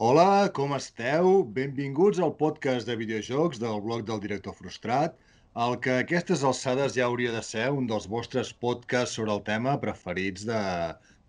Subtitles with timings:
[0.00, 1.26] Hola, com esteu?
[1.56, 5.18] Benvinguts al podcast de videojocs del blog del director frustrat,
[5.64, 9.42] el que a aquestes alçades ja hauria de ser un dels vostres podcasts sobre el
[9.48, 10.62] tema preferits de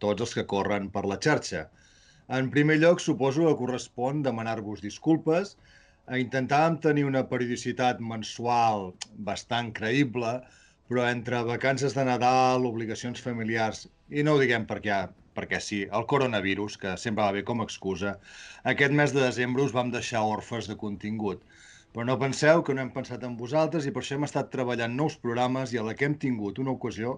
[0.06, 1.66] tots els que corren per la xarxa.
[2.40, 5.58] En primer lloc, suposo que correspon demanar-vos disculpes.
[6.24, 8.94] Intentàvem tenir una periodicitat mensual
[9.32, 10.38] bastant creïble,
[10.92, 14.96] però entre vacances de Nadal, obligacions familiars, i no ho diguem perquè
[15.38, 18.18] perquè sí, el coronavirus, que sempre va bé com a excusa,
[18.72, 21.46] aquest mes de desembre us vam deixar orfes de contingut.
[21.94, 24.98] Però no penseu que no hem pensat en vosaltres i per això hem estat treballant
[25.00, 27.16] nous programes i a la que hem tingut una ocasió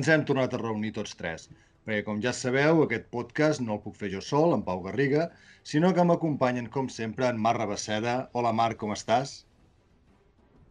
[0.00, 1.48] ens hem tornat a reunir tots tres.
[1.84, 5.30] Perquè, com ja sabeu, aquest podcast no el puc fer jo sol, en Pau Garriga,
[5.72, 8.16] sinó que m'acompanyen, com sempre, en Marc Rabaceda.
[8.36, 9.38] Hola, Marc, com estàs?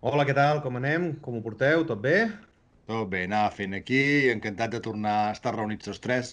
[0.04, 0.58] Hola, què tal?
[0.60, 1.04] Com anem?
[1.24, 1.86] Com ho porteu?
[1.88, 2.26] Tot bé?
[2.92, 4.00] Tot bé, anava fent aquí,
[4.34, 6.32] encantat de tornar a estar reunits tots tres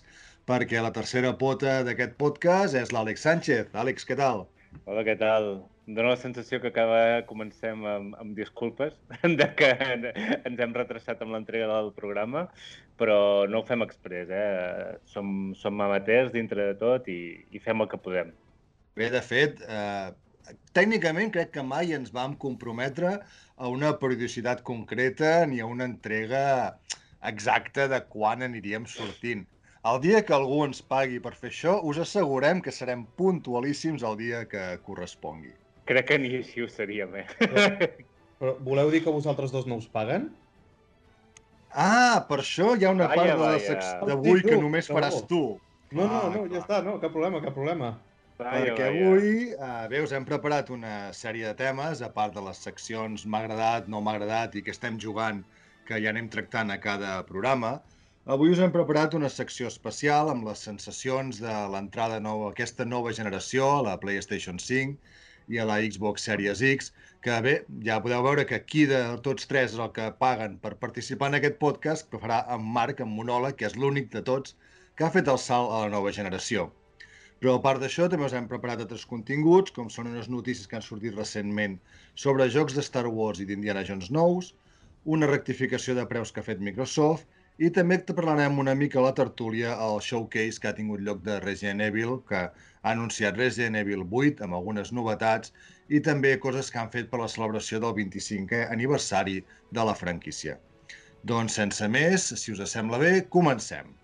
[0.50, 3.68] perquè la tercera pota d'aquest podcast és l'Àlex Sánchez.
[3.82, 4.42] Àlex, què tal?
[4.80, 5.46] Hola, què tal?
[5.86, 8.96] Em dóna la sensació que acaba comencem amb, amb disculpes
[9.42, 12.48] de que ens hem retrasat amb l'entrega del programa,
[12.98, 13.20] però
[13.52, 14.96] no ho fem express, eh?
[15.14, 17.20] Som, som amateurs dintre de tot i,
[17.54, 18.34] i fem el que podem.
[18.98, 20.10] Bé, de fet, eh,
[20.76, 23.18] tècnicament crec que mai ens vam comprometre
[23.60, 26.42] a una periodicitat concreta ni a una entrega
[27.28, 29.44] exacta de quan aniríem sortint.
[29.84, 34.16] El dia que algú ens pagui per fer això, us assegurem que serem puntualíssims el
[34.16, 35.52] dia que correspongui.
[35.88, 37.26] Crec que ni així ho seríem, eh?
[37.40, 37.66] Però,
[38.40, 40.30] però voleu dir que vosaltres dos no us paguen?
[41.70, 44.96] Ah, per això hi ha una vaya, part de d'avui que només no.
[44.96, 45.44] faràs tu.
[45.92, 47.98] No, no, no, ja està, no, cap problema, cap problema.
[48.40, 52.60] Perquè avui, eh, bé, us hem preparat una sèrie de temes, a part de les
[52.66, 55.42] seccions m'ha agradat, no m'ha agradat i que estem jugant,
[55.88, 57.74] que ja anem tractant a cada programa.
[58.36, 63.12] Avui us hem preparat una secció especial amb les sensacions de l'entrada nova, aquesta nova
[63.20, 64.96] generació, a la PlayStation 5
[65.52, 67.54] i a la Xbox Series X, que bé,
[67.84, 71.42] ja podeu veure que aquí de tots tres és el que paguen per participar en
[71.42, 74.56] aquest podcast, que farà en Marc, en monòleg, que és l'únic de tots
[74.96, 76.70] que ha fet el salt a la nova generació.
[77.40, 80.76] Però a part d'això també us hem preparat altres continguts, com són unes notícies que
[80.76, 81.78] han sortit recentment
[82.22, 84.50] sobre jocs de Star Wars i d'Indiana Jones nous,
[85.14, 87.24] una rectificació de preus que ha fet Microsoft
[87.66, 91.22] i també te parlarem una mica a la tertúlia al showcase que ha tingut lloc
[91.24, 95.54] de Resident Evil, que ha anunciat Resident Evil 8 amb algunes novetats
[95.88, 99.38] i també coses que han fet per la celebració del 25è aniversari
[99.72, 100.58] de la franquícia.
[101.32, 103.96] Doncs sense més, si us sembla bé, comencem.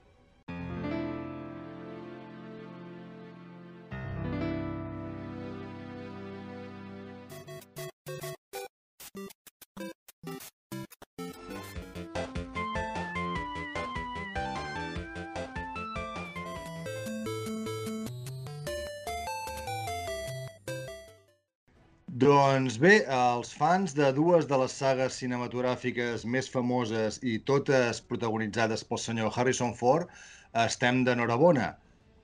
[22.57, 28.85] Doncs bé, els fans de dues de les sagues cinematogràfiques més famoses i totes protagonitzades
[28.93, 30.15] pel senyor Harrison Ford,
[30.63, 31.67] estem d'enhorabona,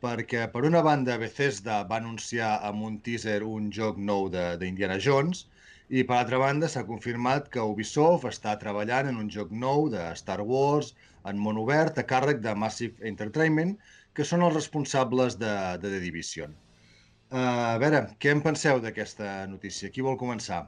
[0.07, 5.45] perquè per una banda Bethesda va anunciar amb un teaser un joc nou d'Indiana Jones
[6.01, 10.09] i per altra banda s'ha confirmat que Ubisoft està treballant en un joc nou de
[10.25, 10.95] Star Wars
[11.29, 13.77] en món obert a càrrec de Massive Entertainment,
[14.17, 16.57] que són els responsables de, de The Division.
[17.33, 17.39] Uh,
[17.73, 19.89] a veure, què en penseu d'aquesta notícia?
[19.89, 20.67] Qui vol començar?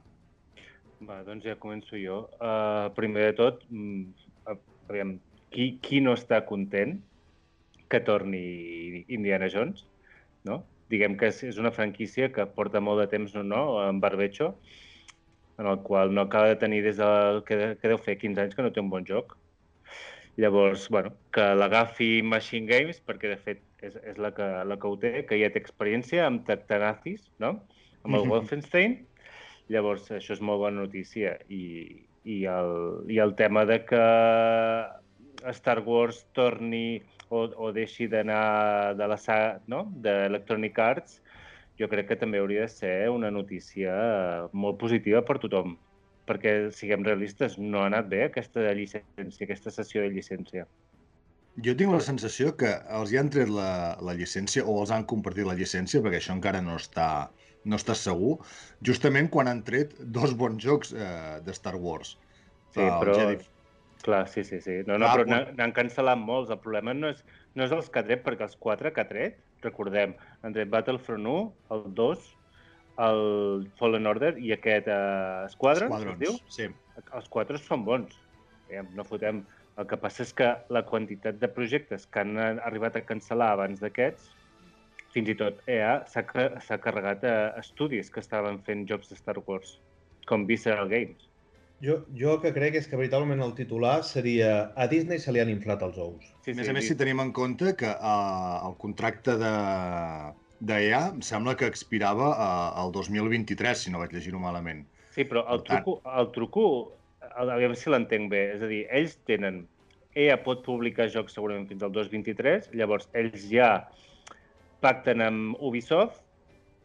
[1.05, 2.23] Va, doncs ja començo jo.
[2.39, 4.55] Uh, primer de tot, uh,
[4.89, 5.19] aviam,
[5.53, 6.95] qui, qui no està content
[7.93, 9.85] que torni Indiana Jones?
[10.49, 10.63] No?
[10.89, 14.55] Diguem que és, és una franquícia que porta molt de temps no, no, en barbecho,
[15.61, 18.57] en el qual no acaba de tenir des del que, que deu fer 15 anys
[18.57, 19.37] que no té un bon joc.
[20.41, 24.91] Llavors, bueno, que l'agafi Machine Games, perquè de fet és, és la, que, la que
[24.91, 27.57] ho té, que ja té experiència amb Tactanazis, no?
[28.03, 28.31] amb el mm -hmm.
[28.33, 28.99] Wolfenstein.
[29.69, 31.39] Llavors, això és molt bona notícia.
[31.49, 34.05] I, i, el, I el tema de que
[35.53, 39.91] Star Wars torni o, o deixi d'anar de la saga no?
[39.97, 41.23] d'Electronic Arts,
[41.79, 45.77] jo crec que també hauria de ser una notícia molt positiva per tothom
[46.29, 50.67] perquè, siguem realistes, no ha anat bé aquesta llicència, aquesta sessió de llicència.
[51.63, 55.05] Jo tinc la sensació que els hi han tret la, la llicència o els han
[55.11, 57.09] compartit la llicència, perquè això encara no està,
[57.65, 58.41] no està segur,
[58.83, 62.17] justament quan han tret dos bons jocs eh, de Star Wars.
[62.75, 63.19] Sí, uh, però...
[63.21, 63.51] Jedi...
[64.05, 64.83] Clar, sí, sí, sí.
[64.85, 66.51] No, no, ah, però n'han cancel·lat molts.
[66.53, 67.23] El problema no és,
[67.57, 70.13] no és els que ha tret, perquè els quatre que ha tret, recordem,
[70.45, 72.27] han tret Battlefront 1, el 2,
[73.07, 73.23] el
[73.79, 76.37] Fallen Order i aquest uh, Squadrons, Squadrons, es diu?
[76.53, 76.69] Sí.
[77.17, 78.19] Els quatre són bons.
[78.93, 79.41] No fotem
[79.79, 83.83] el que passa és que la quantitat de projectes que han arribat a cancel·lar abans
[83.83, 84.31] d'aquests
[85.15, 89.79] fins i tot EA s'ha carregat a estudis que estaven fent jocs de Star Wars,
[90.27, 91.31] com Visceral Games.
[91.85, 95.51] Jo, jo que crec és que veritablement el titular seria a Disney se li han
[95.53, 96.31] inflat els ous.
[96.47, 99.53] Sí, a més sí, a més, si tenim en compte que uh, el contracte de
[100.65, 104.85] d'EA em sembla que expirava uh, el 2023, si no vaig llegir-ho malament.
[105.15, 106.65] Sí, però el truco, el truco,
[107.37, 109.65] a veure si l'entenc bé, és a dir, ells tenen...
[110.15, 113.71] EA pot publicar jocs segurament fins al 2023, llavors ells ja
[114.85, 116.21] pacten amb Ubisoft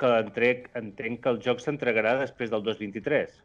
[0.01, 3.35] que entenc, entenc que el joc s'entregarà després del 2023.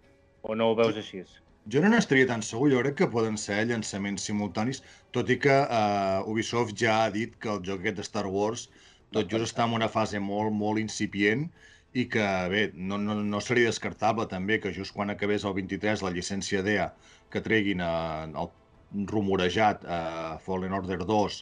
[0.49, 1.21] O no ho veus així?
[1.69, 4.81] Jo no n'estaria tan segur, jo crec que poden ser llançaments simultanis,
[5.17, 8.69] tot i que uh, Ubisoft ja ha dit que el joc aquest de Star Wars
[9.15, 11.47] tot just està en una fase molt, molt incipient
[11.95, 16.03] i que, bé, no, no, no seria descartable també que just quan acabés el 23
[16.03, 16.89] la llicència DEA
[17.31, 19.99] que treguin uh, el rumorejat a
[20.35, 21.39] uh, Fallen Order 2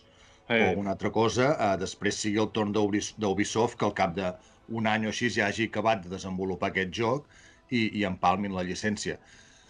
[0.48, 0.58] eh.
[0.58, 5.08] o una altra cosa, uh, després sigui el torn d'Ubisoft que al cap d'un any
[5.08, 7.28] o així ja hagi acabat de desenvolupar aquest joc
[7.70, 9.16] i, i empalmin la llicència.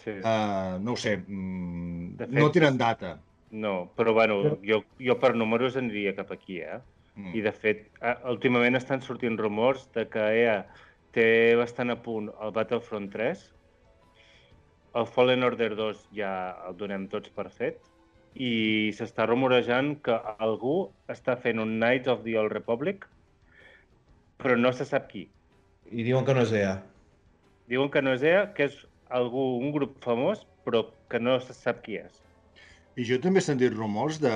[0.02, 0.16] Sí.
[0.18, 3.20] Uh, no ho sé, mm, fet, no tenen data.
[3.52, 6.80] No, però bueno, jo, jo per números aniria cap aquí, eh?
[7.16, 7.32] Mm.
[7.36, 7.86] I de fet,
[8.30, 10.62] últimament estan sortint rumors de que EA
[11.12, 11.26] té
[11.60, 13.42] bastant a punt el Battlefront 3,
[15.00, 16.32] el Fallen Order 2 ja
[16.68, 17.80] el donem tots per fet,
[18.32, 20.76] i s'està rumorejant que algú
[21.12, 23.04] està fent un Knights of the Old Republic,
[24.40, 25.26] però no se sap qui.
[25.92, 26.78] I diuen que no és EA.
[27.68, 28.78] Diuen que no és EA, que és
[29.12, 32.22] algú, un grup famós, però que no se sap qui és.
[32.96, 34.32] I jo també he sentit rumors de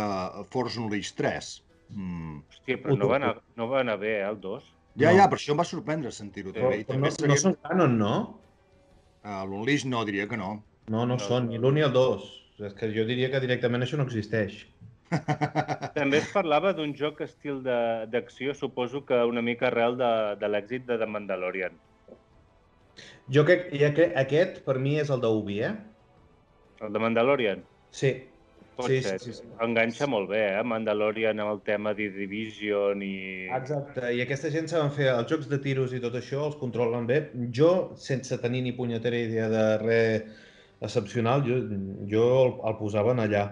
[0.53, 1.51] Force Unleashed 3.
[1.95, 2.41] Mm.
[2.51, 4.73] Hòstia, però no va, anar, no va anar bé, eh, el 2.
[4.97, 5.19] Ja, no.
[5.19, 6.65] ja, per això em va sorprendre sentir-ho també.
[6.65, 8.15] Però, I també no, no són canon, no?
[9.27, 10.57] Uh, L'Unleashed no, diria que no.
[10.87, 12.27] No, no, no són, ni l'un ni el 2.
[12.67, 14.63] És que jo diria que directament això no existeix.
[15.99, 20.87] També es parlava d'un joc estil d'acció, suposo que una mica arrel de, de l'èxit
[20.89, 21.77] de The Mandalorian.
[23.35, 25.75] Jo crec que aquest, per mi, és el d'Ubi, eh?
[26.87, 27.63] El de Mandalorian?
[27.91, 28.15] Sí.
[28.77, 29.19] Pot sí, ser.
[29.21, 29.51] Sí, sí, sí.
[29.65, 30.65] Enganxa molt bé, eh?
[30.69, 33.47] Mandalorian amb el tema de Division i...
[33.57, 37.09] Exacte, i aquesta gent saben fer els jocs de tiros i tot això, els controlen
[37.09, 37.23] bé.
[37.57, 37.71] Jo,
[38.01, 40.43] sense tenir ni punyetera idea de res
[40.85, 41.63] excepcional, jo,
[42.11, 43.47] jo el, el posava en allà.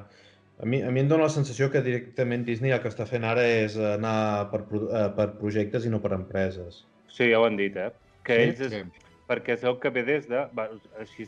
[0.61, 3.25] A mi, a mi em dóna la sensació que directament Disney el que està fent
[3.27, 6.85] ara és anar per, eh, per projectes i no per empreses.
[7.09, 7.91] Sí, ja ho han dit, eh?
[8.29, 8.45] Que sí?
[8.51, 10.45] ells es, sí perquè es veu que ve des de...
[10.57, 10.69] Va,
[11.01, 11.27] així,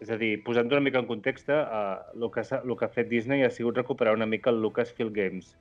[0.00, 1.62] és a dir, posant una mica en context, eh,
[2.14, 5.12] el, que ha, el que ha fet Disney ha sigut recuperar una mica el Lucasfilm
[5.12, 5.54] Games.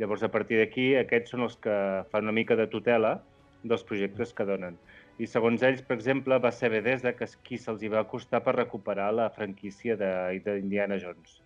[0.00, 1.74] Llavors, a partir d'aquí, aquests són els que
[2.12, 3.18] fan una mica de tutela
[3.62, 4.78] dels projectes que donen.
[5.20, 9.10] I segons ells, per exemple, va ser Bethesda que qui se'ls va costar per recuperar
[9.12, 11.40] la franquícia d'Indiana Jones.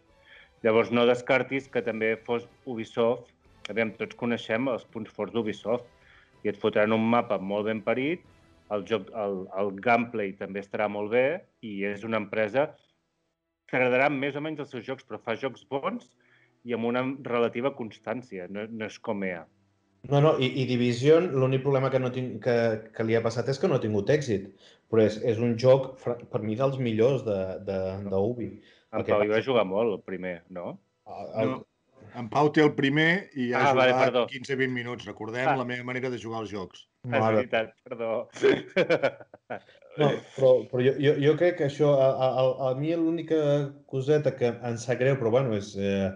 [0.62, 3.32] Llavors, no descartis que també fos Ubisoft.
[3.72, 8.22] Aviam, tots coneixem els punts forts d'Ubisoft i et fotran un mapa molt ben parit
[8.74, 11.26] el, joc, el, el gameplay també estarà molt bé
[11.64, 12.68] i és una empresa
[13.68, 16.10] que agradarà més o menys els seus jocs, però fa jocs bons
[16.64, 19.44] i amb una relativa constància, no, no és com EA.
[20.10, 22.56] No, no, i, i Division, l'únic problema que, no tinc, que,
[22.92, 24.50] que li ha passat és que no ha tingut èxit,
[24.92, 28.50] però és, és un joc, per mi, dels millors d'Ubi.
[28.50, 30.74] De, de, el Pau hi va jugar molt, el primer, no?
[31.08, 31.62] El, el, no.
[32.18, 35.06] En Pau té el primer i ha ah, jugat vale, 15-20 minuts.
[35.08, 35.56] Recordem ah.
[35.58, 36.84] la meva manera de jugar als jocs.
[37.08, 38.12] És veritat, perdó.
[39.94, 43.36] No, però, però jo, jo, jo crec que això, a, a, a mi l'única
[43.86, 46.08] coseta que em sap greu, però bueno, és, eh,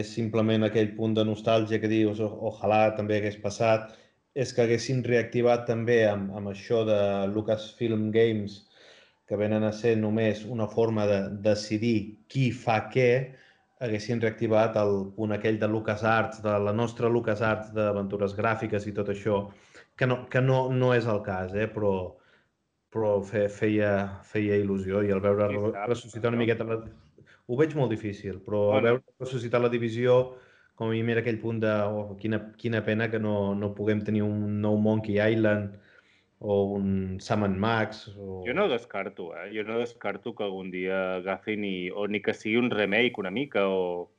[0.00, 3.92] és simplement aquell punt de nostàlgia que dius, ojalà també hagués passat,
[4.34, 6.98] és que haguessin reactivat també amb, amb això de
[7.30, 8.64] Lucasfilm Games,
[9.30, 13.10] que venen a ser només una forma de decidir qui fa què,
[13.84, 19.10] haguessin reactivat el punt aquell de LucasArts, de la nostra LucasArts d'aventures gràfiques i tot
[19.12, 19.40] això,
[19.96, 21.68] que no, que no, no és el cas, eh?
[21.70, 21.94] però,
[22.94, 23.92] però fe, feia,
[24.26, 25.50] feia il·lusió i al veure
[25.84, 26.66] ressuscitar una miqueta...
[26.68, 26.80] La...
[27.44, 28.78] Ho veig molt difícil, però bueno.
[28.78, 30.18] al veure ressuscitar la divisió,
[30.74, 34.00] com a mi era aquell punt de oh, quina, quina pena que no, no puguem
[34.06, 35.76] tenir un nou Monkey Island
[36.38, 38.08] o un Sam Max.
[38.18, 38.42] O...
[38.46, 39.50] Jo no descarto, eh?
[39.54, 43.30] Jo no descarto que algun dia agafin i, o ni que sigui un remake una
[43.30, 44.10] mica o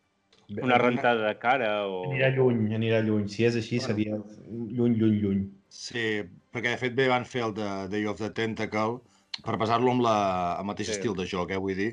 [0.62, 2.04] una rentada de cara o...
[2.10, 3.28] Anirà lluny, anirà lluny.
[3.30, 3.88] Si és així, bueno.
[3.88, 4.20] seria
[4.50, 5.46] lluny, lluny, lluny.
[5.70, 9.00] Sí, perquè de fet bé van fer el de Day of the Tentacle
[9.46, 10.18] per basar-lo amb la,
[10.60, 10.98] el mateix sí.
[10.98, 11.92] estil de joc, eh, vull dir,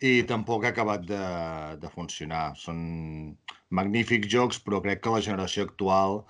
[0.00, 1.24] i tampoc ha acabat de,
[1.82, 2.52] de funcionar.
[2.56, 2.78] Són
[3.74, 6.22] magnífics jocs, però crec que la generació actual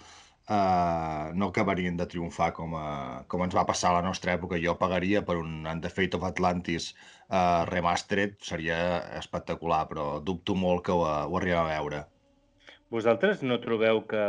[0.48, 4.60] uh, no acabarien de triomfar com, a, com ens va passar a la nostra època.
[4.60, 6.92] Jo pagaria per un And the Fate of Atlantis
[7.28, 8.78] uh, remastered, seria
[9.18, 12.06] espectacular, però dubto molt que ho, ho arribem a veure.
[12.88, 14.24] Vosaltres no trobeu que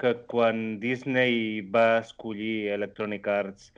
[0.00, 3.68] que quan Disney va escollir Electronic Arts,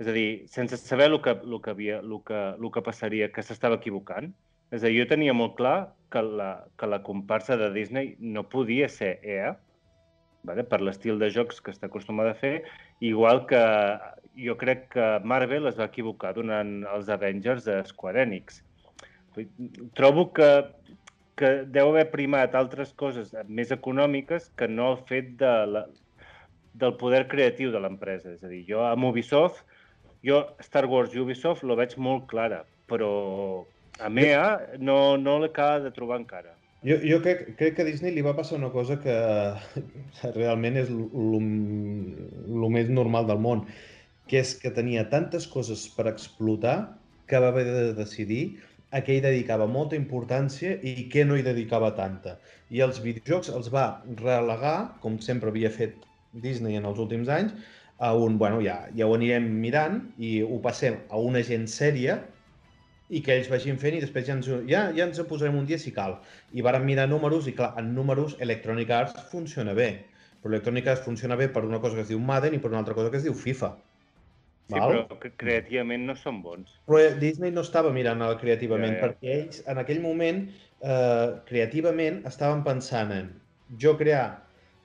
[0.00, 3.28] és a dir, sense saber el que, el que, havia, el que, el que passaria,
[3.34, 4.32] que s'estava equivocant,
[4.72, 5.76] és a dir, jo tenia molt clar
[6.12, 6.50] que la,
[6.80, 9.52] que la comparsa de Disney no podia ser EA,
[10.48, 10.64] vale?
[10.64, 12.62] per l'estil de jocs que està acostumada a fer,
[13.00, 13.62] igual que
[14.38, 18.62] jo crec que Marvel es va equivocar donant els Avengers a Square Enix.
[19.96, 20.48] Trobo que,
[21.40, 25.84] que deu haver primat altres coses més econòmiques que no el fet de la,
[26.74, 28.32] del poder creatiu de l'empresa.
[28.32, 29.62] És a dir, jo amb Ubisoft,
[30.24, 33.12] jo Star Wars i Ubisoft lo veig molt clara, però
[34.00, 36.56] a MEA no, no l'acaba de trobar encara.
[36.82, 39.14] Jo, jo crec, crec que a Disney li va passar una cosa que
[40.36, 43.62] realment és el més normal del món,
[44.26, 46.76] que és que tenia tantes coses per explotar
[47.30, 48.42] que va haver de decidir
[48.90, 52.34] a què hi dedicava molta importància i què no hi dedicava tanta.
[52.74, 53.86] I els videojocs els va
[54.18, 56.02] relegar, com sempre havia fet
[56.42, 57.54] Disney en els últims anys,
[58.02, 62.18] a un, bueno, ja, ja ho anirem mirant i ho passem a una gent sèria
[63.12, 65.68] i que ells vagin fent i després ja ens, ja, ja ens en posarem un
[65.68, 66.16] dia si cal.
[66.56, 69.90] I varen mirar números i clar, en números Electronic Arts funciona bé,
[70.40, 72.80] però Electronic Arts funciona bé per una cosa que es diu Madden i per una
[72.80, 73.74] altra cosa que es diu FIFA.
[74.70, 75.02] Sí, Val?
[75.10, 76.78] però creativament no són bons.
[76.88, 79.10] Però Disney no estava mirant el creativament, ja, ja.
[79.10, 83.28] perquè ells en aquell moment eh, creativament estaven pensant en
[83.82, 84.24] jo crear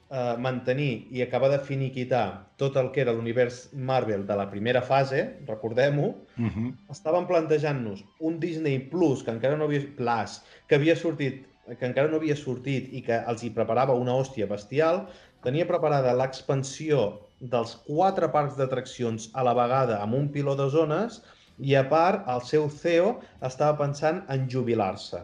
[0.10, 4.82] eh, mantenir i acabar de finiquitar tot el que era l'univers Marvel de la primera
[4.82, 6.50] fase, recordem-ho, uh mhm.
[6.56, 6.92] -huh.
[6.92, 11.46] estaven plantejant-nos un Disney Plus que encara no havia Plus, que havia sortit
[11.76, 15.08] que encara no havia sortit i que els hi preparava una hòstia bestial,
[15.44, 21.20] tenia preparada l'expansió dels quatre parcs d'atraccions a la vegada amb un piló de zones
[21.60, 23.18] i a part el seu CEO
[23.50, 25.22] estava pensant en jubilar-se.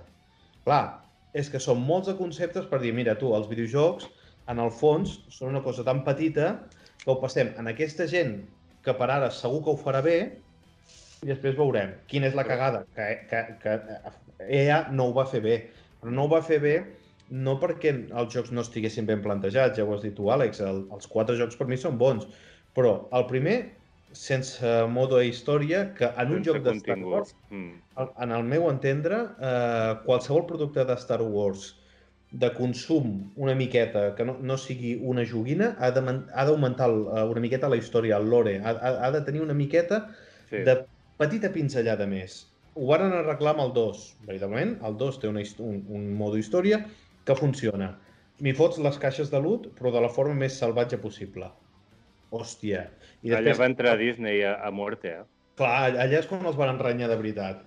[0.65, 0.99] Clar,
[1.33, 4.09] és que són molts de conceptes per dir, mira tu, els videojocs
[4.51, 6.55] en el fons, són una cosa tan petita
[7.03, 8.41] que ho passem en aquesta gent
[8.83, 10.17] que per ara segur que ho farà bé
[11.23, 13.77] i després veurem quina és la cagada, que, que, que
[14.63, 15.55] EA no ho va fer bé.
[16.01, 16.75] Però no ho va fer bé
[17.33, 20.83] no perquè els jocs no estiguessin ben plantejats, ja ho has dit tu, Àlex, el,
[20.93, 22.27] els quatre jocs per mi són bons,
[22.77, 23.55] però el primer,
[24.13, 28.03] sense modo de història, que en un joc de Star Wars, mm.
[28.25, 31.71] en el meu entendre, eh, qualsevol producte de Star Wars
[32.33, 37.69] de consum una miqueta, que no, no sigui una joguina, ha d'augmentar uh, una miqueta
[37.69, 40.07] la història, el lore, ha, ha, ha de tenir una miqueta
[40.49, 40.63] sí.
[40.65, 40.79] de
[41.21, 42.41] petita pinzellada més.
[42.73, 46.81] Ho van arreglar amb el 2, veritablement, el 2 té una, un, un modo història
[47.27, 47.91] que funciona.
[48.41, 51.51] M'hi fots les caixes de loot, però de la forma més salvatge possible.
[52.33, 52.87] Hòstia.
[53.21, 53.53] I després...
[53.53, 55.23] Allà va entrar Disney a, a muerte, eh?
[55.61, 57.61] Clar, allà és quan els van renyar de veritat.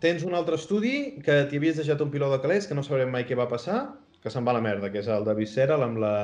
[0.00, 3.12] Tens un altre estudi que t'hi havies deixat un piló de calés, que no sabrem
[3.12, 3.78] mai què va passar,
[4.20, 6.16] que se'n va a la merda, que és el de Visceral amb la,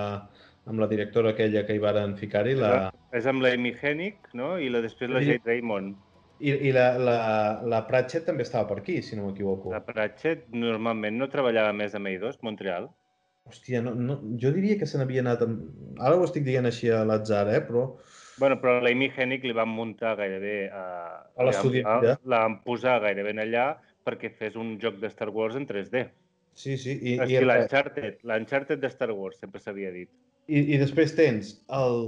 [0.69, 2.57] amb la directora aquella que hi varen ficar-hi.
[2.61, 2.91] La...
[3.17, 4.57] És amb l'Amy Hennig, no?
[4.61, 5.97] I la, després la Jade Raymond.
[6.37, 7.17] I, i la, la,
[7.65, 9.73] la Pratchett també estava per aquí, si no m'equivoco.
[9.73, 12.91] La Pratchett normalment no treballava més amb Eidos, Montreal?
[13.49, 15.47] Hòstia, no, no, jo diria que se n'havia anat...
[15.47, 15.65] Amb...
[16.03, 17.63] Ara ho estic dient així a l'atzar, eh?
[17.65, 17.87] però
[18.39, 20.69] Bueno, però l'Amy Hennig li van muntar gairebé...
[20.69, 21.83] Uh, a l'estudi.
[21.85, 23.67] La, la van posar gairebé allà
[24.07, 26.05] perquè fes un joc de Star Wars en 3D.
[26.57, 26.97] Sí, sí.
[27.03, 30.09] I, i l'Uncharted, l'Uncharted de Star Wars, sempre s'havia dit.
[30.47, 32.05] I, I després tens el,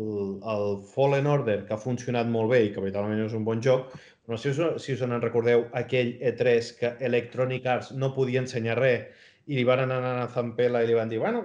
[0.53, 3.91] el Fallen Order, que ha funcionat molt bé i que veritablement és un bon joc,
[4.29, 8.79] però si us, si us en recordeu aquell E3 que Electronic Arts no podia ensenyar
[8.79, 9.18] res
[9.49, 11.43] y le iban a a Zampela y le iban a dir, bueno,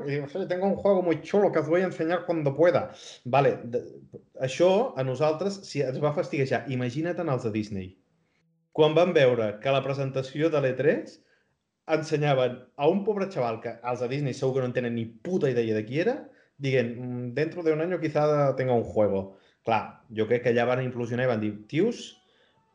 [0.49, 2.91] tengo un juego muy chulo que os voy a enseñar cuando pueda.
[3.23, 3.59] Vale,
[4.35, 6.65] això a nosaltres si ens va fastiguejar.
[6.67, 7.87] Imagina't en els de Disney.
[8.73, 11.13] Quan van veure que la presentació de l'E3
[11.95, 15.53] ensenyaven a un pobre xaval que els de Disney segur que no tenen ni puta
[15.55, 16.17] idea de qui era,
[16.57, 19.37] dient, mm, dentro de un any quizá tenga un juego.
[19.63, 22.03] Clar, jo crec que allà van implosionar i van dir, tios,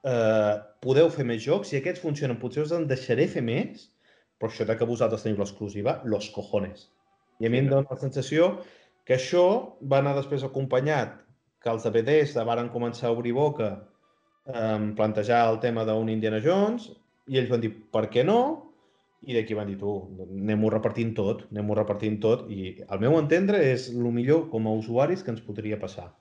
[0.05, 3.91] eh, podeu fer més jocs, si aquests funcionen, potser us en deixaré fer més,
[4.38, 6.88] però això de que vosaltres teniu l'exclusiva, los cojones.
[7.38, 8.52] I a mi em dona la sensació
[9.07, 9.45] que això
[9.90, 11.16] va anar després acompanyat
[11.62, 16.40] que els de Bethesda varen començar a obrir boca eh, plantejar el tema d'un Indiana
[16.45, 16.90] Jones
[17.28, 18.40] i ells van dir, per què no?
[19.26, 19.92] I d'aquí van dir, tu,
[20.28, 24.75] anem-ho repartint tot, anem-ho repartint tot i al meu entendre és el millor com a
[24.78, 26.12] usuaris que ens podria passar.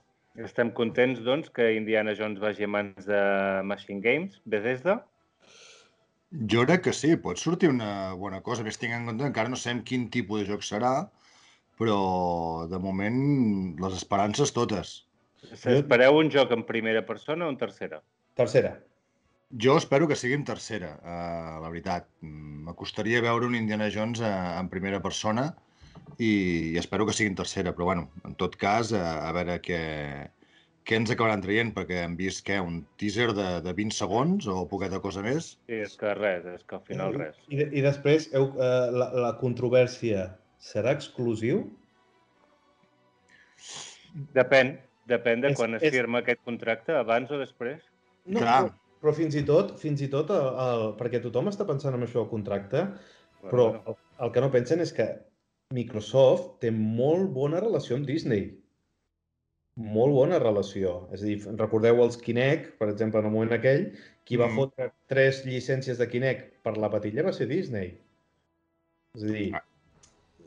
[0.47, 3.21] Estem contents, doncs, que Indiana Jones vagi a mans de
[3.65, 5.00] Machine Games, Bethesda,
[6.31, 8.65] jo crec que sí, pot sortir una bona cosa.
[8.65, 10.93] Més tinc en compte encara no sabem quin tipus de joc serà,
[11.79, 12.00] però
[12.72, 13.19] de moment
[13.81, 14.98] les esperances totes.
[15.48, 18.01] Espereu un joc en primera persona o en tercera?
[18.36, 18.75] Tercera.
[19.63, 22.10] Jo espero que sigui en tercera, uh, la veritat.
[22.67, 25.53] M'acostaria veure un Indiana Jones uh, en primera persona,
[26.17, 26.31] i,
[26.74, 29.79] i espero que sigui en tercera, però bueno, en tot cas, a, a veure què,
[30.88, 34.62] què ens acabaran traient, perquè hem vist que un teaser de, de 20 segons o
[34.72, 35.50] poqueta cosa més.
[35.67, 37.36] Sí, és que res, és que al final res.
[37.51, 40.29] I, i després, heu, eh, la, la controvèrsia
[40.63, 41.65] serà exclusiu?
[44.38, 44.77] Depèn,
[45.12, 47.82] depèn de És- quan es és- firma aquest contracte, abans o després.
[48.25, 48.63] No, Clar.
[48.63, 52.03] però, però fins i tot, fins i tot el, el, perquè tothom està pensant en
[52.08, 52.86] això del contracte,
[53.44, 55.10] però Bueno, el, el que no pensen és que
[55.75, 58.48] Microsoft té molt bona relació amb Disney.
[59.77, 61.07] Molt bona relació.
[61.13, 63.91] És a dir, recordeu els Kinect, per exemple, en el moment aquell,
[64.25, 64.55] qui va Mm.
[64.55, 67.93] fotre tres llicències de Kinect per la patilla va ser Disney.
[69.15, 69.62] És a dir, Ah.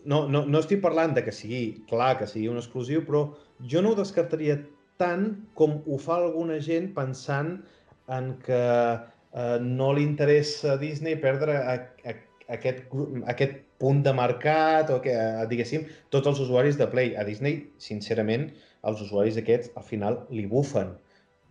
[0.05, 3.81] no, no, no estic parlant de que sigui, clar, que sigui un exclusiu, però jo
[3.83, 4.59] no ho descartaria
[4.99, 7.63] tant com ho fa alguna gent pensant
[8.09, 9.01] en que
[9.33, 12.15] eh, no li interessa a Disney perdre a, a,
[12.49, 17.15] aquest, gru- aquest punt de mercat o que, eh, diguéssim, tots els usuaris de Play.
[17.17, 18.51] A Disney, sincerament,
[18.89, 20.95] els usuaris aquests al final li bufen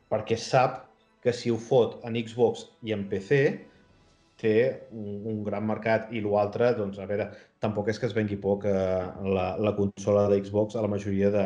[0.09, 0.85] perquè sap
[1.23, 3.41] que si ho fot en Xbox i en PC
[4.39, 4.55] té
[4.95, 7.27] un, un gran mercat i l'altre, doncs, a veure,
[7.59, 8.71] tampoc és que es vengui poc eh,
[9.35, 11.45] la, la consola de Xbox a la majoria de,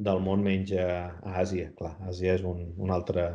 [0.00, 1.68] del món menys a, a Àsia.
[1.76, 3.28] Clar, Àsia és un, un altre...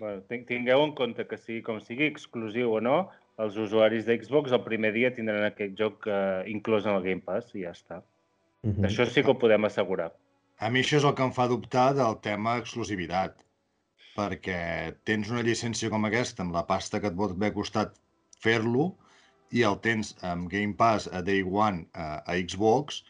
[0.00, 2.98] Bueno, tin- tingueu en compte que sigui com sigui exclusiu o no,
[3.38, 7.22] els usuaris de Xbox el primer dia tindran aquest joc eh, inclòs en el Game
[7.22, 8.02] Pass i ja està.
[8.64, 8.90] Mm -hmm.
[8.90, 10.10] Això sí que ho podem assegurar.
[10.58, 13.44] A mi això és el que em fa dubtar del tema exclusivitat,
[14.16, 14.60] perquè
[15.10, 17.94] tens una llicència com aquesta amb la pasta que et pot haver costat
[18.46, 18.88] fer-lo
[19.54, 23.02] i el tens amb Game Pass a Day One a, a Xbox,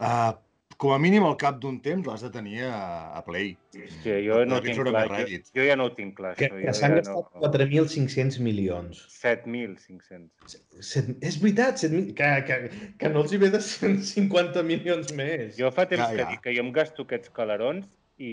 [0.00, 0.32] uh,
[0.78, 2.76] com a mínim al cap d'un temps l'has de tenir a,
[3.18, 3.48] a Play.
[3.74, 5.06] Sí, jo no ho Podria tinc clar.
[5.26, 6.60] Jo, jo ja no ho tinc clar, Que, això.
[6.60, 7.40] que jo s'han ja gastat no...
[7.42, 9.00] 4.500 milions.
[9.18, 10.54] 7.500.
[10.92, 12.58] Set, és veritat, 7.000, que, que,
[13.02, 15.56] que no els hi ve de 150 milions més.
[15.58, 16.30] Jo fa temps Ja, que ja.
[16.36, 17.90] dic que jo em gasto aquests calarons
[18.22, 18.32] i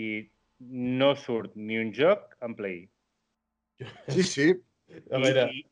[1.02, 2.78] no surt ni un joc en Play.
[4.08, 4.48] Sí, sí,
[5.12, 5.64] A veure, I,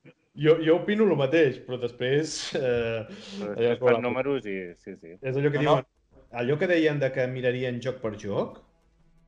[0.43, 2.35] jo, jo opino el mateix, però després...
[2.59, 3.07] Eh,
[3.39, 4.59] però després la- números i...
[4.83, 5.15] Sí, sí.
[5.23, 5.77] És allò que No, no.
[5.79, 5.93] diuen...
[6.43, 8.61] Allò que deien de que mirarien joc per joc,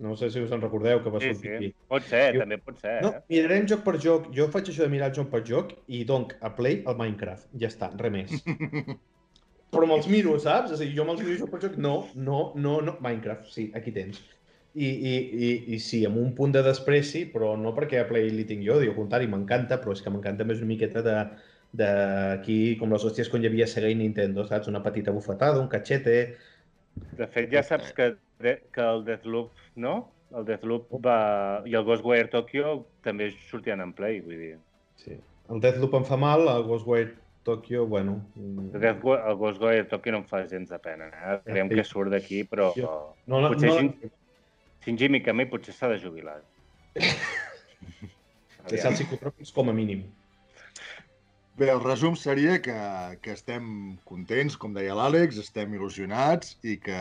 [0.04, 1.58] no sé si us en recordeu que va Sí, sortir...
[1.62, 1.70] sí.
[1.88, 2.96] Pot ser, Jo- també pot ser.
[3.04, 3.22] No, eh?
[3.32, 4.30] mirarem joc per joc.
[4.36, 7.48] Jo faig això de mirar joc per joc i donc a Play el Minecraft.
[7.62, 8.36] Ja està, res més.
[9.74, 10.72] Però me'ls miro, saps?
[10.76, 11.76] És a dir, jo me'ls miro joc per joc.
[11.82, 12.96] No, no, no, no.
[13.04, 14.20] Minecraft, sí, aquí tens.
[14.76, 15.12] I, i,
[15.48, 18.64] i, i sí, amb un punt de despreci, però no perquè a Play li tinc
[18.66, 21.16] jo, diu, al contrari, m'encanta, però és que m'encanta més una miqueta de
[21.76, 24.68] d'aquí, com les hòsties quan hi havia Sega i Nintendo, saps?
[24.70, 26.36] Una petita bufetada, un cachete...
[27.16, 28.10] De fet, ja saps que,
[28.44, 29.94] de, que el Deathloop, no?
[30.36, 31.62] El Deathloop va...
[31.68, 34.56] i el Ghostwire Tokyo també sortien en Play, vull dir.
[35.00, 35.16] Sí.
[35.52, 37.14] El Deathloop em fa mal, el Ghostwire
[37.46, 38.16] Tokyo, bueno...
[38.34, 41.06] mm, El, Death, el Ghostwire Tokyo no em fa gens de pena.
[41.14, 41.38] Eh?
[41.46, 41.68] Sí.
[41.76, 42.72] que surt d'aquí, però...
[42.76, 44.12] Jo- No, no, potser no, Shin-
[44.84, 46.40] Shinji Mikami potser s'ha de jubilar.
[48.66, 50.02] deixar els psicòtrops com a mínim.
[51.56, 52.72] Bé, el resum seria que,
[53.24, 53.68] que estem
[54.08, 56.98] contents, com deia l'Àlex, estem il·lusionats i que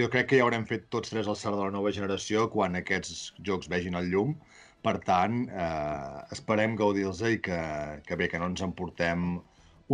[0.00, 2.78] jo crec que ja haurem fet tots tres el cert de la nova generació quan
[2.80, 4.32] aquests jocs vegin el llum.
[4.80, 7.60] Per tant, eh, esperem gaudir-los i que,
[8.08, 9.28] que bé, que no ens emportem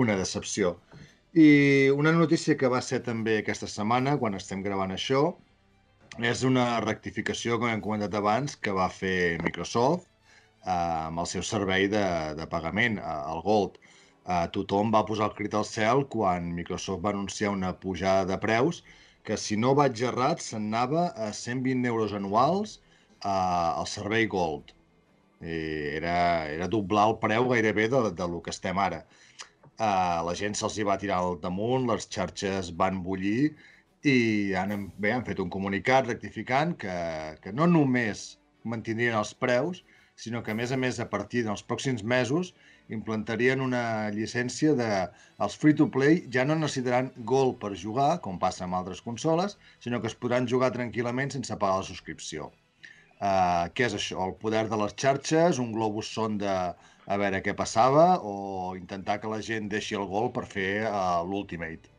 [0.05, 0.77] una decepció.
[1.35, 5.27] I una notícia que va ser també aquesta setmana, quan estem gravant això,
[6.23, 10.14] és una rectificació, com hem comentat abans, que va fer Microsoft
[10.65, 12.05] eh, amb el seu servei de,
[12.39, 13.79] de pagament, eh, el Gold.
[14.25, 18.39] Eh, tothom va posar el crit al cel quan Microsoft va anunciar una pujada de
[18.47, 18.83] preus
[19.25, 24.73] que, si no vaig errat, se'n anava a 120 euros anuals eh, al servei Gold.
[25.45, 29.03] Era, era doblar el preu gairebé de, de lo que estem ara.
[29.75, 33.51] Uh, la gent se'ls va tirar al damunt, les xarxes van bullir
[34.07, 36.95] i han, bé, han fet un comunicat rectificant que,
[37.43, 38.23] que no només
[38.63, 39.83] mantindrien els preus,
[40.17, 42.53] sinó que, a més a més, a partir dels pròxims mesos
[42.97, 44.89] implantarien una llicència de...
[45.45, 50.11] Els free-to-play ja no necessitaran Gold per jugar, com passa amb altres consoles, sinó que
[50.13, 52.51] es podran jugar tranquil·lament sense pagar la subscripció.
[53.15, 54.21] Uh, què és això?
[54.27, 56.55] El poder de les xarxes, un globus sonda
[57.07, 58.37] a veure què passava o
[58.79, 61.94] intentar que la gent deixi el gol per fer uh, l'Ultimate.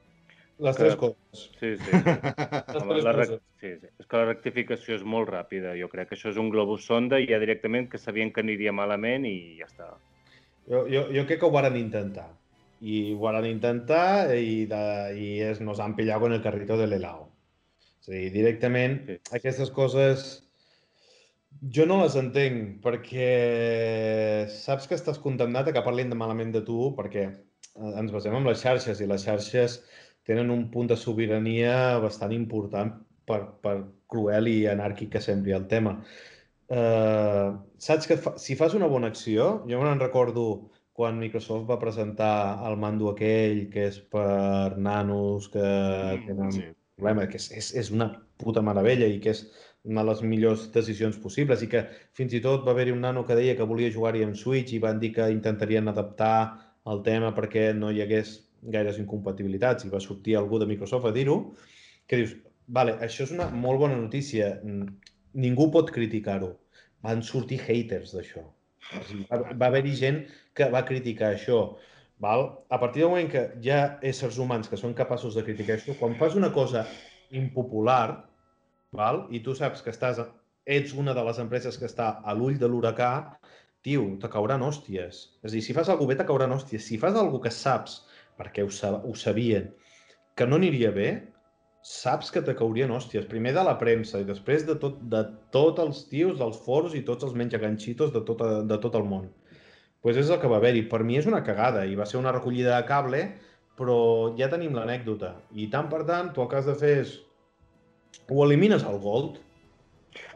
[0.57, 1.17] Les Que- tres coses.
[1.59, 1.83] Sí, sí.
[1.83, 1.91] sí.
[2.73, 3.29] Les Home, tres la rec...
[3.59, 3.87] sí, sí.
[3.99, 5.73] És que la rectificació és molt ràpida.
[5.79, 8.71] Jo crec que això és un globus sonda i ja directament que sabien que aniria
[8.71, 9.89] malament i ja està.
[10.69, 12.29] Jo, jo, jo crec que ho varen intentar.
[12.81, 14.81] I ho varen intentar i, de,
[15.19, 17.29] i es, nos han pillado con el carrito de l'helado.
[18.01, 19.19] És a dir, directament, Sí.
[19.33, 20.25] aquestes coses
[21.71, 26.61] jo no les entenc perquè saps que estàs condemnat a que parlin de malament de
[26.67, 27.29] tu perquè
[27.75, 29.79] ens basem en les xarxes i les xarxes
[30.25, 32.93] tenen un punt de sobirania bastant important
[33.29, 33.75] per, per
[34.09, 35.99] cruel i anàrquic que sembli el tema.
[36.65, 40.45] Uh, saps que fa, si fas una bona acció, jo me'n recordo
[40.95, 46.65] quan Microsoft va presentar el mando aquell que és per nanos que mm, tenen sí.
[46.95, 48.09] problema, que és, és, és una
[48.41, 49.43] puta meravella i que és
[49.85, 51.83] una de les millors decisions possibles i que
[52.17, 54.81] fins i tot va haver-hi un nano que deia que volia jugar-hi amb Switch i
[54.81, 56.37] van dir que intentarien adaptar
[56.89, 58.39] el tema perquè no hi hagués
[58.73, 61.37] gaires incompatibilitats i va sortir algú de Microsoft a dir-ho,
[62.07, 62.35] que dius,
[62.67, 64.51] vale, això és una molt bona notícia,
[65.33, 66.53] ningú pot criticar-ho.
[67.05, 68.45] Van sortir haters d'això.
[69.29, 70.23] Va, haver-hi gent
[70.57, 71.59] que va criticar això.
[72.21, 72.45] Val?
[72.71, 75.97] A partir del moment que hi ha éssers humans que són capaços de criticar això,
[75.99, 76.85] quan fas una cosa
[77.35, 78.25] impopular,
[78.95, 79.25] val?
[79.35, 80.21] i tu saps que estàs,
[80.65, 83.11] ets una de les empreses que està a l'ull de l'huracà,
[83.85, 85.17] tio, te cauran hòsties.
[85.43, 86.87] És a dir, si fas alguna bé, te cauran hòsties.
[86.87, 87.99] Si fas alguna que saps,
[88.39, 89.71] perquè ho, ho sabien,
[90.35, 91.09] que no aniria bé,
[91.85, 93.27] saps que te caurien hòsties.
[93.29, 95.21] Primer de la premsa i després de tot, de
[95.53, 99.29] tots els tios dels foros i tots els menjaganxitos de tot, de tot el món.
[100.05, 100.83] pues és el que va haver-hi.
[100.85, 103.21] Per mi és una cagada i va ser una recollida de cable,
[103.77, 105.31] però ja tenim l'anècdota.
[105.57, 107.15] I tant per tant, tu el que has de fer és
[108.29, 109.39] o elimines el Gold,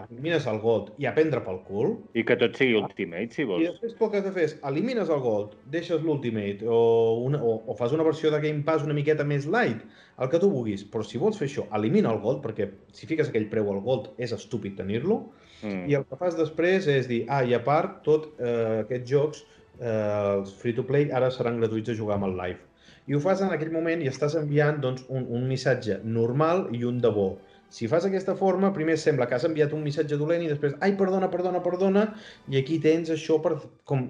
[0.05, 1.95] elimines el Gold i a prendre pel cul.
[2.17, 3.63] I que tot sigui Ultimate, si vols.
[3.63, 6.79] I després el que has de fer és elimines el Gold, deixes l'Ultimate o,
[7.27, 9.83] una, o, o fas una versió de Game Pass una miqueta més light,
[10.19, 10.85] el que tu vulguis.
[10.91, 14.11] Però si vols fer això, elimina el Gold, perquè si fiques aquell preu al Gold
[14.21, 15.21] és estúpid tenir-lo.
[15.61, 15.85] Mm.
[15.91, 19.45] I el que fas després és dir, ah, i a part, tot eh, aquests jocs,
[19.79, 19.91] eh,
[20.39, 22.65] els free-to-play, ara seran gratuïts de jugar amb el live.
[23.09, 26.83] I ho fas en aquell moment i estàs enviant doncs, un, un missatge normal i
[26.85, 27.29] un de bo
[27.69, 30.95] si fas aquesta forma, primer sembla que has enviat un missatge dolent i després, ai,
[30.97, 32.07] perdona, perdona, perdona,
[32.49, 33.55] i aquí tens això per,
[33.85, 34.09] com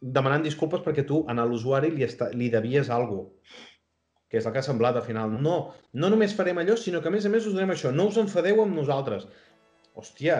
[0.00, 3.66] demanant disculpes perquè tu a l'usuari li, està, li devies alguna cosa,
[4.30, 5.32] que és el que ha semblat al final.
[5.42, 5.56] No,
[5.92, 7.90] no només farem allò, sinó que a més a més us donem això.
[7.90, 9.24] No us enfadeu amb nosaltres.
[9.98, 10.36] Hòstia,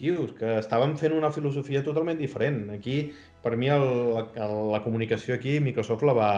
[0.00, 2.62] tios, que estàvem fent una filosofia totalment diferent.
[2.72, 2.96] Aquí,
[3.44, 3.84] per mi, el,
[4.16, 6.30] la, la comunicació aquí, Microsoft la va,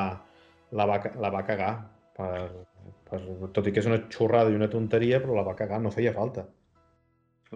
[0.75, 1.71] la va, la va cagar
[2.19, 2.67] per,
[3.09, 6.13] tot i que és una xorrada i una tonteria, però la va cagar, no feia
[6.17, 6.45] falta.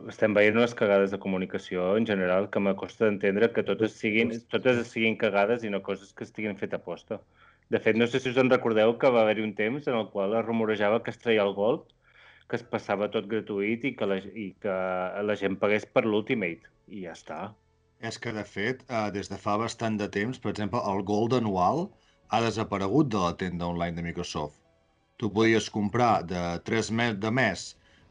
[0.08, 4.86] Estem veient unes cagades de comunicació en general que m'acosta d'entendre que totes siguin, totes
[4.88, 7.20] siguin cagades i no coses que estiguin fet a posta.
[7.68, 10.08] De fet, no sé si us en recordeu que va haver-hi un temps en el
[10.14, 11.84] qual es rumorejava que es treia el Gold,
[12.48, 14.78] que es passava tot gratuït i que la, i que
[15.28, 16.72] la gent pagués per l'Ultimate.
[16.88, 17.42] I ja està.
[18.00, 21.36] És que, de fet, eh, des de fa bastant de temps, per exemple, el Gold
[21.38, 21.86] anual
[22.32, 24.61] ha desaparegut de la tenda online de Microsoft
[25.22, 27.64] tu podies comprar de 3 mes, de mes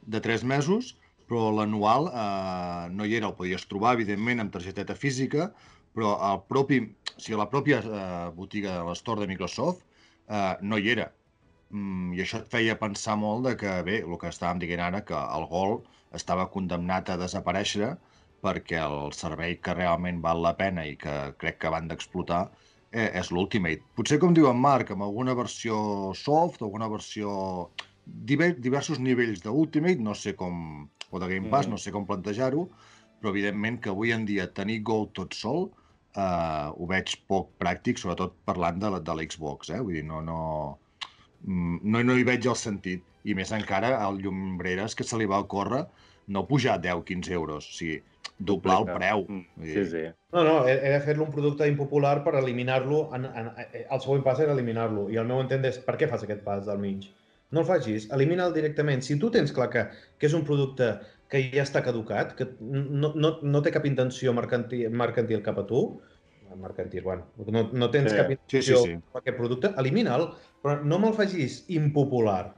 [0.08, 0.96] de 3 mesos,
[1.28, 5.50] però l'anual eh, no hi era, el podies trobar, evidentment, amb targeteta física,
[5.96, 10.80] però el propi, o sigui, la pròpia eh, botiga de l'estore de Microsoft eh, no
[10.80, 11.10] hi era.
[11.72, 15.04] Mm, I això et feia pensar molt de que, bé, el que estàvem dient ara,
[15.08, 15.82] que el gol
[16.16, 17.94] estava condemnat a desaparèixer
[18.42, 22.46] perquè el servei que realment val la pena i que crec que van d'explotar
[22.92, 23.84] eh, és l'Ultimate.
[23.98, 25.78] Potser, com diu en Marc, amb alguna versió
[26.18, 27.70] soft, alguna versió...
[28.02, 30.88] Diver, diversos nivells d'Ultimate, no sé com...
[31.12, 31.76] o de Game Pass, mm.
[31.76, 32.66] no sé com plantejar-ho,
[33.20, 35.66] però evidentment que avui en dia tenir Go tot sol
[36.16, 39.82] eh, ho veig poc pràctic, sobretot parlant de, de l'Xbox, eh?
[39.82, 40.40] vull dir, no, no,
[41.46, 43.06] mm, no, no hi veig el sentit.
[43.22, 45.84] I més encara al Llumbreres que se li va ocórrer
[46.32, 47.70] no pujar 10-15 euros.
[47.70, 48.02] O sigui,
[48.40, 49.26] doblar el preu.
[49.28, 50.04] Mm, sí, sí.
[50.34, 53.04] No, no, he, he de fer-lo un producte impopular per eliminar-lo.
[53.16, 55.10] En, en, eh, el següent pas era eliminar-lo.
[55.14, 57.10] I el meu entent és, per què fas aquest pas del mig?
[57.52, 59.04] No el facis, elimina-el directament.
[59.04, 60.94] Si tu tens clar que, que és un producte
[61.32, 65.68] que ja està caducat, que no, no, no té cap intenció mercantil, mercantil cap a
[65.68, 65.84] tu,
[66.60, 68.18] mercantil, bueno, no, no tens sí.
[68.18, 69.14] cap intenció sí, sí, sí.
[69.14, 70.26] a aquest producte, elimina'l,
[70.64, 72.52] però no me'l facis impopular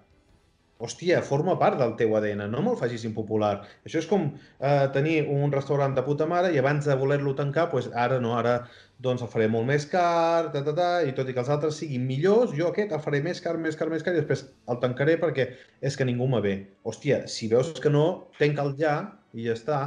[0.84, 3.54] hòstia, forma part del teu ADN, no me'l facis impopular.
[3.88, 7.70] Això és com eh, tenir un restaurant de puta mare i abans de voler-lo tancar,
[7.72, 8.58] pues ara no, ara
[9.04, 11.80] doncs el faré molt més car, ta, ta, ta, i tot i que els altres
[11.82, 14.80] siguin millors, jo aquest el faré més car, més car, més car, i després el
[14.84, 15.50] tancaré perquè
[15.82, 16.56] és que ningú me ve.
[16.88, 18.08] Hòstia, si veus que no,
[18.40, 18.98] tanca'l ja
[19.34, 19.80] i ja està.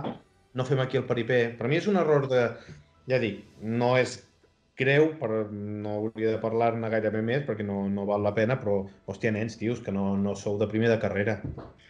[0.56, 1.42] No fem aquí el peripé.
[1.58, 2.48] Per mi és un error de...
[3.06, 4.16] Ja dic, no és
[4.76, 8.82] greu, però no hauria de parlar-ne gairebé més perquè no, no val la pena, però,
[9.08, 11.38] hòstia, nens, tios, que no, no sou de primer de carrera.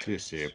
[0.05, 0.46] Sí, sí.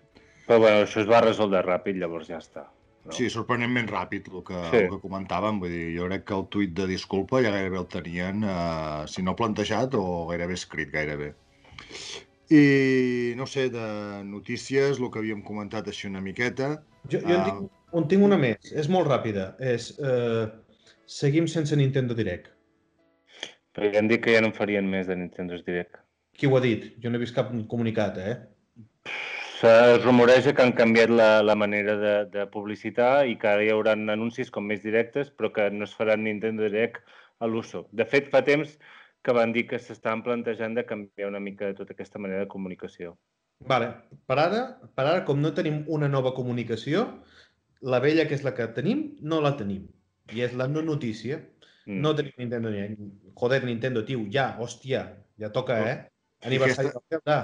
[0.48, 2.66] Però bueno, això es va resoldre ràpid, llavors ja està.
[3.02, 3.14] No?
[3.18, 4.82] Sí, sorprenentment ràpid el que, sí.
[4.84, 5.60] el que comentàvem.
[5.62, 9.26] Vull dir, jo crec que el tuit de disculpa ja gairebé el tenien, eh, si
[9.26, 11.32] no plantejat o gairebé escrit, gairebé.
[12.52, 12.64] I,
[13.40, 13.86] no sé, de
[14.28, 16.76] notícies, el que havíem comentat així una miqueta...
[17.10, 19.54] Jo, jo en, tinc, en tinc una més, és molt ràpida.
[19.72, 20.46] És, eh,
[21.12, 22.48] seguim sense Nintendo Direct.
[23.76, 26.00] Però ja han dit que ja no en farien més de Nintendo Direct.
[26.38, 26.88] Qui ho ha dit?
[27.04, 28.38] Jo no he vist cap comunicat, eh?
[29.60, 33.70] Se rumoreja que han canviat la, la manera de, de publicitar i que ara hi
[33.74, 37.04] haurà anuncis com més directes, però que no es faran Nintendo Direct
[37.40, 37.86] a l'uso.
[37.92, 38.80] De fet, fa temps
[39.22, 43.18] que van dir que s'estaven plantejant de canviar una mica tota aquesta manera de comunicació.
[43.70, 43.92] Vale.
[44.26, 44.64] Per ara,
[44.96, 47.10] per ara, com no tenim una nova comunicació,
[47.84, 49.86] la vella, que és la que tenim, no la tenim.
[50.34, 51.42] I és la no notícia.
[51.86, 52.02] Mm.
[52.02, 52.84] No tenim Nintendo ni...
[53.36, 55.06] Joder, Nintendo, tio, ja, hòstia,
[55.42, 55.88] ja toca, No.
[55.88, 55.98] eh?
[56.46, 57.40] Aniversari aquesta- del Zelda.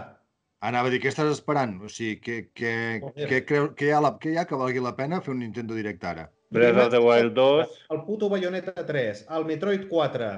[0.59, 1.75] Anava a dir, què estàs esperant?
[1.85, 3.27] O sigui, què, què, Joder.
[3.29, 5.39] què, creu, què, hi ha, la, què hi ha que valgui la pena fer un
[5.43, 6.31] Nintendo Direct ara?
[6.49, 10.29] Breath of the Wild 2, El puto Bayonetta 3, el Metroid 4,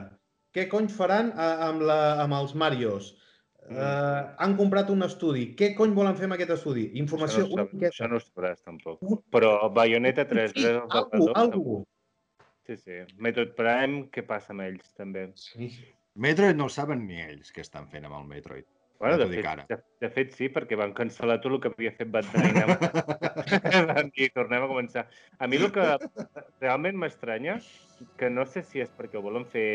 [0.55, 3.13] què cony faran a, amb, la, amb els Marios?
[3.69, 3.77] Mm.
[3.77, 5.53] Uh, han comprat un estudi.
[5.55, 6.87] Què cony volen fer amb aquest estudi?
[6.97, 7.91] Informació això no, una miqueta.
[7.93, 8.99] això no ho sabràs tampoc.
[9.31, 11.37] Però Bayonetta 3, Sí, Breath of the algú, Wild 2...
[11.43, 11.77] algú.
[12.69, 12.97] Sí, sí.
[13.17, 15.23] Metroid Prime, què passa amb ells, també?
[15.41, 15.71] Sí.
[16.21, 18.67] Metroid no ho saben ni ells què estan fent amb el Metroid.
[18.99, 19.63] Bueno, Ja de fet, ara.
[19.69, 22.89] de, de fet, sí, perquè van cancel·lar tot el que havia fet Bandai Namco.
[24.17, 25.05] dir, tornem a començar.
[25.39, 25.85] A mi el que
[26.59, 27.55] realment m'estranya,
[28.19, 29.69] que no sé si és perquè ho volen fer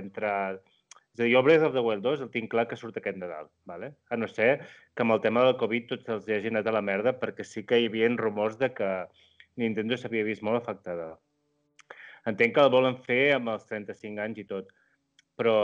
[0.00, 0.56] entrar...
[1.12, 3.20] És a dir, jo Breath of the Wild 2 el tinc clar que surt aquest
[3.20, 3.92] Nadal, ¿vale?
[4.08, 4.64] a no ser
[4.96, 7.44] que amb el tema del Covid tots els hi hagi anat a la merda, perquè
[7.44, 8.88] sí que hi havia rumors de que
[9.60, 11.12] Nintendo s'havia vist molt afectada.
[12.30, 14.68] Entenc que el volen fer amb els 35 anys i tot,
[15.38, 15.56] però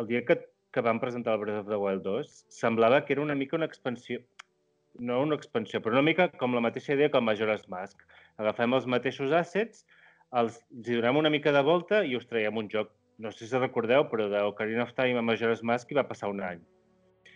[0.00, 0.36] el dia que,
[0.74, 3.68] que van presentar el Breath of the Wild 2 semblava que era una mica una
[3.70, 4.20] expansió,
[4.98, 8.04] no una expansió, però una mica com la mateixa idea que el Majora's Mask.
[8.42, 9.86] Agafem els mateixos assets,
[10.34, 12.92] els, els hi donem una mica de volta i us traiem un joc.
[13.22, 16.30] No sé si recordeu, però de Ocarina of Time a Majora's Mask hi va passar
[16.32, 16.62] un any.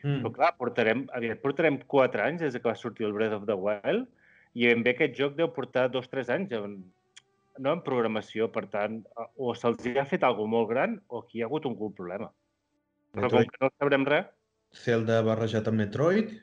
[0.02, 0.20] Mm.
[0.22, 3.56] Però clar, portarem, aviat portarem 4 anys des que va sortir el Breath of the
[3.58, 4.06] Wild
[4.58, 6.76] i ben bé aquest joc deu portar 2-3 anys en,
[7.58, 8.50] no, en programació.
[8.54, 9.00] Per tant,
[9.36, 12.32] o se'ls ha fet alguna molt gran o aquí hi ha hagut un algun problema.
[13.14, 14.28] Però com Metroid, que no sabrem res,
[14.76, 16.34] Zelda barrejat amb Metroid,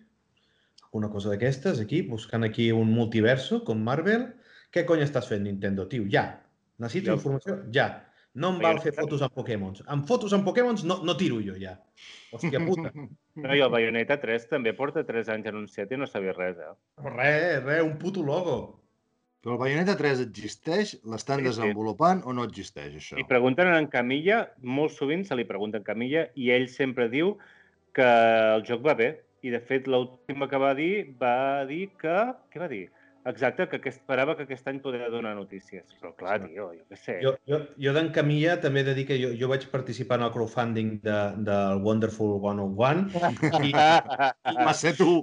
[0.88, 4.30] alguna cosa d'aquestes, aquí, buscant aquí un multiverso com Marvel.
[4.74, 6.08] Què cony estàs fent, Nintendo, tio?
[6.12, 6.26] Ja.
[6.80, 7.18] Necessito Ja.
[7.20, 7.58] informació?
[7.72, 7.88] Ja.
[8.36, 9.82] No em val fer fotos amb Pokémons.
[9.88, 11.78] Amb fotos amb Pokémons no, no tiro jo, ja.
[12.36, 12.92] Hòstia puta.
[13.44, 16.74] no, i el Bayonetta 3 també porta 3 anys anunciat i no sabia res, eh?
[17.06, 18.58] Res, res, un puto logo.
[19.46, 20.96] Però el Bayonetta 3 existeix?
[21.06, 21.50] L'estan Sí, sí.
[21.52, 23.20] desenvolupant o no existeix, això?
[23.22, 27.36] I pregunten en Camilla, molt sovint se li pregunta en Camilla, i ell sempre diu
[27.94, 28.08] que
[28.56, 29.12] el joc va bé.
[29.46, 32.16] I, de fet, l'última que va dir, va dir que...
[32.50, 32.88] Què va dir?
[33.30, 35.86] Exacte, que aquest, esperava que aquest any podria donar notícies.
[36.02, 37.16] Però clar, tio, jo què sé.
[37.22, 40.26] Jo, jo, jo d'en Camilla també he de dir que jo, jo vaig participar en
[40.28, 43.14] el crowdfunding de, del Wonderful 101
[43.70, 43.72] i,
[44.58, 45.22] Va ser tu!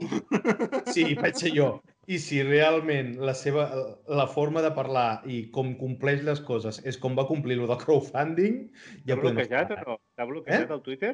[0.90, 1.68] sí, vaig ser jo.
[2.10, 3.68] I si realment la seva
[4.10, 7.78] la forma de parlar i com compleix les coses és com va complir lo del
[7.78, 9.98] crowdfunding, T'ha ja podem bloquejat o no?
[10.18, 10.74] T'ha bloquejat Eh?
[10.74, 11.12] el Twitter?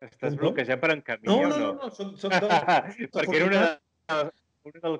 [0.00, 0.46] Estàs Com, com?
[0.46, 1.72] bloquejat per en No, Camilla no, o no, no?
[1.84, 2.54] no, soc, soc del...
[3.12, 4.22] Perquè era una,
[4.64, 4.96] una del,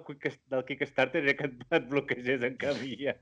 [0.52, 3.16] del Kickstarter era que et, et bloquegés en Camilla.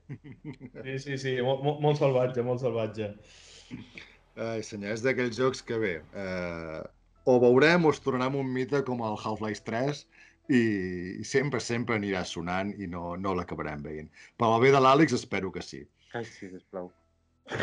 [0.83, 3.13] Sí, sí, sí, molt, molt, molt salvatge, molt salvatge.
[4.39, 6.81] Ai, senyor, és d'aquells jocs que bé, eh,
[7.23, 10.03] o veurem o es tornarà un mite com el Half-Life 3
[10.49, 14.09] i sempre, sempre anirà sonant i no, no l'acabarem veient.
[14.37, 15.83] Per al bé de l'Àlex espero que sí.
[16.13, 16.89] Ai, sí, sisplau.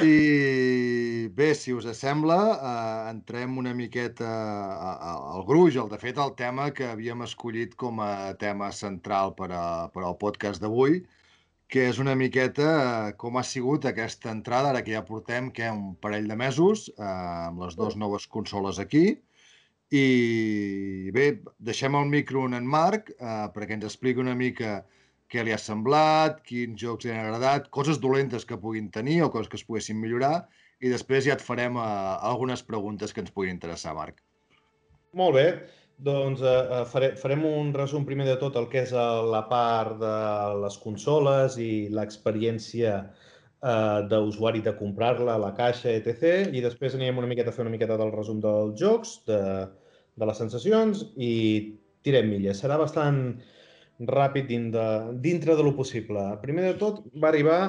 [0.03, 6.19] I bé, si us sembla, eh, entrem una miqueta a- al gruix, el, de fet,
[6.19, 11.05] el tema que havíem escollit com a tema central per, a, per al podcast d'avui,
[11.69, 12.67] que és una miqueta
[13.11, 16.89] eh, com ha sigut aquesta entrada, ara que ja portem que un parell de mesos,
[16.99, 17.03] eh,
[17.51, 19.07] amb les dues noves consoles aquí.
[19.95, 21.27] I bé,
[21.63, 24.81] deixem el micro en Marc eh, perquè ens expliqui una mica
[25.31, 29.31] què li ha semblat, quins jocs li han agradat, coses dolentes que puguin tenir o
[29.31, 30.47] coses que es poguessin millorar,
[30.83, 34.21] i després ja et farem uh, algunes preguntes que ens puguin interessar, Marc.
[35.19, 35.47] Molt bé,
[36.07, 39.97] doncs eh, fare, farem un resum primer de tot el que és eh, la part
[40.03, 40.17] de
[40.63, 43.26] les consoles i l'experiència eh,
[44.11, 46.47] d'usuari de comprar-la, la caixa, etc.
[46.55, 49.41] I després anirem una miqueta a fer una miqueta del resum dels jocs, de,
[50.17, 51.33] de les sensacions i
[52.07, 52.61] tirem milles.
[52.63, 53.21] Serà bastant
[54.13, 54.87] ràpid din de,
[55.25, 56.23] dintre de lo possible.
[56.45, 57.61] Primer de tot va arribar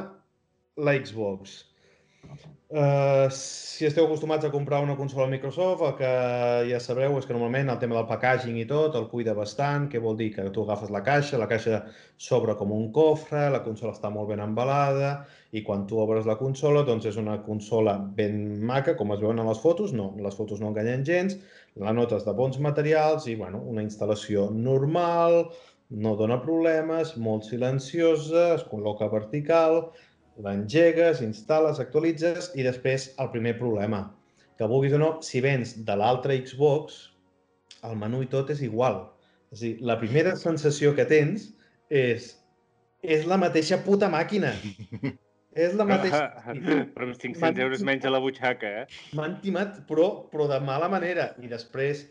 [0.77, 1.63] la Xbox.
[2.69, 6.07] Uh, si esteu acostumats a comprar una consola Microsoft, el que
[6.67, 10.01] ja sabreu és que normalment el tema del packaging i tot el cuida bastant, que
[10.03, 11.79] vol dir que tu agafes la caixa, la caixa
[12.19, 15.13] s'obre com un cofre, la consola està molt ben embalada
[15.55, 19.39] i quan tu obres la consola doncs és una consola ben maca, com es veuen
[19.39, 21.39] en les fotos, no, les fotos no enganyen gens,
[21.79, 25.45] la notes de bons materials i bueno, una instal·lació normal,
[25.87, 29.85] no dona problemes, molt silenciosa, es col·loca vertical,
[30.43, 34.05] l'engegues, instal·les, actualitzes i després el primer problema,
[34.57, 36.97] que vulguis o no, si vens de l'altra Xbox,
[37.85, 39.03] el menú i tot és igual.
[39.53, 41.51] És a dir, la primera sensació que tens
[41.93, 42.33] és
[43.01, 44.53] és la mateixa puta màquina.
[45.57, 46.19] És la mateixa...
[46.93, 48.99] però amb 500 euros menys a la butxaca, eh?
[49.17, 51.31] M'han timat, però, però de mala manera.
[51.41, 52.03] I després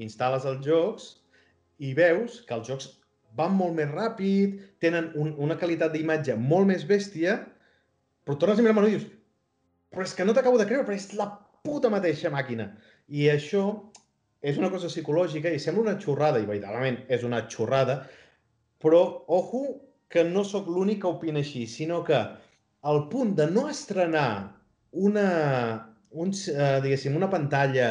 [0.00, 1.08] instal·les els jocs
[1.84, 2.86] i veus que els jocs
[3.36, 7.40] van molt més ràpid, tenen un, una qualitat d'imatge molt més bèstia,
[8.24, 9.10] però tornes a mirar el menú i dius
[9.94, 11.28] però és que no t'acabo de creure, però és la
[11.64, 12.66] puta mateixa màquina.
[13.06, 13.64] I això
[14.44, 18.00] és una cosa psicològica i sembla una xorrada, i veritablement és una xorrada,
[18.82, 19.62] però, ojo,
[20.10, 22.18] que no sóc l'únic que opina així, sinó que
[22.90, 24.28] el punt de no estrenar
[25.06, 25.28] una,
[26.10, 27.88] un, eh, diguéssim, una pantalla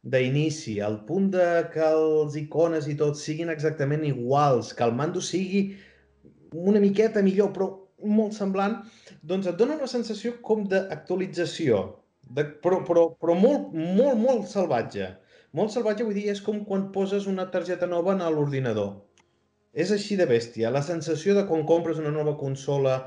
[0.00, 5.20] d'inici, el punt de que els icones i tot siguin exactament iguals, que el mando
[5.20, 5.66] sigui
[6.56, 7.68] una miqueta millor, però
[8.04, 8.78] molt semblant,
[9.22, 11.82] doncs et dona una sensació com d'actualització,
[12.22, 15.12] de, però, però, però molt, molt, molt salvatge.
[15.56, 18.92] Molt salvatge, vull dir, és com quan poses una targeta nova en l'ordinador.
[19.72, 20.70] És així de bèstia.
[20.70, 23.00] La sensació de quan compres una nova consola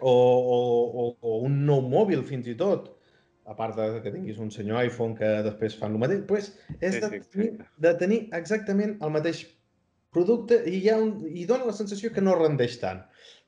[0.00, 0.58] o, o,
[1.02, 2.94] o, o un nou mòbil, fins i tot,
[3.48, 6.98] a part de que tinguis un senyor iPhone que després fan el mateix, pues és
[7.00, 7.48] de, tenir,
[7.80, 9.46] de tenir exactament el mateix
[10.12, 13.00] producte i, hi ha un, i dona la sensació que no rendeix tant.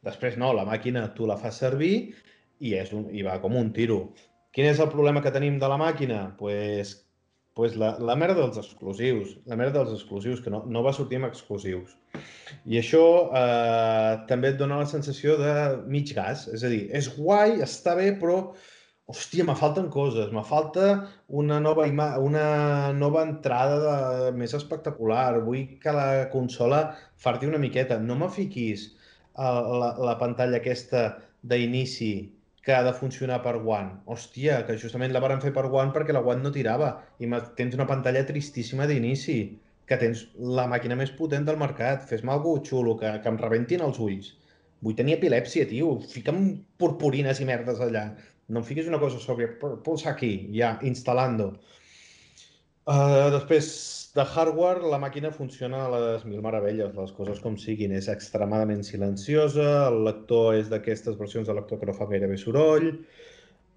[0.07, 1.95] Després no, la màquina tu la fas servir
[2.61, 4.01] i, és un, i va com un tiro.
[4.55, 6.21] Quin és el problema que tenim de la màquina?
[6.39, 6.95] pues,
[7.55, 11.19] pues la, la merda dels exclusius, la merda dels exclusius, que no, no va sortir
[11.21, 11.95] amb exclusius.
[12.65, 13.05] I això
[13.37, 15.55] eh, també et dona la sensació de
[15.87, 18.39] mig gas, és a dir, és guai, està bé, però
[19.11, 20.87] hòstia, me falten coses, me falta
[21.43, 22.47] una nova, ima una
[22.97, 26.85] nova entrada de, més espectacular, vull que la consola
[27.19, 28.93] farti una miqueta, no me fiquis
[29.39, 31.07] la, la pantalla aquesta
[31.43, 32.13] d'inici
[32.65, 34.03] que ha de funcionar per One.
[34.07, 37.77] Hòstia, que justament la varen fer per One perquè la One no tirava i tens
[37.79, 39.39] una pantalla tristíssima d'inici,
[39.89, 40.27] que tens
[40.59, 44.35] la màquina més potent del mercat, fes-me alguna xulo, que, que em rebentin els ulls.
[44.85, 46.45] Vull tenir epilèpsia, tio, fica'm
[46.81, 48.05] purpurines i merdes allà.
[48.49, 49.49] No em fiquis una cosa sobre...
[49.61, 51.51] Pulsa aquí, ja, instal·lando.
[52.91, 53.67] Uh, després
[54.17, 57.95] de hardware, la màquina funciona a les mil meravelles, les coses com siguin.
[57.95, 62.91] És extremadament silenciosa, el lector és d'aquestes versions de lector que no fa gairebé soroll.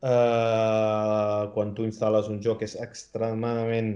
[0.04, 3.94] Uh, quan tu instal·les un joc és extremadament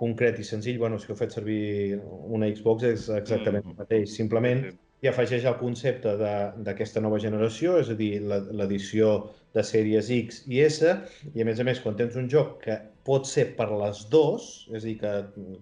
[0.00, 0.80] concret i senzill.
[0.82, 3.74] Bueno, si heu fet servir una Xbox és exactament mm.
[3.76, 4.16] el mateix.
[4.16, 4.66] Simplement
[5.00, 9.12] i afegeix el concepte d'aquesta nova generació, és a dir, l'edició
[9.56, 10.90] de sèries X i S,
[11.32, 12.76] i a més a més, quan tens un joc que
[13.08, 15.14] pot ser per les dues, és a dir, que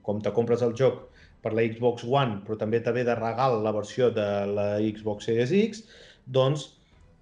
[0.07, 1.05] com te compres el joc
[1.45, 5.55] per la Xbox One, però també t'ha de regal la versió de la Xbox Series
[5.55, 5.85] X,
[6.27, 6.67] doncs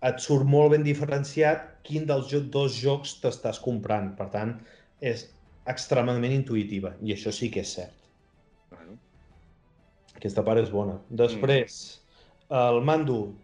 [0.07, 4.15] et surt molt ben diferenciat quin dels dos jocs t'estàs comprant.
[4.17, 4.57] Per tant,
[5.05, 5.29] és
[5.69, 8.11] extremadament intuïtiva, i això sí que és cert.
[8.73, 8.97] Bueno.
[10.17, 10.97] Aquesta part és bona.
[11.13, 12.06] Després, mm
[12.51, 13.35] el mando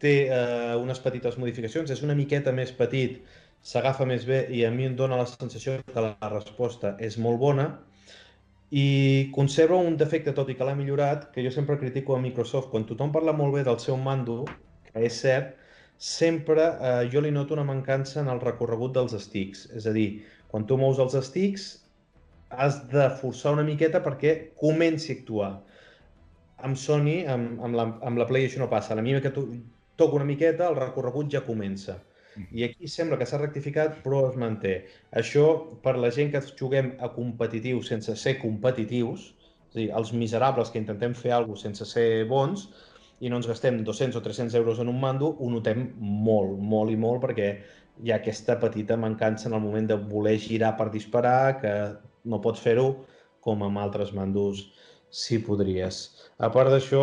[0.00, 3.20] té eh, unes petites modificacions, és una miqueta més petit,
[3.60, 7.40] s'agafa més bé i a mi em dóna la sensació que la resposta és molt
[7.40, 7.66] bona
[8.70, 12.70] i conserva un defecte, tot i que l'ha millorat, que jo sempre critico a Microsoft.
[12.70, 14.44] Quan tothom parla molt bé del seu mando,
[14.86, 15.56] que és cert,
[15.98, 19.66] sempre eh, jo li noto una mancança en el recorregut dels sticks.
[19.76, 21.66] És a dir, quan tu mous els sticks,
[22.50, 25.50] has de forçar una miqueta perquè comenci a actuar
[26.66, 28.94] amb Sony, amb, amb, la, amb la Play això no passa.
[28.94, 29.46] A la mínima que tu,
[30.00, 31.98] toco una miqueta, el recorregut ja comença.
[32.36, 32.46] Mm.
[32.56, 34.76] I aquí sembla que s'ha rectificat, però es manté.
[35.22, 35.46] Això,
[35.84, 39.32] per la gent que juguem a competitius sense ser competitius,
[39.70, 42.68] és a dir, els miserables que intentem fer alguna cosa sense ser bons,
[43.20, 46.92] i no ens gastem 200 o 300 euros en un mando, ho notem molt, molt
[46.92, 47.50] i molt, perquè
[48.00, 51.74] hi ha aquesta petita mancança en el moment de voler girar per disparar, que
[52.24, 52.88] no pots fer-ho
[53.44, 54.70] com amb altres mandos
[55.10, 56.00] si podries.
[56.38, 57.02] A part d'això,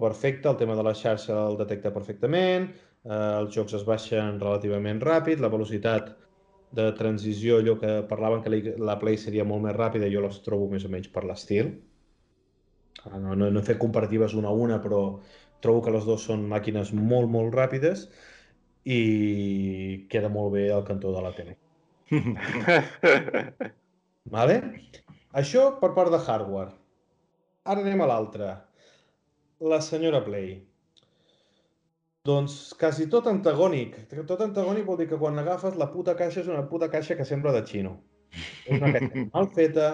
[0.00, 2.68] perfecte, el tema de la xarxa el detecta perfectament,
[3.04, 6.12] eh, els jocs es baixen relativament ràpid, la velocitat
[6.76, 10.68] de transició, allò que parlaven que la Play seria molt més ràpida, jo les trobo
[10.70, 11.72] més o menys per l'estil.
[13.06, 15.20] No, no, no he fet comparatives una a una, però
[15.62, 18.08] trobo que les dues són màquines molt, molt ràpides
[18.86, 21.56] i queda molt bé al cantó de la tele.
[24.36, 24.58] vale?
[25.36, 26.74] Això per part de hardware.
[27.66, 28.48] Ara anem a l'altra.
[29.72, 30.50] La senyora Play.
[32.26, 33.96] Doncs quasi tot antagònic.
[34.28, 37.26] Tot antagònic vol dir que quan agafes la puta caixa és una puta caixa que
[37.26, 37.96] sembla de xino.
[38.66, 39.88] És una caixa mal feta,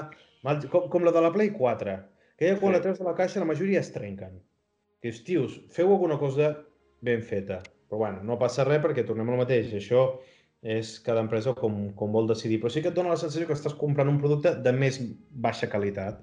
[0.45, 0.61] mal...
[0.73, 1.97] Com, com la de la Play 4,
[2.41, 2.77] que ja quan sí.
[2.77, 4.41] la treus de la caixa la majoria es trenquen.
[5.03, 6.53] Que dius, tios, feu alguna cosa
[7.05, 7.63] ben feta.
[7.89, 9.73] Però bueno, no passa res perquè tornem al mateix.
[9.77, 10.07] Això
[10.63, 12.61] és cada empresa com, com vol decidir.
[12.63, 15.01] Però sí que et dona la sensació que estàs comprant un producte de més
[15.49, 16.23] baixa qualitat.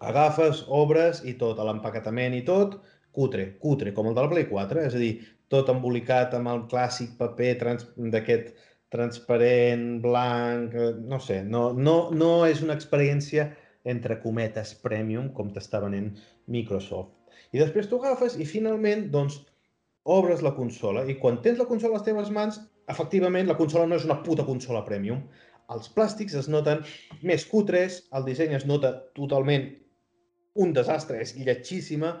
[0.00, 2.78] Agafes, obres i tot, l'empaquetament i tot,
[3.14, 5.12] cutre, cutre, com el de la Play 4, és a dir,
[5.52, 8.52] tot embolicat amb el clàssic paper trans d'aquest
[8.92, 13.50] transparent, blanc, eh, no sé, no, no, no és una experiència
[13.88, 16.12] entre cometes premium com t'està venent
[16.52, 17.14] Microsoft.
[17.52, 19.40] I després tu agafes i finalment doncs,
[20.08, 23.88] obres la consola i quan tens la consola a les teves mans, efectivament la consola
[23.88, 25.20] no és una puta consola premium.
[25.72, 26.80] Els plàstics es noten
[27.20, 29.66] més cutres, el disseny es nota totalment
[30.54, 32.16] un desastre, és lletjíssima.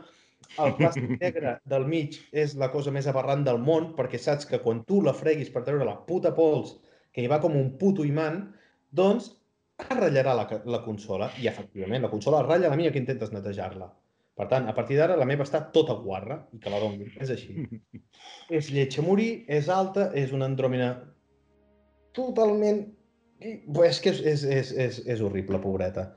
[0.62, 4.60] El plàstic negre del mig és la cosa més aberrant del món, perquè saps que
[4.62, 6.76] quan tu la freguis per treure la puta pols,
[7.12, 8.44] que hi va com un puto imant,
[8.94, 9.32] doncs
[9.78, 11.30] ratllarà la, la consola.
[11.42, 13.90] I, efectivament, la consola ratlla la mia que intentes netejar-la.
[14.38, 17.08] Per tant, a partir d'ara, la meva està tota guarra i que la doni.
[17.18, 17.64] És així.
[18.60, 20.92] és lletja a morir, és alta, és una andròmina
[22.14, 22.86] totalment...
[23.38, 26.08] És que és, és, és, és, és horrible, pobreta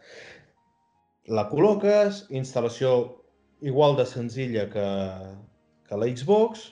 [1.29, 2.93] la col·loques, instal·lació
[3.61, 4.87] igual de senzilla que,
[5.87, 6.71] que la Xbox,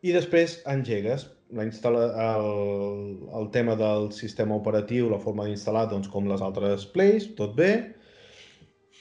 [0.00, 2.04] i després engegues la instal·la,
[2.38, 7.56] el, el tema del sistema operatiu, la forma d'instal·lar, doncs com les altres plays, tot
[7.58, 7.72] bé,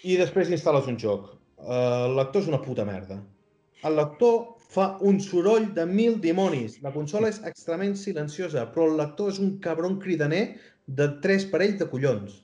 [0.04, 1.30] i després instal·les un joc.
[1.60, 3.20] El lector és una puta merda.
[3.86, 6.80] El lector fa un soroll de mil dimonis.
[6.86, 10.44] La consola és extremament silenciosa, però el lector és un cabron cridaner
[11.00, 12.42] de tres parells de collons.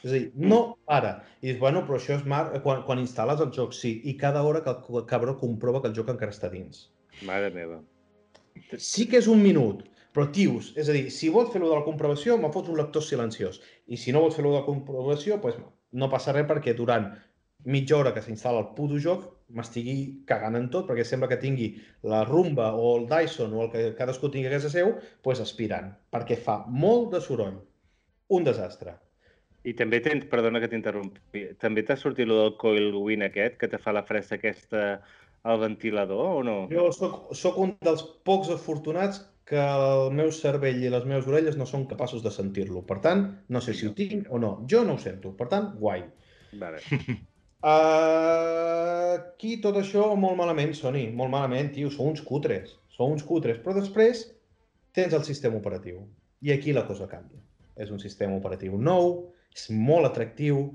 [0.00, 1.12] És a dir, no para.
[1.40, 2.42] I dius, bueno, però això és mar...
[2.64, 3.98] quan, quan instal·les el joc, sí.
[4.08, 6.88] I cada hora que el cabró comprova que el joc encara està dins.
[7.28, 7.80] Mare meva.
[8.80, 9.84] Sí que és un minut,
[10.16, 13.04] però tios, és a dir, si vols fer-ho de la comprovació, me fots un lector
[13.04, 13.60] silenciós.
[13.86, 15.60] I si no vols fer-ho de la comprovació, doncs
[16.00, 17.10] no passa res perquè durant
[17.68, 21.68] mitja hora que s'instal·la el puto joc m'estigui cagant en tot, perquè sembla que tingui
[22.08, 24.94] la rumba o el Dyson o el que cadascú tingui a casa seu,
[25.24, 27.60] doncs aspirant, perquè fa molt de soroll.
[28.30, 28.96] Un desastre.
[29.68, 33.68] I també tens, perdona que t'interrompi, també t'ha sortit el del coil win aquest, que
[33.68, 35.00] te fa la fressa aquesta
[35.42, 36.56] al ventilador, o no?
[36.72, 41.56] Jo soc, soc un dels pocs afortunats que el meu cervell i les meves orelles
[41.58, 42.84] no són capaços de sentir-lo.
[42.86, 44.52] Per tant, no sé si ho tinc o no.
[44.70, 45.32] Jo no ho sento.
[45.36, 46.04] Per tant, guai.
[46.60, 46.78] Vale.
[47.58, 51.08] Uh, aquí tot això molt malament, Sony.
[51.18, 51.90] Molt malament, tio.
[51.90, 52.76] Sou uns cutres.
[52.94, 53.58] Sou uns cutres.
[53.64, 54.22] Però després
[54.94, 56.04] tens el sistema operatiu.
[56.46, 57.42] I aquí la cosa canvia.
[57.80, 60.68] És un sistema operatiu nou, és molt atractiu,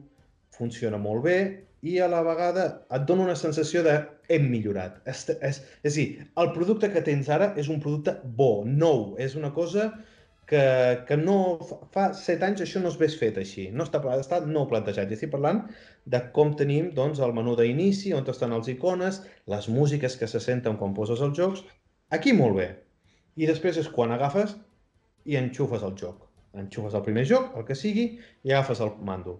[0.55, 1.37] funciona molt bé
[1.85, 2.65] i a la vegada
[2.95, 3.95] et dona una sensació de
[4.31, 4.97] hem millorat.
[5.09, 6.07] És, és, és a dir,
[6.41, 9.91] el producte que tens ara és un producte bo, nou, és una cosa
[10.49, 10.63] que,
[11.07, 11.37] que no
[11.93, 15.11] fa set anys això no es ves fet així, no està, està no plantejat.
[15.11, 15.65] I estic parlant
[16.09, 19.21] de com tenim doncs, el menú d'inici, on estan els icones,
[19.51, 21.65] les músiques que se senten quan poses els jocs,
[22.13, 22.69] aquí molt bé.
[23.35, 24.55] I després és quan agafes
[25.25, 26.25] i enxufes el joc
[26.61, 28.05] enxufes el primer joc, el que sigui,
[28.43, 29.39] i agafes el mando.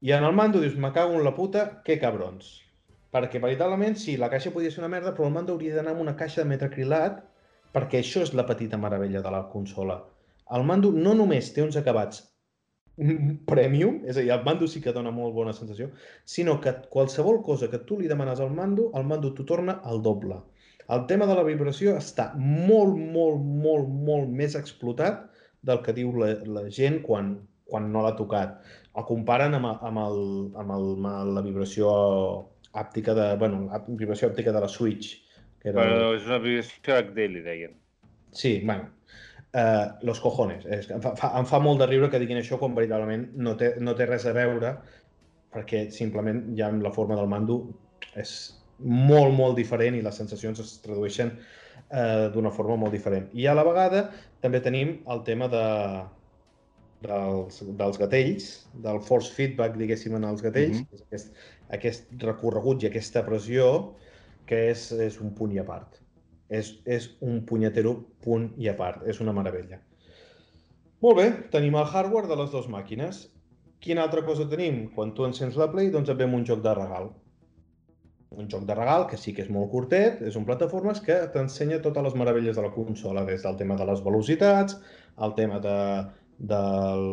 [0.00, 2.50] I en el mando dius, me cago en la puta, que cabrons.
[3.14, 6.04] Perquè, veritablement, sí, la caixa podia ser una merda, però el mando hauria d'anar amb
[6.04, 7.22] una caixa de metacrilat,
[7.72, 10.00] perquè això és la petita meravella de la consola.
[10.56, 12.22] El mando no només té uns acabats
[13.50, 15.90] premium, és a dir, el mando sí que dona molt bona sensació,
[16.24, 20.02] sinó que qualsevol cosa que tu li demanes al mando, el mando t'ho torna al
[20.02, 20.38] doble.
[20.88, 25.26] El tema de la vibració està molt, molt, molt, molt més explotat
[25.66, 27.34] del que diu la, la gent quan,
[27.66, 28.58] quan no l'ha tocat.
[28.96, 30.20] El comparen amb, amb, el,
[30.62, 31.88] amb, el, amb la vibració
[32.76, 35.16] àptica de, bueno, la vibració òptica de la Switch.
[35.62, 35.80] Que era...
[35.82, 37.74] Bueno, és una vibració HD, li deien.
[38.36, 38.90] Sí, bueno,
[39.56, 40.66] uh, los cojones.
[40.66, 43.74] És, em, fa, em fa molt de riure que diguin això quan veritablement no té,
[43.80, 44.76] no té res a veure
[45.56, 47.60] perquè simplement ja amb la forma del mando
[48.20, 48.32] és
[48.80, 51.32] molt, molt diferent i les sensacions es tradueixen
[51.90, 53.28] eh, d'una forma molt diferent.
[53.34, 54.06] I a la vegada
[54.42, 55.66] també tenim el tema de,
[57.06, 58.48] dels, dels gatells,
[58.86, 61.06] del force feedback, diguéssim, en els gatells, mm -hmm.
[61.06, 61.34] aquest,
[61.78, 63.94] aquest recorregut i aquesta pressió
[64.46, 66.00] que és, és un punt i a part.
[66.48, 69.06] És, és un punyetero punt i a part.
[69.06, 69.80] És una meravella.
[71.02, 73.28] Molt bé, tenim el hardware de les dues màquines.
[73.80, 74.88] Quina altra cosa tenim?
[74.94, 77.10] Quan tu encens la Play, doncs et ve un joc de regal
[78.36, 81.80] un joc de regal que sí que és molt curtet, és un plataformes que t'ensenya
[81.84, 84.78] totes les meravelles de la consola, des del tema de les velocitats,
[85.26, 85.76] el tema de,
[86.52, 87.06] del,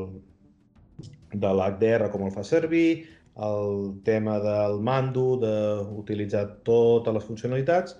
[1.33, 7.95] de l'HDR, com el fa servir, el tema del mando, d'utilitzar totes les funcionalitats,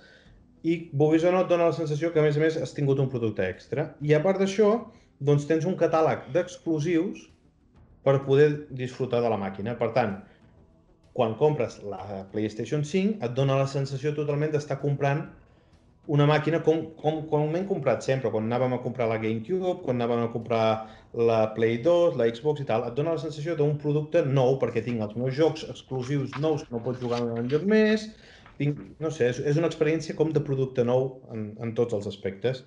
[0.64, 3.00] i vulguis o no et dona la sensació que a més a més has tingut
[3.04, 3.90] un producte extra.
[4.04, 4.76] I a part d'això,
[5.20, 7.26] doncs tens un catàleg d'exclusius
[8.04, 9.76] per poder disfrutar de la màquina.
[9.80, 10.18] Per tant,
[11.14, 15.28] quan compres la PlayStation 5 et dona la sensació totalment d'estar comprant
[16.14, 20.02] una màquina com, com, com m'hem comprat sempre, quan anàvem a comprar la GameCube, quan
[20.02, 20.66] anàvem a comprar
[21.16, 24.84] la Play 2, la Xbox i tal, et dona la sensació d'un producte nou perquè
[24.84, 28.10] tinc els meus jocs exclusius nous que no pots jugar en lloc més,
[28.60, 32.10] tinc, no sé, és, és una experiència com de producte nou en, en tots els
[32.12, 32.66] aspectes.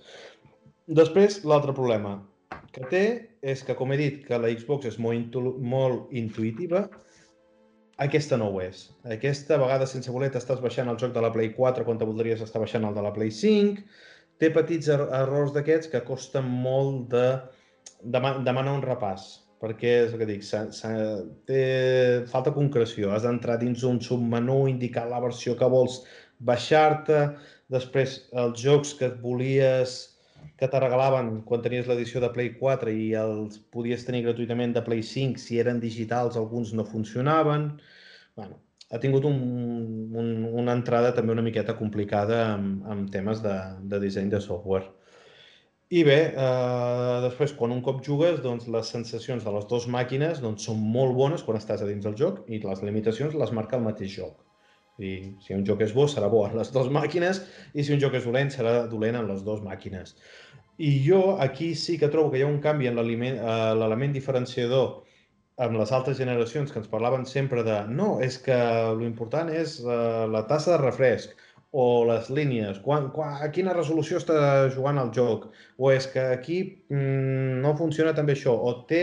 [0.86, 2.16] Després, l'altre problema
[2.72, 3.04] que té
[3.42, 6.86] és que, com he dit, que la Xbox és molt, intu molt intuïtiva,
[8.04, 8.86] aquesta no ho és.
[9.16, 12.42] Aquesta vegada sense voler t'estàs baixant el joc de la Play 4 quan te voldries
[12.44, 13.86] estar baixant el de la Play 5.
[14.36, 17.26] Té petits er errors d'aquests que costen molt de,
[18.04, 19.30] de demanar un repàs
[19.62, 20.90] perquè és el que dic, s ha, s ha,
[21.48, 21.60] té
[22.28, 23.08] falta concreció.
[23.14, 26.02] Has d'entrar dins un submenú, indicar la versió que vols
[26.44, 27.22] baixar-te,
[27.72, 29.96] després els jocs que et volies
[30.58, 34.84] que te regalaven quan tenies l'edició de Play 4 i els podies tenir gratuïtament de
[34.86, 37.70] Play 5, si eren digitals alguns no funcionaven.
[38.36, 39.38] bueno, ha tingut un,
[40.22, 40.28] un,
[40.62, 43.56] una entrada també una miqueta complicada amb, amb temes de,
[43.92, 44.92] de disseny de software.
[45.88, 50.42] I bé, eh, després, quan un cop jugues, doncs, les sensacions de les dues màquines
[50.42, 53.78] doncs, són molt bones quan estàs a dins del joc i les limitacions les marca
[53.78, 54.45] el mateix joc.
[54.98, 55.12] I
[55.44, 57.42] si un joc és bo, serà bo en les dues màquines
[57.74, 60.14] i si un joc és dolent, serà dolent en les dues màquines.
[60.78, 63.34] I jo aquí sí que trobo que hi ha un canvi en eh,
[63.80, 65.02] l'element diferenciador
[65.56, 68.56] amb les altres generacions que ens parlaven sempre de no, és que
[69.00, 71.32] l'important és uh, la tassa de refresc
[71.72, 74.36] o les línies, quan, quan, a quina resolució està
[74.72, 76.58] jugant el joc, o és que aquí
[76.92, 79.02] mm, no funciona també això, o té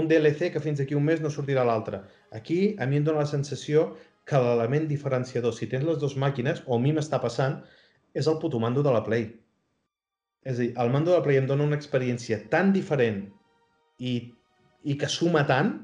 [0.00, 2.02] un DLC que fins aquí un mes no sortirà l'altre.
[2.36, 3.90] Aquí a mi em dóna la sensació
[4.30, 7.58] que l'element diferenciador, si tens les dues màquines, o a mi m'està passant,
[8.14, 9.26] és el puto mando de la Play.
[10.46, 13.24] És a dir, el mando de la Play em dona una experiència tan diferent
[13.98, 14.14] i,
[14.86, 15.74] i que suma tant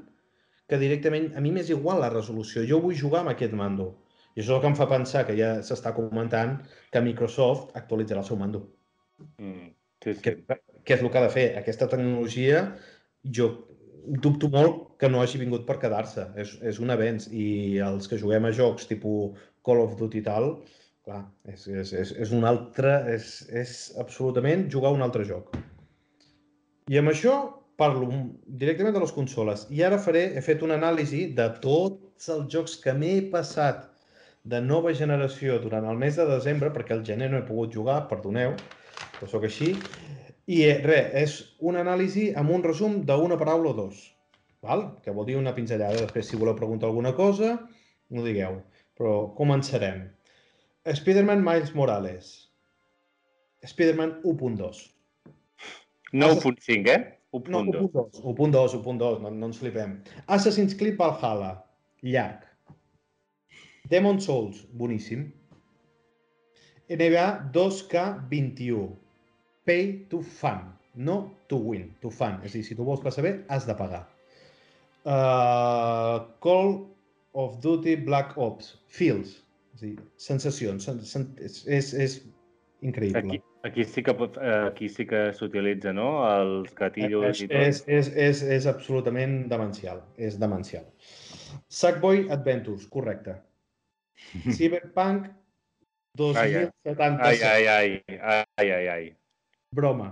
[0.67, 2.65] que directament a mi m'és igual la resolució.
[2.67, 3.91] Jo vull jugar amb aquest mando.
[4.35, 6.57] I això és el que em fa pensar que ja s'està comentant
[6.93, 8.63] que Microsoft actualitzarà el seu mando.
[9.37, 9.71] Mm,
[10.03, 10.21] sí, sí.
[10.23, 10.35] Que,
[10.83, 11.47] que és el que ha de fer.
[11.61, 12.67] Aquesta tecnologia
[13.39, 13.49] jo
[14.07, 16.27] dubto molt que no hagi vingut per quedar-se.
[16.39, 19.37] És, és un avenç i els que juguem a jocs tipus
[19.67, 20.51] Call of Duty i tal,
[21.07, 25.55] clar, és, és, és, és un altre, és, és absolutament jugar un altre joc.
[26.87, 27.35] I amb això
[27.77, 28.07] parlo
[28.47, 29.67] directament de les consoles.
[29.69, 33.85] I ara faré, he fet una anàlisi de tots els jocs que m'he passat
[34.47, 38.05] de nova generació durant el mes de desembre, perquè el gener no he pogut jugar,
[38.09, 38.55] perdoneu,
[39.17, 39.73] però sóc així,
[40.47, 41.37] i eh, res, és
[41.69, 43.99] una anàlisi amb un resum d'una paraula o dos,
[44.63, 44.85] val?
[45.03, 45.99] que vol dir una pinzellada.
[46.05, 47.57] Després, si voleu preguntar alguna cosa,
[48.09, 48.61] no digueu.
[48.97, 50.05] Però començarem.
[50.87, 52.31] Spider-Man Miles Morales.
[53.67, 54.83] Spider-Man 1.2.
[56.13, 57.17] No 1.5, eh?
[57.35, 57.49] 1.2.
[57.51, 59.97] No, 1.2, 1.2, 1.2, no, no ens flipem.
[60.27, 61.57] Assassin's Creed Valhalla,
[62.01, 62.45] llarg.
[63.91, 65.27] Demon Souls, boníssim.
[66.87, 68.87] NBA 2K21,
[69.67, 70.63] pay to fun,
[70.95, 71.17] no
[71.51, 72.39] to win, to fun.
[72.43, 74.05] És a dir, si tu vols passar bé, has de pagar.
[75.07, 76.79] Uh, Call
[77.37, 79.37] of Duty Black Ops, feels,
[79.75, 82.17] és a dir, sensacions, sen, sen, és, és, és
[82.81, 83.21] increïble.
[83.21, 87.49] Aquí, aquí sí que pot, eh, aquí sí que s'utilitza, no?, els gatillos és, i
[87.51, 87.57] tot.
[87.61, 90.87] És, és, és, és absolutament demencial, és demencial.
[91.69, 93.37] Sackboy Adventures, correcte.
[94.57, 95.29] Cyberpunk
[96.17, 97.21] 2077.
[97.21, 99.16] Ai, ai, ai, ai, ai, ai, ai.
[99.75, 100.11] Broma.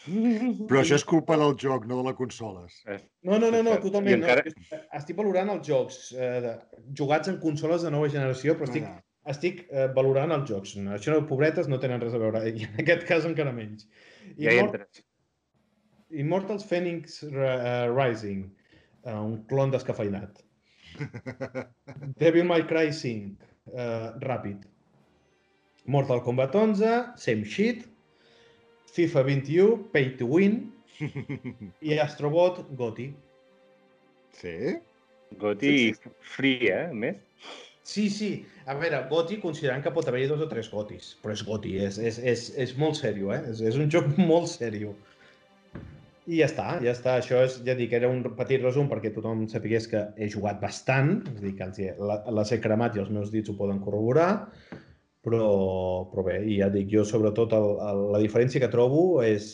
[0.00, 2.78] Però això és culpa del joc, no de la consoles.
[3.26, 4.22] No, no, no, no totalment.
[4.22, 4.44] Encara...
[4.48, 4.80] No.
[4.96, 6.54] Estic valorant els jocs eh, de,
[6.96, 8.96] jugats en consoles de nova generació, però estic, ah.
[9.32, 10.72] estic eh, valorant els jocs.
[10.96, 12.42] Això, no, pobretes, no tenen res a veure.
[12.48, 13.90] I en aquest cas encara menys.
[14.38, 15.04] I ja hi entres.
[16.10, 18.48] Immortals Phoenix uh, Rising,
[19.04, 20.40] uh, un clon descafeinat.
[22.22, 24.64] Devil May Cry 5, uh, ràpid.
[25.90, 27.86] Mortal Kombat 11, same shit,
[28.94, 30.60] FIFA 21, Pay to Win
[31.86, 33.10] i Astrobot Goti.
[34.36, 34.56] Sí?
[35.38, 36.14] Goti sí, sí.
[36.20, 37.20] free, eh, més?
[37.86, 38.30] Sí, sí.
[38.66, 41.98] A veure, Goti considerant que pot haver-hi dos o tres Gotis, però és Goti, és,
[41.98, 43.40] és, és, és molt sèrio, eh?
[43.50, 44.92] És, és un joc molt sèrio.
[46.30, 47.16] I ja està, ja està.
[47.18, 51.16] Això és, ja dic, era un petit resum perquè tothom sapigués que he jugat bastant,
[51.32, 51.90] és a dir, que els he,
[52.38, 54.30] les he cremat i els meus dits ho poden corroborar,
[55.24, 55.46] però,
[56.10, 59.52] però bé, i ja dic, jo sobretot el, el, la diferència que trobo és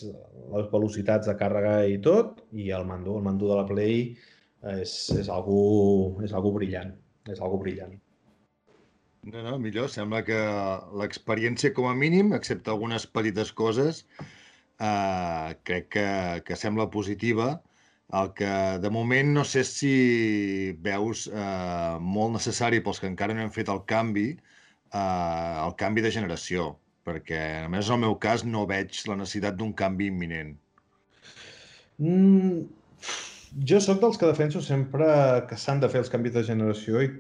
[0.55, 4.01] les velocitats de càrrega i tot, i el mando, el mando de la Play
[4.77, 6.95] és, és, algú, és algú brillant,
[7.31, 7.97] és algú brillant.
[9.27, 9.89] No, no, millor.
[9.91, 10.39] Sembla que
[11.01, 14.05] l'experiència, com a mínim, excepte algunes petites coses,
[14.79, 16.09] eh, crec que,
[16.47, 17.57] que sembla positiva.
[18.15, 19.95] El que, de moment, no sé si
[20.79, 24.29] veus eh, molt necessari pels que encara no han fet el canvi,
[25.67, 26.71] el canvi de generació,
[27.07, 30.55] perquè, a més, en el meu cas, no veig la necessitat d'un canvi imminent.
[31.99, 32.65] Mm,
[33.71, 35.09] jo sóc dels que defenso sempre
[35.49, 37.13] que s'han de fer els canvis de generació i,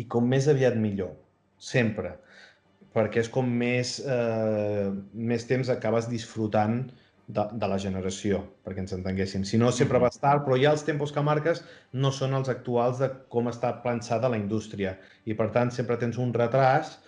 [0.00, 1.12] i com més aviat millor.
[1.58, 2.14] Sempre.
[2.96, 6.84] Perquè és com més, eh, més temps acabes disfrutant
[7.26, 9.44] de, de la generació, perquè ens entenguéssim.
[9.44, 11.62] Si no, sempre va estar, però ja els tempos que marques
[11.92, 14.96] no són els actuals de com està planxada la indústria.
[15.26, 16.98] I, per tant, sempre tens un retras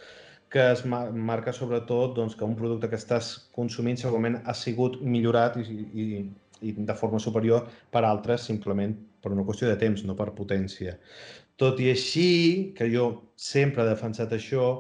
[0.51, 5.59] que es marca sobretot doncs, que un producte que estàs consumint segurament ha sigut millorat
[5.61, 6.07] i, i,
[6.65, 10.97] i de forma superior per altres simplement per una qüestió de temps, no per potència.
[11.59, 14.71] Tot i així, que jo sempre he defensat això,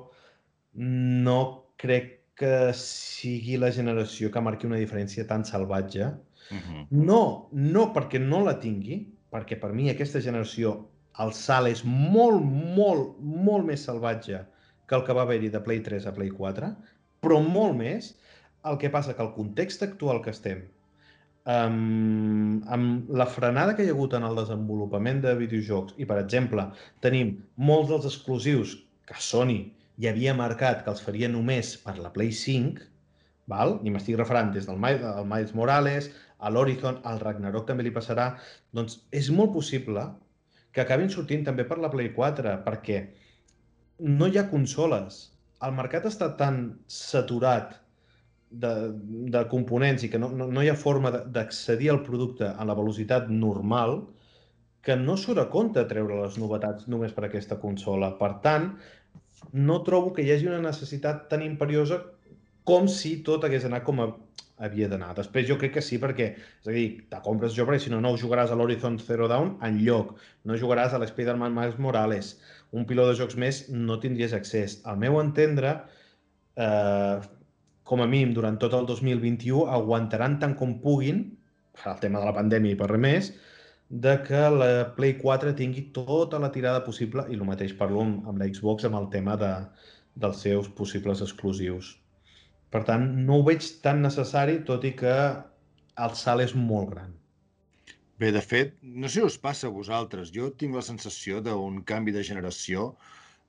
[0.78, 1.40] no
[1.78, 6.12] crec que sigui la generació que marqui una diferència tan salvatge.
[6.50, 6.86] Uh -huh.
[6.90, 9.00] No, no perquè no la tingui,
[9.32, 10.88] perquè per mi aquesta generació,
[11.24, 12.42] el salt és molt,
[12.78, 14.44] molt, molt més salvatge
[14.86, 16.72] que el que va haver-hi de Play 3 a Play 4,
[17.20, 18.14] però molt més.
[18.64, 20.64] El que passa que el context actual que estem,
[21.46, 26.18] um, amb la frenada que hi ha hagut en el desenvolupament de videojocs, i per
[26.18, 26.66] exemple,
[27.00, 28.74] tenim molts dels exclusius
[29.06, 29.60] que Sony
[30.02, 32.86] ja havia marcat que els faria només per la Play 5,
[33.50, 33.78] val?
[33.82, 37.94] i m'estic referant des del Miles, el Miles Morales, a l'Horizon, al Ragnarok també li
[37.94, 38.30] passarà,
[38.74, 40.04] doncs és molt possible
[40.72, 43.02] que acabin sortint també per la Play 4, perquè
[44.20, 45.24] no hi ha consoles.
[45.66, 47.74] El mercat està tan saturat
[48.50, 48.72] de,
[49.34, 52.76] de components i que no, no, no hi ha forma d'accedir al producte a la
[52.78, 53.98] velocitat normal
[54.86, 58.12] que no surt a compte treure les novetats només per aquesta consola.
[58.20, 58.70] Per tant,
[59.52, 62.00] no trobo que hi hagi una necessitat tan imperiosa
[62.68, 64.08] com si tot hagués anat com a,
[64.64, 65.14] havia d'anar.
[65.16, 68.00] Després jo crec que sí, perquè, és a dir, te compres jo, perquè si no,
[68.04, 72.34] no jugaràs a l'Horizon Zero Dawn en lloc, no jugaràs a l'Spider-Man Miles Morales,
[72.76, 74.80] un piló de jocs més no tindries accés.
[74.84, 75.78] Al meu entendre,
[76.58, 77.18] eh,
[77.88, 81.24] com a mínim durant tot el 2021, aguantaran tant com puguin,
[81.86, 83.30] el tema de la pandèmia i per res més,
[83.88, 88.26] de que la Play 4 tingui tota la tirada possible, i el mateix parlo amb,
[88.28, 89.52] amb la Xbox amb el tema de,
[90.14, 91.94] dels seus possibles exclusius.
[92.68, 95.14] Per tant, no ho veig tan necessari, tot i que
[96.04, 97.14] el salt és molt gran.
[98.18, 101.80] Bé, de fet, no sé si us passa a vosaltres, jo tinc la sensació d'un
[101.86, 102.90] canvi de generació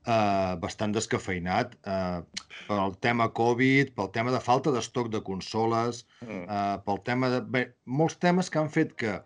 [0.06, 2.20] eh, bastant descafeinat eh,
[2.68, 6.44] pel tema Covid, pel tema de falta d'estoc de consoles, mm.
[6.46, 7.42] eh, pel tema de...
[7.42, 9.18] Bé, molts temes que han fet que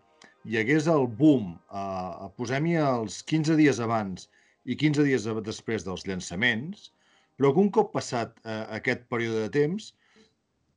[0.45, 4.29] hi hagués el boom, eh, posem-hi els 15 dies abans
[4.65, 6.91] i 15 dies després dels llançaments,
[7.39, 9.93] però que un cop passat eh, aquest període de temps,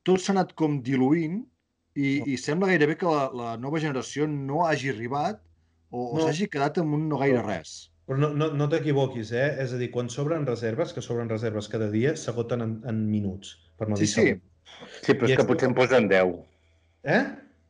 [0.08, 1.42] tot s'ha anat com diluint
[1.98, 2.30] i, no.
[2.32, 5.40] i sembla gairebé que la, la nova generació no hagi arribat
[5.90, 6.08] o, no.
[6.16, 7.76] o s'hagi quedat amb un no gaire res.
[8.08, 9.48] Però no, no, no t'equivoquis, eh?
[9.60, 13.58] És a dir, quan sobren reserves, que sobren reserves cada dia, s'agoten en, en minuts,
[13.76, 14.30] per no sí, dir Sí,
[15.04, 16.32] sí, però I és que potser em posen 10.
[17.12, 17.20] Eh?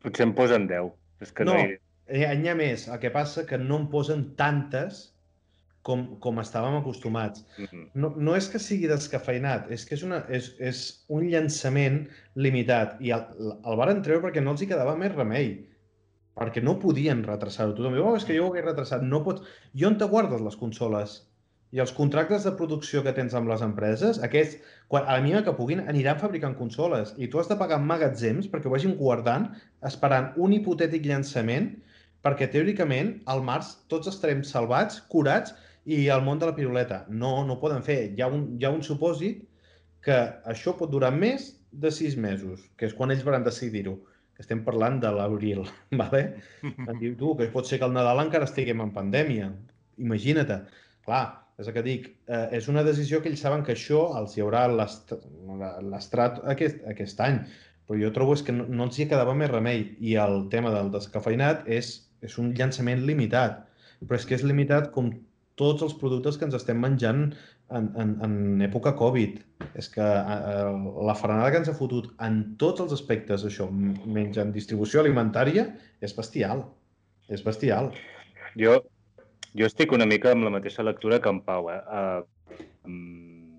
[0.05, 0.95] Potser em posen 10.
[1.27, 1.77] És que no, no hi...
[2.09, 5.07] N'hi ha més, el que passa que no en posen tantes
[5.89, 7.45] com, com estàvem acostumats.
[7.57, 7.87] Mm-hmm.
[8.03, 10.83] No, no és que sigui descafeinat, és que és, una, és, és
[11.15, 12.03] un llançament
[12.37, 12.99] limitat.
[13.05, 15.55] I el, el van treure perquè no els hi quedava més remei.
[16.39, 17.75] Perquè no podien retrasar-ho.
[17.75, 19.03] Tothom diu, oh, és que jo ho hagués retrasat.
[19.03, 19.47] No pots...
[19.75, 21.23] I on te guardes les consoles?
[21.75, 25.43] I els contractes de producció que tens amb les empreses, aquests, quan, a la mínima
[25.45, 27.13] que puguin, aniran fabricant consoles.
[27.21, 29.51] I tu has de pagar magatzems perquè ho vagin guardant,
[29.85, 31.75] esperant un hipotètic llançament
[32.25, 35.55] perquè teòricament al març tots estarem salvats, curats
[35.89, 37.05] i al món de la piruleta.
[37.09, 38.01] No, no ho poden fer.
[38.13, 39.45] Hi ha un, hi ha un supòsit
[40.05, 43.97] que això pot durar més de sis mesos, que és quan ells van decidir-ho
[44.39, 45.65] que estem parlant de l'abril,
[46.01, 46.23] vale?
[46.63, 49.51] Em diu, tu, que pot ser que al Nadal encara estiguem en pandèmia.
[49.99, 50.53] Imagina't.
[51.03, 51.25] Clar,
[51.59, 54.45] és el que dic, eh, és una decisió que ells saben que això els hi
[54.45, 57.41] haurà l'estrat aquest, aquest any,
[57.89, 60.71] però jo trobo és que no, no els hi quedava més remei i el tema
[60.71, 61.91] del descafeinat és
[62.25, 63.65] és un llançament limitat,
[64.05, 65.11] però és que és limitat com
[65.59, 67.25] tots els productes que ens estem menjant
[67.75, 69.41] en, en, en època Covid.
[69.79, 70.69] És que eh,
[71.09, 75.67] la frenada que ens ha fotut en tots els aspectes, això, menys en distribució alimentària,
[76.01, 76.65] és bestial.
[77.29, 77.91] És bestial.
[78.59, 78.79] Jo,
[79.59, 81.69] jo estic una mica amb la mateixa lectura que en Pau.
[81.75, 81.81] Eh?
[81.91, 83.59] Uh, um,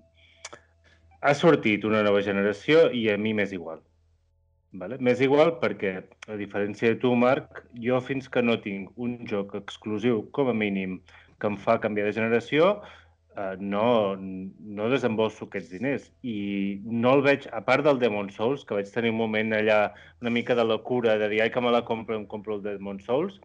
[1.20, 3.84] ha sortit una nova generació i a mi m'és igual.
[4.72, 4.98] Vale?
[5.02, 5.96] M'és igual perquè,
[6.30, 10.54] a diferència de tu, Marc, jo fins que no tinc un joc exclusiu, com a
[10.54, 11.00] mínim,
[11.40, 12.68] que em fa canviar de generació,
[13.34, 16.10] eh, no, no desembolso aquests diners.
[16.22, 19.80] I no el veig, a part del Demon Souls, que vaig tenir un moment allà
[20.22, 22.62] una mica de la cura de dir, ai, que me la compro, em compro el
[22.62, 23.40] Demon Souls,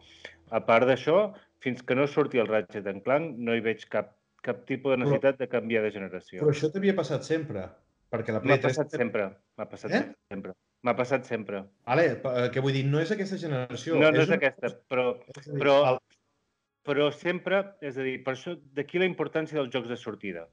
[0.53, 1.31] a part d'això,
[1.65, 4.13] fins que no surti el Ratchet Clank, no hi veig cap,
[4.45, 6.43] cap tipus de necessitat però, de canviar de generació.
[6.43, 7.65] Però això t'havia passat sempre.
[8.13, 8.69] perquè la M'ha Play 3...
[8.69, 9.23] passat sempre.
[9.57, 10.03] M'ha passat Eh?
[10.29, 10.53] sempre.
[10.85, 11.63] M'ha passat sempre.
[11.87, 12.83] Vale, eh, què vull dir?
[12.85, 13.95] No és aquesta generació.
[13.97, 15.97] No, no és una- aquesta, però, és dir, però-
[16.85, 20.45] però sempre, és a dir, per això, d'aquí la importància dels jocs de sortida.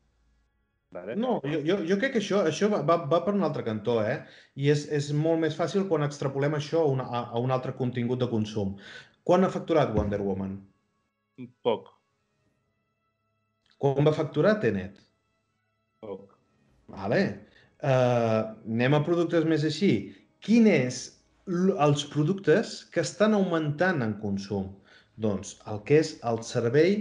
[0.92, 1.16] Vale?
[1.16, 4.02] No, jo, jo, jo crec que això, això va, va, va per un altre cantó,
[4.04, 4.18] eh?
[4.56, 7.72] I és, és molt més fàcil quan extrapolem això a, una, a, a un altre
[7.78, 8.74] contingut de consum.
[9.24, 10.58] Quan ha facturat Wonder Woman?
[11.62, 11.88] Poc,
[13.82, 15.00] Quan va facturar Tenet?
[16.00, 16.36] poc.
[16.92, 17.22] Vale.
[17.82, 20.14] Uh, anem a productes més així.
[20.42, 21.02] Quin és
[21.86, 24.70] els productes que estan augmentant en consum?
[25.22, 26.96] Doncs el que és el servei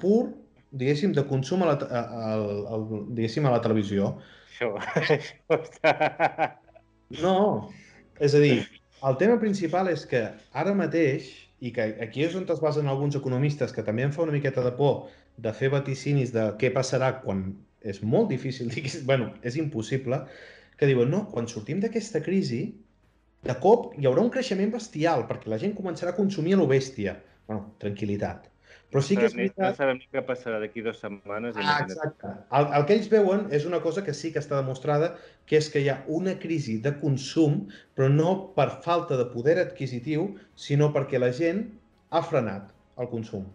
[0.00, 0.32] pur,
[0.72, 2.32] diguéssim, de consum a la, te- a, a,
[2.74, 2.80] a,
[3.14, 4.16] diguéssim, a la televisió.
[4.50, 5.94] Això, això està...
[7.20, 7.36] No,
[8.22, 8.58] és a dir,
[9.06, 11.30] el tema principal és que ara mateix,
[11.60, 14.64] i que aquí és on es basen alguns economistes, que també em fa una miqueta
[14.64, 15.10] de por
[15.40, 20.24] de fer vaticinis de què passarà quan és molt difícil, digués, bueno, és impossible,
[20.80, 22.62] que diuen, no, quan sortim d'aquesta crisi,
[23.44, 26.66] de cop hi haurà un creixement bestial, perquè la gent començarà a consumir a lo
[26.70, 27.18] bèstia.
[27.50, 28.44] bueno, tranquil·litat.
[28.90, 29.76] Però sí que és ni- No veritat...
[29.76, 31.56] sabem ni què passarà d'aquí dues setmanes.
[31.58, 32.28] Ah, exacte.
[32.58, 35.16] El, el que ells veuen és una cosa que sí que està demostrada,
[35.46, 37.64] que és que hi ha una crisi de consum,
[37.96, 41.64] però no per falta de poder adquisitiu, sinó perquè la gent
[42.10, 43.46] ha frenat el consum.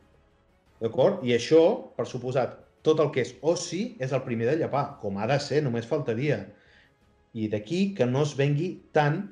[0.81, 1.23] D'acord?
[1.23, 1.61] I això,
[1.95, 5.39] per suposat, tot el que és oci és el primer de llepar, com ha de
[5.39, 6.41] ser, només faltaria.
[7.35, 9.25] I d'aquí que no es vengui tant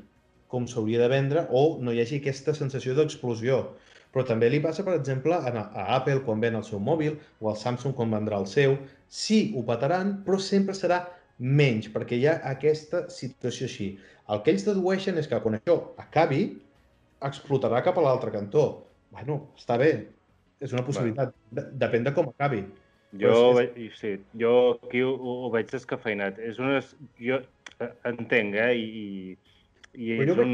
[0.51, 3.61] com s'hauria de vendre o no hi hagi aquesta sensació d'explosió.
[4.13, 7.49] Però també li passa, per exemple, a, a Apple quan ven el seu mòbil o
[7.49, 8.75] al Samsung quan vendrà el seu.
[9.09, 10.99] Sí, ho petaran, però sempre serà
[11.39, 13.87] menys, perquè hi ha aquesta situació així.
[14.29, 16.43] El que ells dedueixen és que quan això acabi,
[17.25, 18.67] explotarà cap a l'altre cantó.
[19.13, 19.89] Bueno, està bé,
[20.61, 21.33] és una possibilitat.
[21.51, 22.61] De- Depèn de com acabi.
[23.19, 26.37] Jo, és- sí, jo aquí ho, ho veig descafeinat.
[26.39, 26.79] És una...
[27.21, 27.41] Jo
[28.09, 28.73] entenc, eh?
[28.77, 29.37] I,
[29.93, 30.53] i ets un,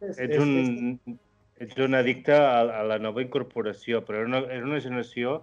[0.00, 1.20] ets un,
[1.60, 5.40] ets un addicte a, a la nova incorporació, però és una, és una generació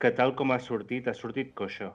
[0.00, 1.92] que tal com ha sortit, ha sortit coixa.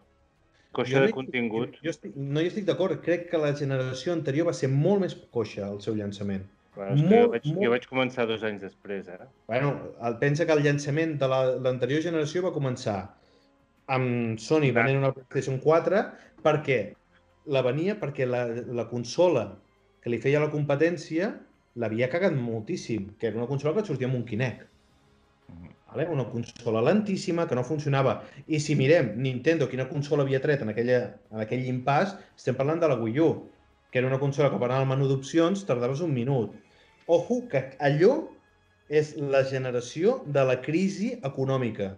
[0.75, 1.77] Coixa de contingut.
[1.79, 2.99] Jo, jo estic, no hi estic d'acord.
[3.01, 6.43] Crec que la generació anterior va ser molt més coixa el seu llançament.
[6.75, 9.27] Bueno, és que jo, molt, vaig, molt- jo vaig començar dos anys després, eh?
[9.47, 9.69] Bueno,
[10.03, 12.97] el, pensa que el llançament de la- l'anterior generació va començar
[13.87, 16.01] amb Sony venent una PlayStation 4
[16.43, 16.79] perquè
[17.47, 19.47] la venia perquè la, la consola
[20.03, 21.31] que li feia la competència
[21.81, 24.67] l'havia cagat moltíssim, que era una consola que sortia amb un Kinect.
[25.89, 26.05] Vale?
[26.11, 28.19] Una consola lentíssima, que no funcionava.
[28.47, 32.81] I si mirem Nintendo, quina consola havia tret en, aquella, en aquell impàs, estem parlant
[32.83, 33.29] de la Wii U,
[33.91, 36.55] que era una consola que per anar al menú d'opcions tardaves un minut.
[37.07, 38.17] Ojo, que allò
[38.89, 41.93] és la generació de la crisi econòmica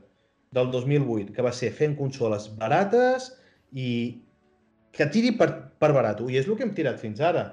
[0.56, 3.32] del 2008, que va ser fent consoles barates
[3.74, 3.90] i
[4.98, 6.24] que tiri per, per barat.
[6.26, 7.48] I és el que hem tirat fins ara.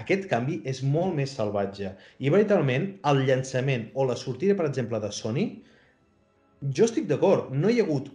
[0.00, 1.92] Aquest canvi és molt més salvatge.
[2.18, 5.44] I veritablement, el llançament o la sortida, per exemple, de Sony,
[6.78, 8.08] jo estic d'acord, no hi ha hagut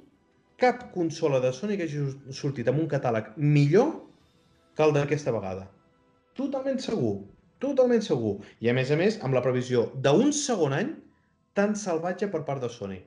[0.58, 2.04] cap consola de Sony que hagi
[2.34, 3.92] sortit amb un catàleg millor
[4.76, 5.68] que el d'aquesta vegada.
[6.38, 7.14] Totalment segur,
[7.62, 8.38] totalment segur.
[8.62, 10.92] I a més a més, amb la previsió d'un segon any
[11.58, 12.98] tan salvatge per part de Sony.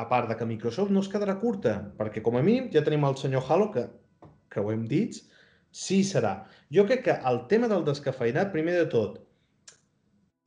[0.00, 3.04] A part de que Microsoft no es quedarà curta, perquè com a mínim ja tenim
[3.08, 3.86] el senyor Halo, que,
[4.58, 5.16] que ho hem dit,
[5.70, 6.34] sí serà.
[6.74, 9.20] Jo crec que el tema del descafeinat, primer de tot,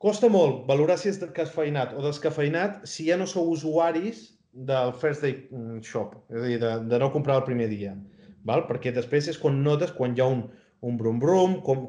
[0.02, 5.24] costa molt valorar si és descafeinat o descafeinat si ja no sou usuaris del First
[5.24, 7.96] Day mm, Shop, és a dir, de, de no comprar el primer dia.
[8.44, 8.66] Val?
[8.68, 10.48] Perquè després és quan notes quan hi ha un,
[10.82, 11.86] un brum-brum, com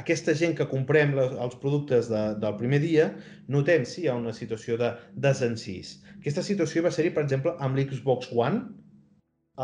[0.00, 3.10] aquesta gent que comprem les, els productes de, del primer dia,
[3.52, 4.94] notem si hi ha una situació de
[5.28, 5.98] desencís.
[6.18, 8.64] Aquesta situació va ser-hi, per exemple, amb l'Xbox One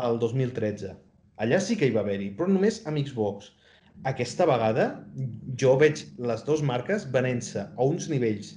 [0.07, 0.93] el 2013.
[1.43, 3.51] Allà sí que hi va haver-hi, però només amb Xbox.
[4.09, 4.85] Aquesta vegada
[5.61, 8.55] jo veig les dues marques venent-se a uns nivells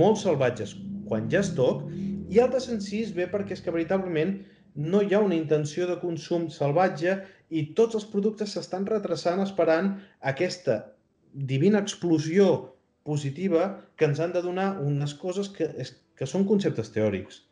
[0.00, 0.74] molt salvatges
[1.08, 1.84] quan ja es toc
[2.32, 4.34] i el desencís ve perquè és que veritablement
[4.74, 7.16] no hi ha una intenció de consum salvatge
[7.50, 9.92] i tots els productes s'estan retrasant esperant
[10.32, 10.80] aquesta
[11.52, 12.48] divina explosió
[13.06, 15.68] positiva que ens han de donar unes coses que,
[16.18, 17.43] que són conceptes teòrics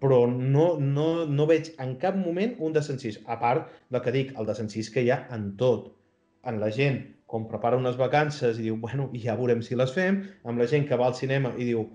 [0.00, 4.32] però no, no, no veig en cap moment un desencís, a part del que dic,
[4.38, 5.92] el desencís que hi ha en tot.
[6.44, 10.22] En la gent, com prepara unes vacances i diu, bueno, ja veurem si les fem,
[10.44, 11.86] amb la gent que va al cinema i diu,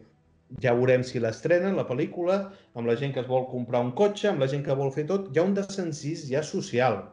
[0.63, 2.39] ja veurem si l'estrenen, la pel·lícula,
[2.73, 5.05] amb la gent que es vol comprar un cotxe, amb la gent que vol fer
[5.11, 7.03] tot, hi ha un desencís ja social,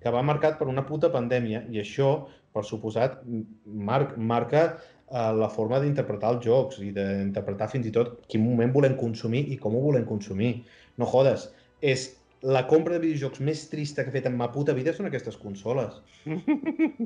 [0.00, 2.10] que va marcat per una puta pandèmia, i això,
[2.56, 3.20] per suposat,
[3.66, 4.66] mar marca
[5.10, 9.46] eh, la forma d'interpretar els jocs i d'interpretar fins i tot quin moment volem consumir
[9.52, 10.52] i com ho volem consumir.
[10.96, 11.50] No jodes,
[11.80, 12.10] és
[12.46, 15.38] la compra de videojocs més trista que he fet en ma puta vida són aquestes
[15.40, 15.96] consoles.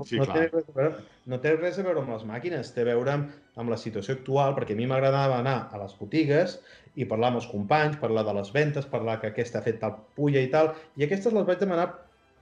[0.09, 0.37] Sí, no, clar.
[0.37, 3.13] té res a veure, no té res a veure amb les màquines, té a veure
[3.13, 6.57] amb, amb la situació actual, perquè a mi m'agradava anar a les botigues
[6.97, 9.99] i parlar amb els companys, parlar de les ventes, parlar que aquesta ha fet tal
[10.17, 11.91] pulla i tal, i aquestes les vaig demanar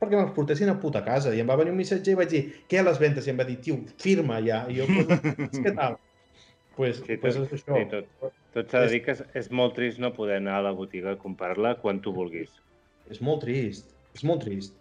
[0.00, 1.34] perquè me'ls portessin a puta casa.
[1.34, 3.26] I em va venir un missatge i vaig dir, què a les ventes?
[3.26, 4.64] I em va dir, tio, firma ja.
[4.70, 5.98] I jo, pues, què tal?
[6.78, 7.74] Pues, Sí, pues tot- és això.
[7.74, 8.34] sí, tot.
[8.54, 11.12] Tot s'ha de dir que és, és molt trist no poder anar a la botiga
[11.12, 12.52] a comprar-la quan tu vulguis.
[13.10, 14.74] És molt trist, és molt trist.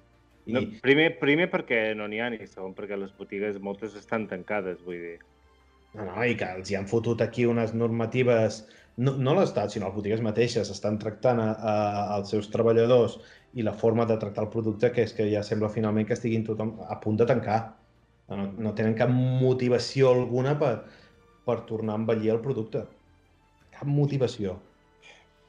[0.45, 4.27] I, No, primer, primer perquè no n'hi ha, i segon perquè les botigues moltes estan
[4.29, 5.17] tancades, vull dir.
[5.95, 8.61] No, no, i que els hi han fotut aquí unes normatives,
[8.97, 11.73] no, no l'Estat, sinó les botigues mateixes, estan tractant a, a,
[12.15, 13.17] als seus treballadors
[13.53, 16.45] i la forma de tractar el producte que és que ja sembla finalment que estiguin
[16.47, 17.59] tothom a punt de tancar.
[18.27, 20.73] No, no tenen cap motivació alguna per,
[21.47, 22.83] per tornar a envellir el producte.
[23.77, 24.57] Cap motivació.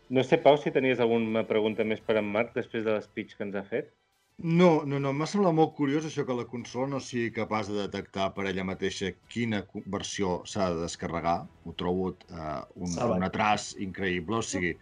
[0.09, 3.45] No sé, Pau, si tenies alguna pregunta més per en Marc després de l'espeech que
[3.45, 3.91] ens ha fet.
[4.39, 7.81] No, no, no, m'ha semblat molt curiós això que la consola no sigui capaç de
[7.81, 11.41] detectar per ella mateixa quina versió s'ha de descarregar.
[11.67, 14.39] Ho trobo uh, un, un atras increïble.
[14.39, 14.77] O sigui,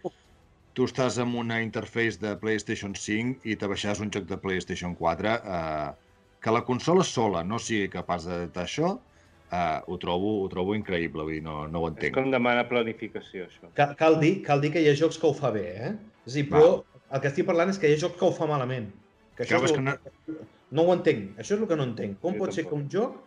[0.77, 4.93] tu estàs amb una interface de PlayStation 5 i te baixes un joc de PlayStation
[4.99, 5.31] 4.
[5.41, 10.51] Uh, que la consola sola no sigui capaç de detectar això, uh, ho, trobo, ho
[10.53, 12.19] trobo increïble, vull dir, no, no ho És entenc.
[12.19, 13.71] com demana planificació, això.
[13.79, 15.91] Cal, cal, dir, cal dir que hi ha jocs que ho fa bé, eh?
[16.27, 18.33] És a dir, però el que estic parlant és que hi ha jocs que ho
[18.37, 18.91] fa malament.
[19.33, 19.97] Que això és és que no,
[20.77, 21.33] no ho entenc.
[21.41, 22.21] Això és el que no entenc.
[22.21, 22.85] Com Jo pot ser que tampoc.
[22.85, 23.17] un joc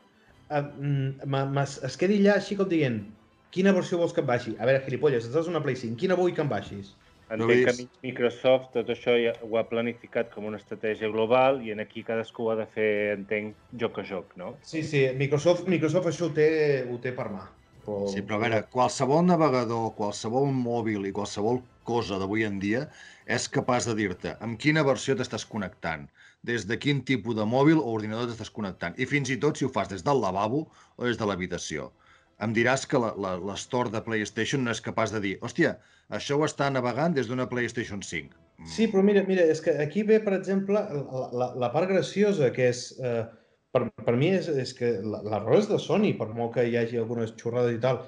[0.54, 3.02] eh, mm, es quedi allà així com dient
[3.50, 4.54] quina versió vols que em baixi?
[4.58, 6.94] A veure, gilipolles, estàs una Play 5, quina vull que em baixis?
[7.30, 11.70] Entenc No que Microsoft tot això ja ho ha planificat com una estratègia global i
[11.74, 14.56] en aquí cadascú ha de fer, entenc, joc a joc, no?
[14.66, 16.50] Sí, sí, Microsoft, Microsoft això ho té,
[16.90, 17.46] ho té per mà.
[17.84, 18.00] Però...
[18.10, 22.82] Sí, però a veure, qualsevol navegador, qualsevol mòbil i qualsevol cosa d'avui en dia
[23.30, 26.08] és capaç de dir-te amb quina versió t'estàs connectant,
[26.46, 29.66] des de quin tipus de mòbil o ordinador t'estàs connectant, i fins i tot si
[29.66, 30.66] ho fas des del lavabo
[30.98, 31.92] o des de l'habitació.
[32.40, 35.74] Em diràs que la- la- l'estore de PlayStation no és capaç de dir hòstia,
[36.08, 38.36] això ho està navegant des d'una PlayStation 5.
[38.58, 41.88] Mm, Sí, però mira, mira, és que aquí ve, per exemple, la, la, la part
[41.88, 42.98] graciosa, que és...
[43.00, 43.24] Eh,
[43.72, 46.76] per, per mi és, és que la- l'error és de Sony, per molt que hi
[46.76, 48.00] hagi algunes xorrades i tal.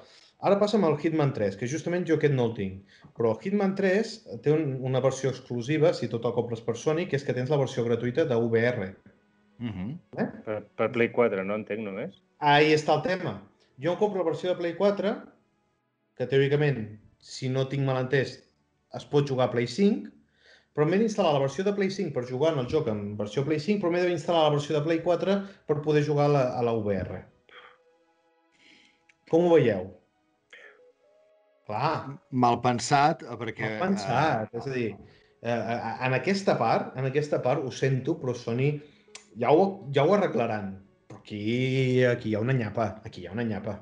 [0.43, 2.81] Ara passa amb el Hitman 3, que justament jo aquest no el tinc.
[3.15, 4.11] Però el Hitman 3
[4.43, 7.49] té un, una versió exclusiva, si tot el compres per Sony, que és que tens
[7.49, 8.89] la versió gratuïta de VR.
[9.59, 9.97] mhm.
[10.45, 12.19] Per, per Play 4, no entenc només.
[12.39, 13.37] Ahí està el tema.
[13.81, 15.13] Jo em compro la versió de Play 4,
[16.17, 16.83] que teòricament,
[17.17, 18.35] si no tinc mal entès,
[18.93, 20.11] es pot jugar a Play 5,
[20.73, 23.43] però m'he d'instal·lar la versió de Play 5 per jugar en el joc en versió
[23.45, 25.37] Play 5, però m'he d'instal·lar la versió de Play 4
[25.69, 27.23] per poder jugar a la, a la VR.
[29.29, 29.89] Com ho veieu?
[31.69, 33.69] Clar, Mal pensat, eh, perquè...
[33.77, 34.53] mal pensat.
[34.59, 34.89] És a dir,
[35.41, 38.75] eh, eh, en aquesta part, en aquesta part ho sento, però Sony
[39.39, 39.63] ja ho,
[39.95, 40.73] ja ho arreglaran.
[41.23, 43.77] Aquí, aquí hi ha una nyapa, aquí hi ha una nyapa.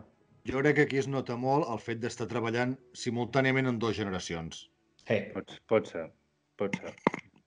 [0.45, 4.67] Jo crec que aquí es nota molt el fet d'estar treballant simultàniament en dues generacions.
[5.07, 6.03] Eh, Pot, pot ser,
[6.61, 6.93] pot ser.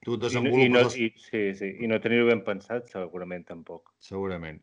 [0.03, 2.91] Tu I no, desenvolupes i no, les i, sí, sí, i no tenir-ho ben pensat,
[2.91, 3.95] segurament tampoc.
[4.03, 4.59] Segurament.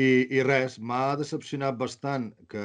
[0.00, 2.64] I, i res, m'ha decepcionat bastant que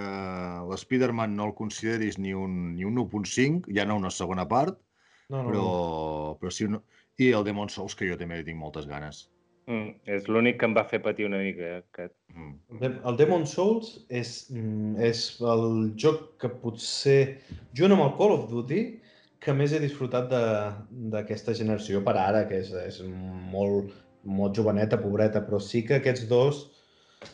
[0.71, 4.79] l'Spider-Man no el consideris ni un, ni un 1.5, ja no una segona part,
[5.27, 6.35] no, no, però, no.
[6.39, 6.79] però sí un...
[7.19, 9.25] I el Demon Souls, que jo també tinc moltes ganes.
[9.65, 12.13] Mm, és l'únic que em va fer patir una mica, eh, aquest.
[12.35, 12.51] Mm.
[12.75, 17.39] El De- El Demon Souls és, mm, és el joc que potser,
[17.73, 18.99] junt amb el Call of Duty,
[19.39, 23.91] que més he disfrutat de- d'aquesta generació per ara, que és, és molt,
[24.23, 26.71] molt joveneta, pobreta, però sí que aquests dos,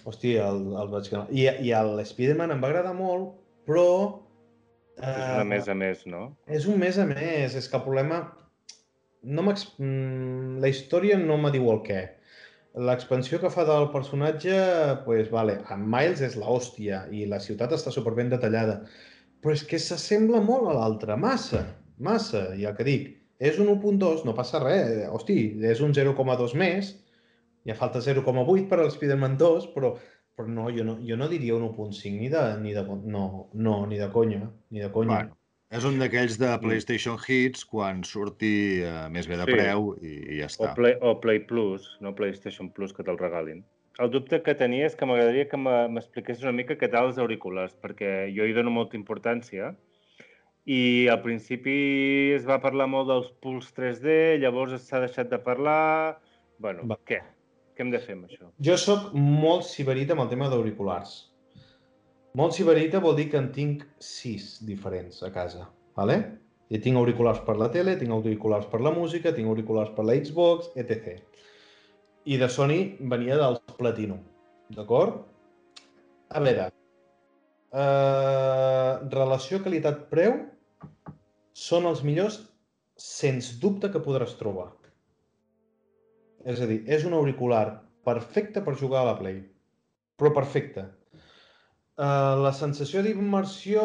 [0.06, 1.12] hòstia, el, el vaig.
[1.32, 3.36] I, i el Spider-Man em va agradar molt,
[3.68, 4.22] però...
[5.02, 6.38] És una més a més, no?
[6.48, 8.38] És un mes a més, és que el problema...
[9.24, 12.21] No mm, la història no me diu el què.
[12.72, 14.54] L'expansió que fa del personatge,
[15.04, 18.78] pues, vale, en Miles és l'hòstia i la ciutat està superben detallada,
[19.44, 21.66] però és que s'assembla molt a l'altra, massa,
[22.00, 23.10] massa, i el que dic,
[23.44, 26.94] és un 1.2, no passa res, hosti, és un 0,2 més,
[27.68, 29.92] ja falta 0,8 per al Spider-Man 2, però,
[30.38, 33.78] però no, jo no, jo no diria un 1.5 ni de, ni de, no, no,
[33.92, 35.18] ni de conya, ni de conya.
[35.18, 35.41] Bueno,
[35.72, 39.54] és un d'aquells de PlayStation Hits quan surti eh, més bé de Sí.
[39.56, 40.74] preu i, i ja O està.
[40.76, 43.64] Play, o Play Plus, no PlayStation Plus, que te'l regalin.
[44.00, 47.18] El dubte que tenia és que m'agradaria que me- m'expliquessis una mica què tal els
[47.20, 49.76] auriculars, perquè jo hi dono molta importància
[50.66, 56.20] i al principi es va parlar molt dels Pulse 3D, llavors s'ha deixat de parlar...
[56.60, 56.98] Bueno, Va.
[57.08, 57.22] què?
[57.76, 58.52] Què hem de fer amb això?
[58.60, 61.31] Jo sóc molt siberita amb el tema d'auriculars.
[62.40, 65.66] Molt siberita vol dir que en tinc sis diferents a casa,
[66.00, 66.16] vale?
[66.72, 70.16] I tinc auriculars per la tele, tinc auriculars per la música, tinc auriculars per la
[70.16, 71.18] Xbox, etc.
[72.32, 72.78] I de Sony
[73.12, 74.22] venia dels Platinum,
[74.78, 75.18] d'acord?
[76.32, 76.70] A veure,
[77.82, 80.38] eh, relació qualitat-preu
[81.52, 82.40] són els millors
[82.96, 84.70] sens dubte que podràs trobar.
[86.48, 89.44] És a dir, és un auricular perfecte per jugar a la Play,
[90.16, 90.88] però perfecte.
[92.00, 93.82] Uh, la sensació d'immersió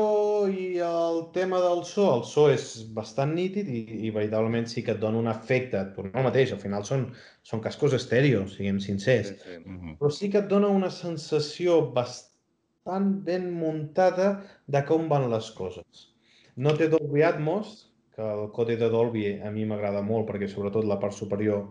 [0.46, 4.94] i el tema del so, el so és bastant nítid i, i veritablement sí que
[4.94, 7.02] et dona un efecte, però no el mateix, al final són,
[7.42, 9.58] són cascos estèreo, siguem sincers, Sí, sí.
[9.58, 9.96] Mm -hmm.
[9.98, 14.28] però sí que et dona una sensació bastant ben muntada
[14.66, 16.06] de com van les coses.
[16.54, 20.84] No té Dolby Atmos, que el codi de Dolby a mi m'agrada molt perquè sobretot
[20.84, 21.66] la part superior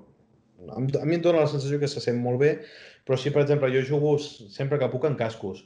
[0.70, 2.52] a mi em dona la sensació que se sent molt bé,
[3.06, 5.66] però sí, per exemple, jo jugo sempre que puc en cascos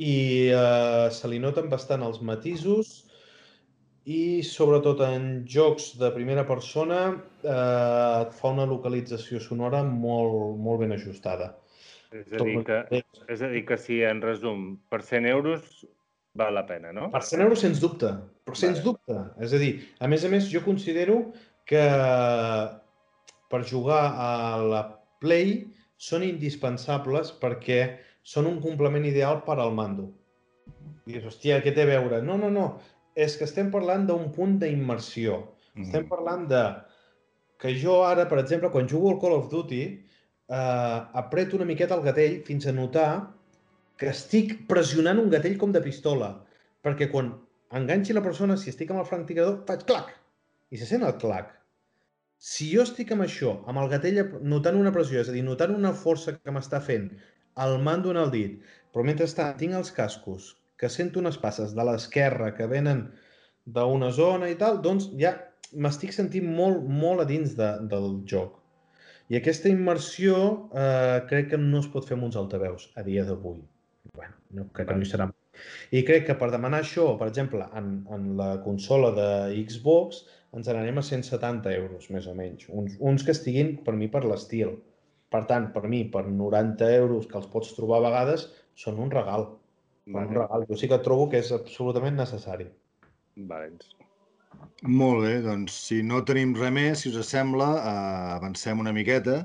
[0.00, 2.92] i eh, se li noten bastant els matisos
[4.08, 10.80] i sobretot en jocs de primera persona eh, et fa una localització sonora molt, molt
[10.86, 11.52] ben ajustada.
[12.10, 12.80] És a dir que,
[13.30, 15.84] és a dir que si, en resum, per 100 euros
[16.34, 17.10] val la pena, no?
[17.12, 18.10] Per 100 euros, sens dubte,
[18.46, 18.86] però sens Vale.
[18.88, 19.18] dubte.
[19.44, 21.20] És a dir, a més a més, jo considero
[21.68, 21.84] que
[23.50, 24.32] per jugar a
[24.64, 24.82] la
[25.20, 25.58] Play
[26.00, 27.82] són indispensables perquè
[28.22, 30.10] són un complement ideal per al mando.
[31.06, 32.20] I dius, hòstia, què té a veure?
[32.22, 32.66] No, no, no,
[33.16, 35.40] és que estem parlant d'un punt d'immersió.
[35.80, 36.62] Estem parlant de
[37.60, 41.96] que jo ara, per exemple, quan jugo al Call of Duty, eh, apreto una miqueta
[41.96, 43.10] el gatell fins a notar
[44.00, 46.32] que estic pressionant un gatell com de pistola.
[46.84, 47.34] Perquè quan
[47.76, 50.14] enganxi la persona, si estic amb el franctirador, faig clac!
[50.70, 51.52] I se sent el clac.
[52.40, 55.74] Si jo estic amb això, amb el gatell notant una pressió, és a dir, notant
[55.76, 57.10] una força que m'està fent
[57.64, 58.58] el mando en el dit,
[58.92, 63.06] però mentrestant tinc els cascos, que sento unes passes de l'esquerra que venen
[63.66, 65.34] d'una zona i tal, doncs ja
[65.72, 68.56] m'estic sentint molt, molt a dins de, del joc.
[69.30, 70.38] I aquesta immersió
[70.74, 73.60] eh, crec que no es pot fer amb uns altaveus a dia d'avui.
[74.16, 75.28] bueno, no, crec que no hi serà.
[75.94, 79.28] I crec que per demanar això, per exemple, en, en la consola de
[79.68, 80.24] Xbox,
[80.56, 82.66] ens n'anem a 170 euros, més o menys.
[82.74, 84.74] Uns, uns que estiguin, per mi, per l'estil.
[85.30, 88.48] Per tant, per mi, per 90 euros, que els pots trobar a vegades,
[88.84, 89.46] són un regal.
[90.08, 90.38] Són un Vale.
[90.42, 90.66] regal.
[90.70, 92.66] Jo sí que trobo que és absolutament necessari.
[93.50, 93.92] Valents.
[95.00, 99.36] Molt bé, doncs si no tenim res més, si us sembla, eh, avancem una miqueta.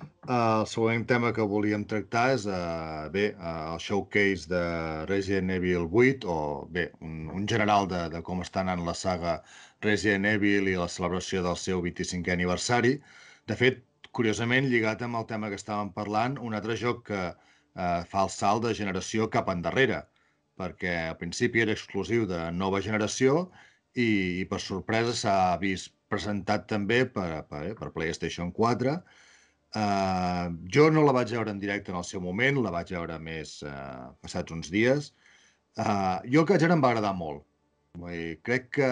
[0.00, 4.62] Eh, el següent tema que volíem tractar és eh, bé, eh, el showcase de
[5.10, 9.38] Resident Evil 8, o bé, un, un general de, de com està anant la saga
[9.86, 12.96] Resident Evil i la celebració del seu 25è aniversari.
[13.48, 13.84] De fet,
[14.18, 18.32] curiosament, lligat amb el tema que estàvem parlant, un altre joc que eh, fa el
[18.34, 20.02] salt de generació cap endarrere,
[20.58, 23.46] perquè al principi era exclusiu de nova generació
[23.94, 28.96] i, i per sorpresa s'ha vist presentat també per, per, per PlayStation 4.
[29.76, 33.18] Uh, jo no la vaig veure en directe en el seu moment, la vaig veure
[33.20, 35.12] més uh, passats uns dies.
[35.76, 37.44] Uh, jo el que vaig veure em va agradar molt.
[38.00, 38.90] Vull dir, crec que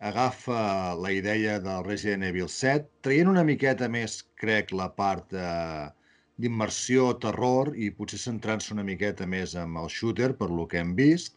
[0.00, 5.90] agafa la idea del Resident Evil 7, traient una miqueta més, crec, la part uh,
[6.40, 10.94] d'immersió, terror, i potser centrant-se una miqueta més amb el shooter, per lo que hem
[10.96, 11.36] vist.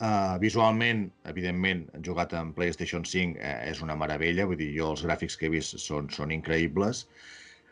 [0.00, 5.04] Uh, visualment, evidentment, jugat en PlayStation 5 eh, és una meravella, vull dir, jo els
[5.04, 7.04] gràfics que he vist són, són increïbles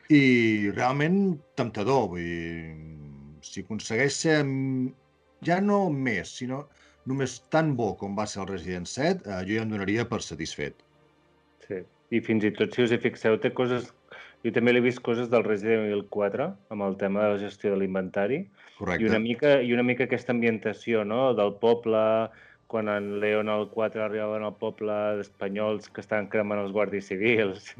[0.08, 2.76] i realment temptador, vull dir,
[3.44, 4.86] si aconsegueix ser mm,
[5.44, 6.62] ja no més, sinó
[7.08, 10.20] només tan bo com va ser el Resident 7, eh, jo ja em donaria per
[10.24, 10.84] satisfet.
[11.66, 11.82] Sí.
[12.14, 13.92] I fins i tot, si us hi fixeu, té coses...
[14.46, 17.72] Jo també l'he vist coses del Resident Evil 4, amb el tema de la gestió
[17.72, 18.44] de l'inventari,
[18.76, 19.02] Correcte.
[19.02, 22.02] i una mica, i una mica aquesta ambientació, no?, del poble,
[22.68, 27.72] quan en Leon el 4 arribaven al poble d'espanyols que estaven cremant els guàrdies civils,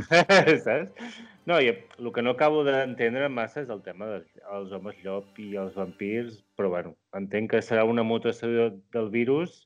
[0.66, 1.20] saps?
[1.46, 5.54] No, i el que no acabo d'entendre massa és el tema dels homes llop i
[5.62, 9.62] els vampirs, però bueno, entenc que serà una mutació del virus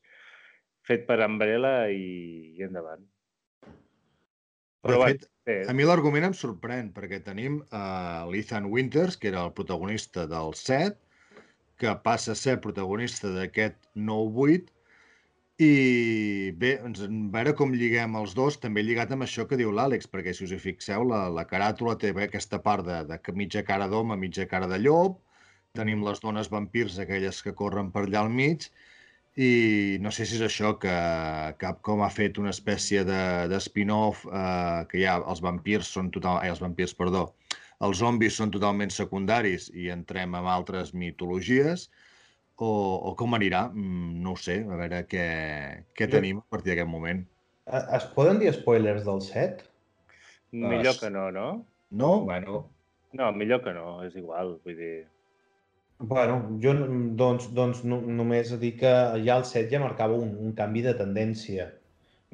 [0.87, 3.03] fet per Umbrella i, i endavant.
[4.87, 9.33] De Però fet, bé, a mi l'argument em sorprèn, perquè tenim uh, l'Ethan Winters, que
[9.33, 10.95] era el protagonista del 7,
[11.81, 13.77] que passa a ser protagonista d'aquest
[14.09, 14.73] nou 8,
[15.57, 16.99] i bé, ens,
[17.33, 20.53] veure com lliguem els dos, també lligat amb això que diu l'Àlex, perquè si us
[20.53, 24.69] hi fixeu, la, la caràtula té aquesta part de, de mitja cara d'home, mitja cara
[24.69, 25.17] de llop,
[25.77, 28.69] tenim les dones vampirs, aquelles que corren per allà al mig,
[29.37, 30.93] i no sé si és això que
[31.61, 36.41] Capcom ha fet una espècie de, de spin-off eh, que ja els vampirs són total,
[36.41, 37.27] eh, els vampirs, perdó,
[37.85, 41.87] els zombis són totalment secundaris i entrem en altres mitologies
[42.57, 42.69] o,
[43.09, 45.25] o com anirà, mm, no ho sé, a veure què,
[45.97, 47.21] què tenim a partir d'aquest moment.
[47.67, 49.61] Es poden dir spoilers del set?
[50.55, 51.51] Millor que no, no?
[51.91, 52.17] No?
[52.25, 52.65] Bueno...
[53.17, 54.95] No, millor que no, és igual, vull dir...
[55.97, 56.73] Bueno, jo
[57.17, 58.91] doncs, doncs no, només dir que
[59.25, 61.71] ja el set ja marcava un, un canvi de tendència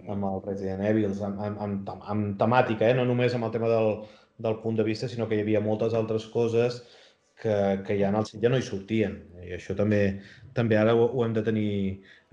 [0.10, 2.98] amb el Resident Evil, amb, amb, amb, amb temàtica, eh?
[2.98, 3.94] no només amb el tema del,
[4.38, 6.82] del punt de vista, sinó que hi havia moltes altres coses
[7.42, 9.20] que, que ja en el ja no hi sortien.
[9.44, 10.20] I això també,
[10.58, 11.72] també ara ho, ho hem de tenir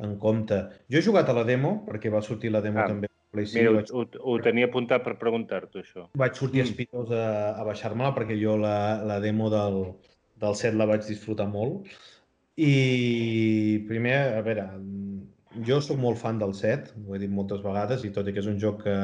[0.00, 0.60] en compte.
[0.90, 3.10] Jo he jugat a la demo, perquè va sortir la demo ah, també.
[3.32, 3.90] Mira, vaig...
[3.94, 6.06] ho, ho tenia apuntat per preguntar-t'ho, això.
[6.18, 6.70] Vaig sortir mm.
[6.70, 9.84] espitós a, a baixar-me-la, perquè jo la, la demo del,
[10.42, 11.86] del set la vaig disfrutar molt.
[12.60, 14.66] I primer, a veure,
[15.66, 18.42] jo sóc molt fan del set, ho he dit moltes vegades, i tot i que
[18.42, 18.96] és un joc que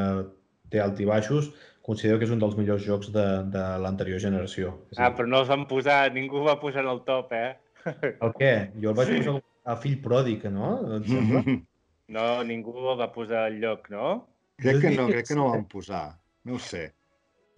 [0.72, 1.53] té alt i baixos,
[1.87, 4.74] considero que és un dels millors jocs de, de l'anterior generació.
[4.99, 7.55] Ah, però no els van posar, ningú va posar en el top, eh?
[8.24, 8.53] El què?
[8.82, 10.74] Jo el vaig posar a fill pròdig, no?
[12.07, 14.11] No, ningú el va posar al lloc, no?
[14.62, 16.05] Crec que no, crec que no el van posar.
[16.47, 16.84] No ho sé.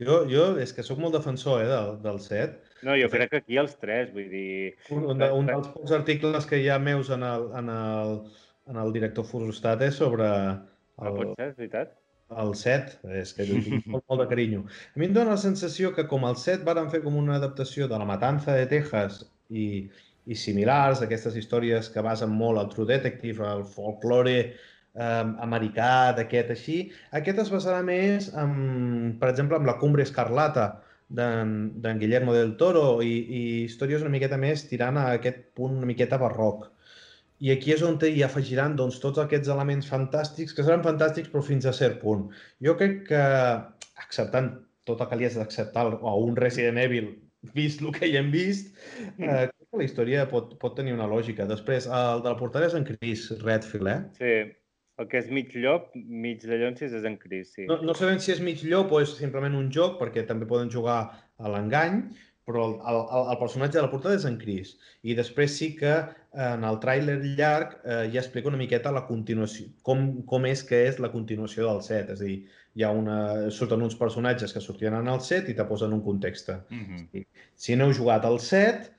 [0.00, 2.56] Jo, jo és que sóc molt defensor eh, del, del set.
[2.86, 4.72] No, jo crec que aquí els tres, vull dir...
[4.94, 8.14] Un, un, un dels pocs articles que hi ha meus en el, en el,
[8.72, 10.28] en el director Furustat és sobre...
[10.28, 11.02] El...
[11.02, 11.92] Ah, pot ser, és veritat?
[12.42, 14.64] El 7, és que tinc molt, molt de carinyo.
[14.66, 17.88] A mi em dóna la sensació que com el 7 van fer com una adaptació
[17.88, 19.88] de La Matanza de Texas i,
[20.26, 26.52] i similars, aquestes històries que basen molt al True Detective, al folklore eh, americà, d'aquest
[26.56, 26.78] així,
[27.20, 30.68] aquest es basarà més, en, per exemple, amb La Cumbre Escarlata,
[31.08, 35.88] d'en Guillermo del Toro i, i històries una miqueta més tirant a aquest punt una
[35.88, 36.66] miqueta barroc.
[37.38, 41.42] I aquí és on hi afegiran doncs, tots aquests elements fantàstics, que seran fantàstics però
[41.44, 42.28] fins a cert punt.
[42.64, 43.22] Jo crec que,
[44.02, 44.52] acceptant
[44.88, 47.12] tot el que li has d'acceptar a un Resident Evil,
[47.54, 48.72] vist el que hi hem vist,
[49.16, 49.24] mm.
[49.24, 51.46] eh, crec que la història pot, pot tenir una lògica.
[51.50, 54.00] Després, el de la portada és en Chris Redfield, eh?
[54.18, 54.34] Sí,
[54.98, 57.68] el que és mig llop, mig de llonsis és en Chris, sí.
[57.70, 60.72] No, no sabem si és mig llop o és simplement un joc, perquè també poden
[60.74, 61.00] jugar
[61.38, 62.02] a l'engany,
[62.48, 62.98] però el, el,
[63.34, 64.72] el personatge de la portada és en Chris.
[65.04, 65.92] I després sí que
[66.32, 70.86] en el tràiler llarg eh, ja explica una miqueta la continuació, com, com és que
[70.88, 72.14] és la continuació del set.
[72.14, 72.38] És a dir,
[72.78, 73.18] hi ha una,
[73.52, 76.54] surten uns personatges que sortien en el set i te posen un context.
[76.70, 77.26] Mm -hmm.
[77.54, 78.92] Si no heu jugat al set,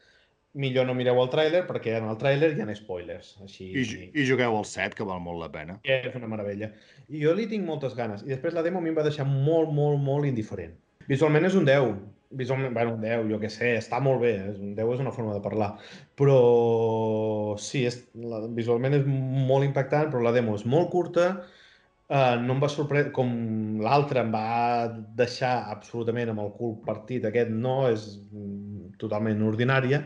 [0.53, 3.37] millor no mireu el tràiler perquè en el tràiler hi ha spoilers.
[3.41, 3.71] Així...
[3.73, 5.79] I, I jugueu al set, que val molt la pena.
[5.83, 6.71] És una meravella.
[7.09, 8.21] I jo li tinc moltes ganes.
[8.21, 10.75] I després la demo a mi em va deixar molt, molt, molt indiferent.
[11.07, 11.81] Visualment és un 10
[12.29, 15.13] visualment, bueno, un 10, jo què sé, està molt bé, és, un 10 és una
[15.15, 15.69] forma de parlar,
[16.19, 16.39] però
[17.61, 21.29] sí, és, la, visualment és molt impactant, però la demo és molt curta,
[22.07, 23.31] eh, no em va sorprendre, com
[23.81, 28.05] l'altre em va deixar absolutament amb el cul partit, aquest no, és
[29.01, 30.03] totalment ordinària,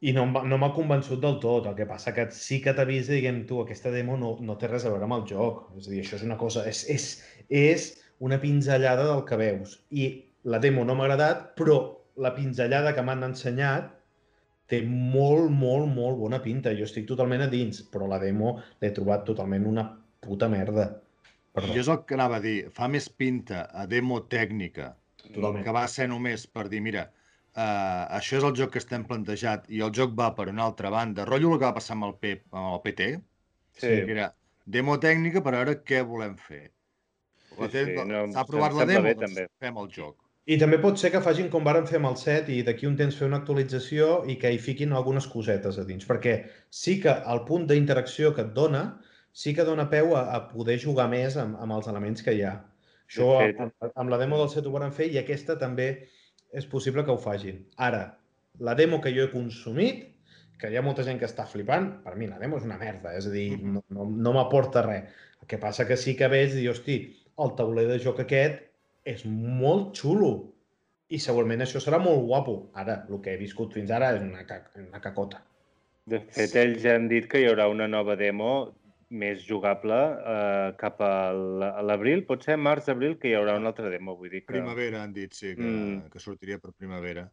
[0.00, 1.66] i no m'ha no convençut del tot.
[1.68, 4.86] El que passa que sí que t'avisa diguem, tu, aquesta demo no, no té res
[4.86, 5.66] a veure amb el joc.
[5.76, 6.64] És a dir, això és una cosa...
[6.70, 7.08] És, és,
[7.50, 7.90] és
[8.24, 9.76] una pinzellada del que veus.
[9.92, 10.08] I
[10.44, 11.80] la demo no m'ha agradat, però
[12.20, 13.90] la pinzellada que m'han ensenyat
[14.70, 16.72] té molt, molt, molt bona pinta.
[16.78, 19.86] Jo estic totalment a dins, però la demo l'he trobat totalment una
[20.22, 20.90] puta merda.
[21.52, 21.74] Perdó.
[21.74, 22.58] Jo és el que anava a dir.
[22.74, 24.92] Fa més pinta a demo tècnica
[25.24, 25.64] Totalment.
[25.66, 27.08] que va ser només per dir, mira,
[27.56, 30.92] uh, això és el joc que estem plantejat i el joc va per una altra
[30.94, 31.26] banda.
[31.26, 33.10] Rotllo el que va passar amb el, P, amb el PT.
[33.80, 33.88] Sí.
[34.06, 34.30] Que era
[34.70, 36.68] demo tècnica per veure què volem fer.
[37.50, 39.50] S'ha sí, sí, no, aprovat la demo, bé, doncs també.
[39.60, 40.19] fem el joc.
[40.48, 42.96] I també pot ser que facin com varen fer amb el set i d'aquí un
[42.96, 46.36] temps fer una actualització i que hi fiquin algunes cosetes a dins, perquè
[46.72, 48.84] sí que el punt d'interacció que et dona
[49.32, 52.42] sí que dona peu a, a poder jugar més amb, amb els elements que hi
[52.46, 52.54] ha.
[53.10, 55.90] Això amb, amb la demo del set ho van fer i aquesta també
[56.56, 57.60] és possible que ho facin.
[57.76, 58.06] Ara,
[58.58, 60.08] la demo que jo he consumit,
[60.60, 63.14] que hi ha molta gent que està flipant, per mi la demo és una merda,
[63.16, 65.20] és a dir, no, no, no m'aporta res.
[65.40, 66.98] El que passa que sí que veig, dir, hosti,
[67.40, 68.66] el tauler de joc aquest
[69.12, 70.32] és molt xulo.
[71.10, 72.56] I segurament això serà molt guapo.
[72.78, 75.42] Ara, el que he viscut fins ara és una, ca una cacota.
[76.10, 78.50] De fet, ells ja han dit que hi haurà una nova demo
[79.10, 79.96] més jugable
[80.32, 81.32] eh, cap a
[81.82, 84.14] l'abril, pot ser març-abril, que hi haurà una altra demo.
[84.18, 84.52] Vull dir que...
[84.54, 86.10] Primavera, han dit, sí, que, mm.
[86.12, 87.26] que sortiria per primavera.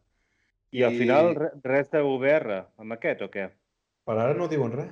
[0.70, 1.30] I, I al final
[1.64, 3.46] res de VR amb aquest o què?
[4.08, 4.90] Per ara no diuen res.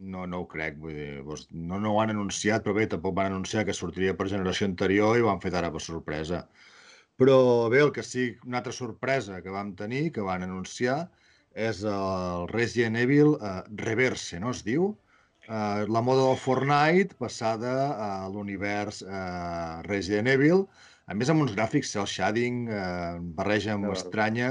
[0.00, 3.14] No, no ho crec, vull dir, doncs, no, no ho han anunciat, però bé, tampoc
[3.18, 6.46] van anunciar que sortiria per generació anterior i ho han fet ara per sorpresa.
[7.20, 7.36] Però
[7.72, 11.02] bé, el que sí, una altra sorpresa que vam tenir, que van anunciar,
[11.52, 14.88] és el Resident Evil uh, Reverse, no es diu?
[15.50, 20.64] Uh, la moda del Fortnite passada a l'univers uh, Resident Evil.
[21.10, 23.94] A més, amb uns gràfics, el shading, eh, barreja amb No.
[23.98, 24.50] estranya.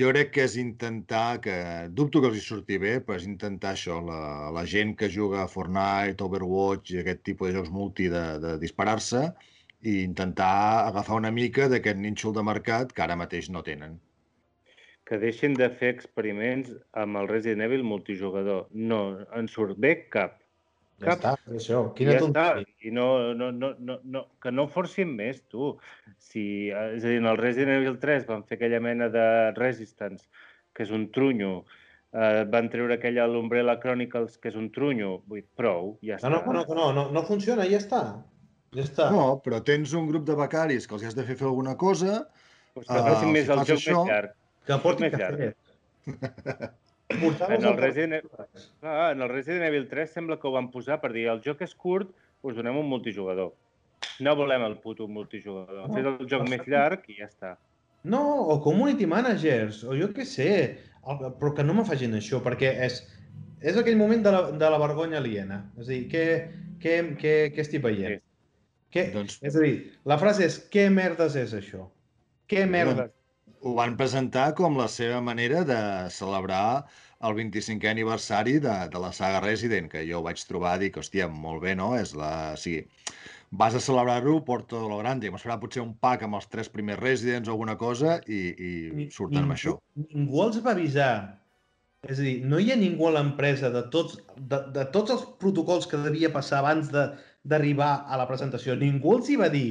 [0.00, 1.54] Jo crec que és intentar, que
[1.92, 5.42] dubto que els hi surti bé, però és intentar això, la, la gent que juga
[5.42, 9.26] a Fortnite, Overwatch aquest tipus de jocs multi de, de disparar-se
[9.82, 13.98] i intentar agafar una mica d'aquest nínxol de mercat que ara mateix no tenen.
[15.04, 16.72] Que deixin de fer experiments
[17.04, 18.70] amb el Resident Evil multijugador.
[18.72, 19.02] No
[19.36, 20.38] en surt bé cap.
[21.02, 21.18] Ja Cap.
[21.18, 21.80] està, això.
[21.90, 22.26] I Quina ja està.
[22.26, 22.66] tonteria.
[22.86, 25.76] I no, no, no, no, no, que no forcin més, tu.
[26.18, 29.24] Si, és a dir, en el Resident Evil 3 van fer aquella mena de
[29.58, 30.28] Resistance,
[30.72, 31.64] que és un trunyo,
[32.12, 36.38] eh, van treure aquella l'Umbrella Chronicles, que és un trunyo, vull dir, prou, ja No,
[36.38, 36.44] està.
[36.46, 38.02] no, no, no, no, no funciona, ja està.
[38.72, 39.10] Ja està.
[39.12, 42.28] No, però tens un grup de becaris que els has de fer fer alguna cosa,
[42.74, 44.30] Pues que facin si més el joc això- més llarg.
[44.66, 45.42] que porti més llarg.
[45.42, 45.52] cafè.
[47.48, 48.28] En el Resident
[48.80, 51.62] Clar, en el Resident Evil 3 sembla que ho van posar per dir el joc
[51.66, 52.10] és curt,
[52.42, 53.52] us donem un multijugador.
[54.22, 55.86] No volem el puto multijugador.
[55.86, 57.56] No, Fes el joc més llarg i ja està.
[58.02, 60.50] No, o community managers, o jo què sé,
[61.04, 62.98] però que no me facin això, perquè és,
[63.62, 65.62] és aquell moment de la, de la vergonya aliena.
[65.78, 66.26] És a dir, què,
[66.82, 68.18] què, què, què estic veient?
[68.18, 68.28] Sí.
[68.92, 71.86] Què, Doncs- És a dir, la frase és, què merdes és això?
[72.50, 73.14] Què merdes?
[73.62, 75.78] Ho van presentar com la seva manera de
[76.10, 76.84] celebrar
[77.22, 81.62] el 25è aniversari de, de la saga Resident, que jo vaig trobar, dic, hòstia, molt
[81.62, 81.92] bé, no?
[81.98, 82.32] És la...
[82.56, 82.82] O sigui,
[83.52, 86.98] vas a celebrar-ho, porto lo grande, hem esperat potser un pack amb els tres primers
[87.02, 89.76] Residents o alguna cosa i, i surten amb això.
[90.08, 91.12] Ningú els va avisar.
[92.02, 95.26] És a dir, no hi ha ningú a l'empresa de tots, de, de tots els
[95.38, 97.12] protocols que devia passar abans de-
[97.46, 98.74] d'arribar a la presentació.
[98.78, 99.68] Ningú els hi va dir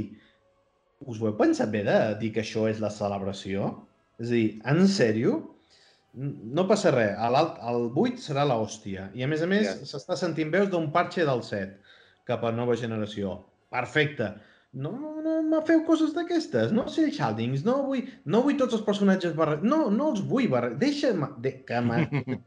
[1.08, 3.72] us ho heu pensat bé de dir que això és la celebració?
[4.22, 5.40] És a dir, en sèrio?
[6.14, 7.16] No passa res.
[7.34, 9.10] L'alt- El 8 serà l'hòstia.
[9.16, 11.78] I a més a més s'està sentint veus d'un parxe del 7
[12.28, 13.38] cap a nova generació.
[13.72, 14.34] Perfecte.
[14.74, 14.92] No,
[15.24, 16.72] no me feu coses d'aquestes.
[16.76, 19.68] No sé shadings, no vull, no vull tots els personatges barrejats.
[19.68, 20.80] No, no els vull barrejats.
[20.80, 21.26] Deixa'm...
[21.44, 21.82] De, que.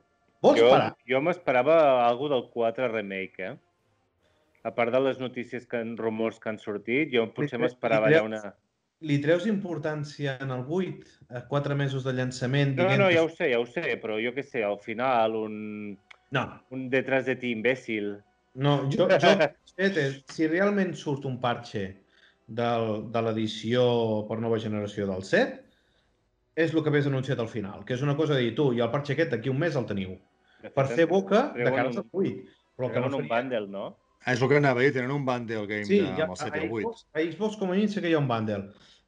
[0.44, 0.90] Vols Jo, parar?
[1.08, 1.74] jo m'esperava
[2.06, 3.54] alguna del 4 remake, eh?
[4.64, 8.22] A part de les notícies que han, rumors que han sortit, jo potser m'esperava allà
[8.24, 8.40] una...
[9.04, 13.28] Li treus importància en el 8, a 4 mesos de llançament, No, no, ja ho
[13.28, 15.56] sé, ja ho sé, però jo què sé, al final un,
[16.32, 18.14] No, un detrás de ti imbècil.
[18.54, 19.34] no, jo, jo
[20.34, 21.84] si realment surt un parche
[22.46, 23.84] del, de l'edició
[24.30, 25.60] per nova generació del 7,
[26.54, 28.80] és el que hagués anunciat al final, que és una cosa de dir, tu, i
[28.80, 30.14] el parche aquest d'aquí un mes el teniu,
[30.72, 32.34] per fer boca de cara al 8.
[32.78, 33.30] Però que no un faria...
[33.30, 33.84] bundle, no?
[34.32, 36.40] És el que anava a dir, tenen un bundle game Sí, de, ja, amb el
[36.40, 36.82] a, 7 i el 8.
[36.82, 38.62] Xbox, a Xbox com a mínim sé que hi ha un bundle,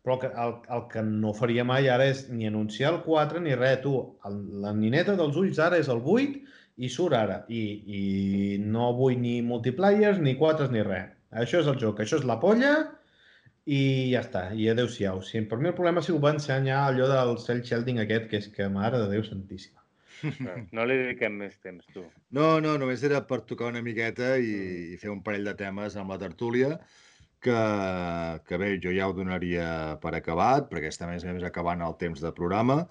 [0.05, 3.43] però el que, el, el que no faria mai ara és ni anunciar el 4
[3.47, 3.81] ni res.
[3.87, 3.95] Tu,
[4.29, 6.43] el, la nineta dels ulls ara és el 8
[6.77, 7.41] i surt ara.
[7.49, 7.63] I,
[8.01, 8.03] I
[8.63, 11.11] no vull ni multiplayers, ni 4 ni res.
[11.37, 12.77] Això és el joc, això és la polla
[13.67, 13.81] i
[14.13, 15.25] ja està, i adeu-siau.
[15.27, 18.39] Si per mi el problema ha sigut va ensenyar allò del cel shielding aquest, que
[18.43, 19.83] és que mare de Déu santíssima.
[20.77, 22.05] No li dediquem més temps, tu.
[22.37, 24.55] No, no, només era per tocar una miqueta i,
[24.95, 26.77] i fer un parell de temes amb la tertúlia,
[27.45, 27.59] que,
[28.49, 29.67] que bé, jo ja ho donaria
[30.03, 32.85] per acabat, perquè estem més o menys acabant el temps de programa,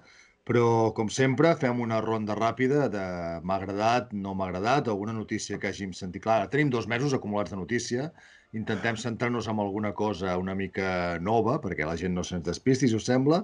[0.46, 3.04] però, com sempre, fem una ronda ràpida de
[3.42, 6.22] m'ha agradat, no m'ha agradat, alguna notícia que hàgim sentit.
[6.22, 8.12] Clar, tenim dos mesos acumulats de notícia,
[8.54, 12.94] intentem centrar-nos en alguna cosa una mica nova, perquè la gent no se'ns despisti, si
[12.94, 13.42] us sembla.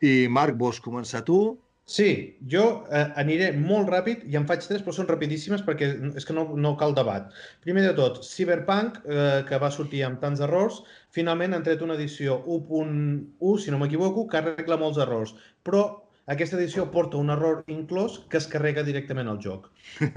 [0.00, 1.36] I, Marc, vols començar tu?
[1.84, 6.24] Sí, jo eh, aniré molt ràpid i en faig tres, però són rapidíssimes perquè és
[6.24, 7.32] que no, no cal debat.
[7.64, 10.78] Primer de tot, Cyberpunk, eh, que va sortir amb tants errors,
[11.12, 15.34] finalment han tret una edició 1.1, si no m'equivoco, que arregla molts errors.
[15.66, 15.82] Però
[16.30, 19.66] aquesta edició porta un error inclòs que es carrega directament al joc.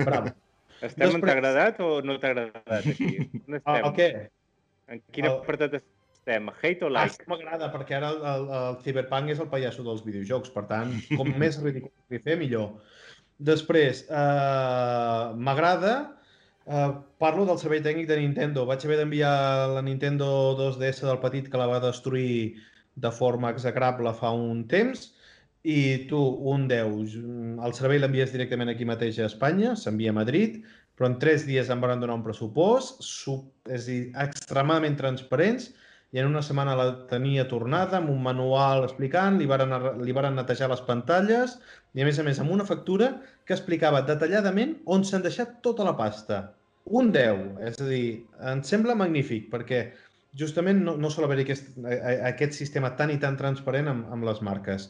[0.03, 0.31] Bravo.
[0.85, 3.09] Estem en Després- t'ha agradat o no t'ha agradat aquí?
[3.47, 3.85] On El, estem?
[3.89, 4.09] el què?
[4.93, 5.94] En quin El- apartat estem?
[6.27, 7.15] Hate o Ah, like?
[7.19, 10.93] sí, m'agrada, perquè ara el, el, el Cyberpunk és el pallasso dels videojocs, per tant,
[11.15, 12.79] com més ridícul que fer, millor.
[13.37, 15.95] Després, eh, m'agrada,
[16.65, 16.91] eh,
[17.21, 18.65] parlo del servei tècnic de Nintendo.
[18.65, 19.33] Vaig haver d'enviar
[19.75, 22.55] la Nintendo 2DS del petit que la va destruir
[22.95, 25.11] de forma execrable fa un temps
[25.67, 27.15] i tu, un 10,
[27.65, 30.59] el servei l'envies directament aquí mateix a Espanya, s'envia a Madrid,
[30.95, 35.71] però en tres dies em van donar un pressupost, sub, és a dir, extremadament transparents,
[36.13, 39.73] i en una setmana la tenia tornada amb un manual explicant, li varen,
[40.05, 41.57] li varen netejar les pantalles
[41.95, 43.11] i a més a més amb una factura
[43.45, 46.41] que explicava detalladament on s'han deixat tota la pasta.
[46.85, 48.07] Un 10, és a dir,
[48.51, 49.87] em sembla magnífic perquè
[50.37, 51.71] justament no, no sol haver-hi aquest,
[52.29, 54.89] aquest sistema tan i tan transparent amb, amb les marques.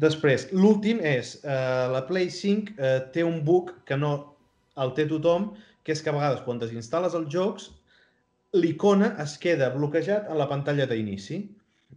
[0.00, 4.14] Després, l'últim és, eh, la Play 5 eh, té un bug que no
[4.80, 5.52] el té tothom,
[5.84, 7.68] que és que a vegades quan desinstal·les els jocs
[8.54, 11.42] l'icona es queda bloquejat en la pantalla d'inici.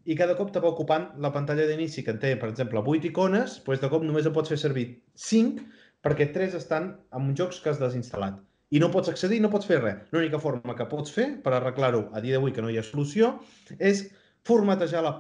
[0.06, 3.08] i cada cop te va ocupant la pantalla d'inici que en té, per exemple, 8
[3.10, 4.86] icones, doncs de cop només en pots fer servir
[5.16, 5.64] 5
[6.06, 8.38] perquè 3 estan en jocs que has desinstal·lat.
[8.72, 10.06] I no pots accedir, no pots fer res.
[10.12, 13.34] L'única forma que pots fer per arreglar-ho a dia d'avui, que no hi ha solució,
[13.80, 14.06] és
[14.48, 15.14] formatejar la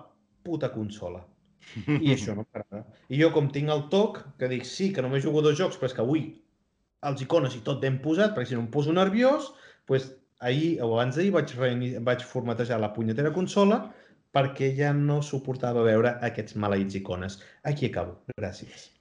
[0.43, 1.23] puta consola.
[2.05, 2.85] I això no m'agrada.
[3.09, 5.91] I jo, com tinc el toc, que dic, sí, que només jugo dos jocs, però
[5.91, 6.27] és que avui
[7.07, 9.51] els icones i tot ben posat, perquè si no em poso nerviós,
[9.87, 11.53] doncs ahir o abans d'ahir vaig,
[12.09, 13.79] vaig formatejar la punyetera consola
[14.35, 17.39] perquè ja no suportava veure aquests maleïts icones.
[17.63, 18.19] Aquí acabo.
[18.37, 18.91] Gràcies.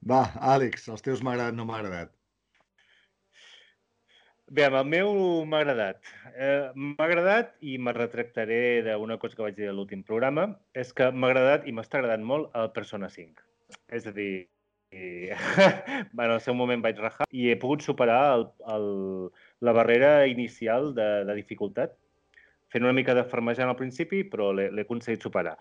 [0.00, 0.22] Va,
[0.54, 2.14] Àlex, els teus m'ha agradat, no m'ha agradat.
[4.50, 5.10] Bé, el meu
[5.46, 6.00] m'ha agradat.
[6.32, 10.90] Eh, m'ha agradat i me retractaré d'una cosa que vaig dir a l'últim programa, és
[10.96, 13.44] que m'ha agradat i m'està agradant molt el Persona 5.
[13.94, 14.48] És a dir,
[14.90, 15.28] i,
[16.12, 18.88] bueno, en el seu moment vaig rajar i he pogut superar el, el,
[19.60, 21.96] la barrera inicial de, de dificultat
[22.70, 25.56] fent una mica de farmejant al principi, però l'he aconseguit superar.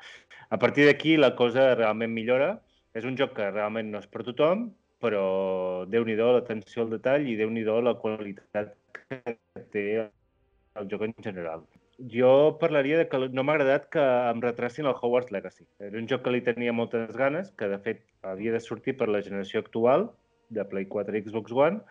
[0.49, 2.59] A partir d'aquí la cosa realment millora.
[2.97, 4.63] És un joc que realment no és per tothom,
[4.99, 9.35] però déu-n'hi-do l'atenció al detall i déu-n'hi-do la qualitat que
[9.73, 11.67] té el joc en general.
[12.13, 15.67] Jo parlaria de que no m'ha agradat que em retracin el Hogwarts Legacy.
[15.84, 19.09] Era un joc que li tenia moltes ganes, que de fet havia de sortir per
[19.09, 20.09] la generació actual
[20.49, 21.84] de Play 4 i Xbox One,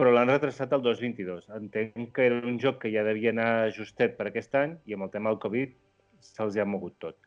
[0.00, 1.50] però l'han retrasat al 2022.
[1.58, 5.04] Entenc que era un joc que ja devia anar justet per aquest any i amb
[5.04, 5.74] el tema del Covid
[6.24, 7.18] se'ls ha mogut tot.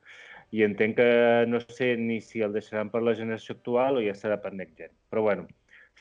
[0.54, 1.10] I entenc que
[1.50, 4.82] no sé ni si el deixaran per la generació actual o ja serà per Next
[4.82, 4.94] Gen.
[5.14, 5.46] Però bueno,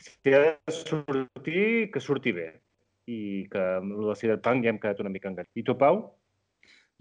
[0.01, 2.49] si ha de sortir, que surti bé
[3.11, 3.21] i
[3.53, 5.53] que amb la Cyberpunk ja hem quedat una mica enganyats.
[5.57, 6.03] I tu, Pau?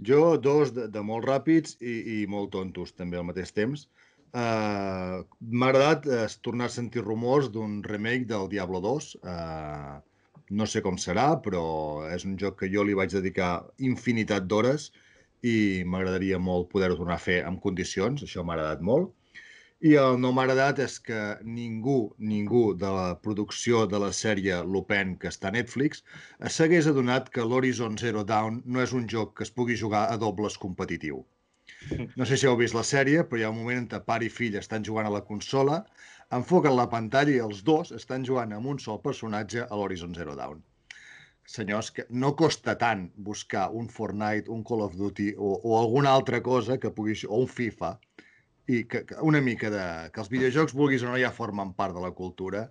[0.03, 3.87] Jo, dos de, de molt ràpids i, i molt tontos també al mateix temps.
[4.31, 9.07] Uh, M'ha agradat uh, tornar a sentir rumors d'un remake del Diablo 2.
[9.21, 9.97] Uh,
[10.59, 11.63] no sé com serà, però
[12.11, 13.51] és un joc que jo li vaig dedicar
[13.91, 14.91] infinitat d'hores
[15.47, 15.55] i
[15.87, 18.23] m'agradaria molt poder-ho tornar a fer en condicions.
[18.23, 19.11] Això m'ha agradat molt.
[19.89, 21.19] I el no m'ha agradat és que
[21.59, 21.97] ningú,
[22.31, 26.03] ningú de la producció de la sèrie Lupin que està a Netflix
[26.57, 30.19] s'hagués adonat que l'Horizon Zero Dawn no és un joc que es pugui jugar a
[30.21, 31.23] dobles competitiu.
[32.15, 34.27] No sé si heu vist la sèrie, però hi ha un moment en què pare
[34.27, 35.81] i fill estan jugant a la consola,
[36.37, 40.35] enfoquen la pantalla i els dos estan jugant amb un sol personatge a l'Horizon Zero
[40.39, 40.61] Dawn.
[41.51, 46.13] Senyors, que no costa tant buscar un Fortnite, un Call of Duty o, o alguna
[46.13, 47.17] altra cosa que pugui...
[47.27, 47.95] o un FIFA,
[48.71, 49.85] i que, que una mica de...
[50.13, 52.67] que els videojocs, vulguis o no, ja formen part de la cultura.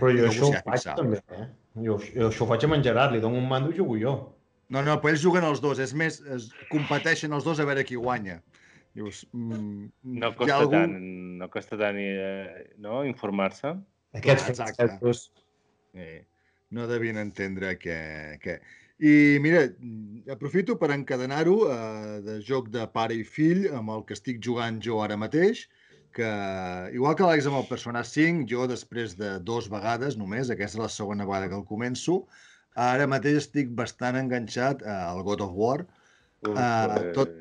[0.00, 1.46] Però jo això ho faig també, eh?
[1.84, 4.16] Jo, jo això ho faig amb en Gerard, li dono un mando i jugo jo.
[4.72, 5.80] No, no, però ells juguen els dos.
[5.82, 8.40] És més, es competeixen els dos a veure qui guanya.
[8.96, 9.90] Dius, mm,
[10.22, 10.72] no costa algú...
[10.72, 10.96] tant,
[11.40, 13.74] no costa tant eh, no, informar-se.
[14.16, 15.12] Aquests Exacte.
[15.96, 16.24] Eh,
[16.72, 17.96] no devien entendre que,
[18.42, 18.58] que...
[18.96, 19.66] I mira,
[20.32, 24.80] aprofito per encadenar-ho eh, de joc de pare i fill amb el que estic jugant
[24.82, 25.66] jo ara mateix,
[26.16, 26.28] que
[26.96, 30.84] igual que l'Àlex amb el Persona 5, jo després de dos vegades només, aquesta és
[30.86, 32.22] la segona vegada que el començo,
[32.76, 35.78] ara mateix estic bastant enganxat al God of War.
[36.46, 37.32] Eh, tot,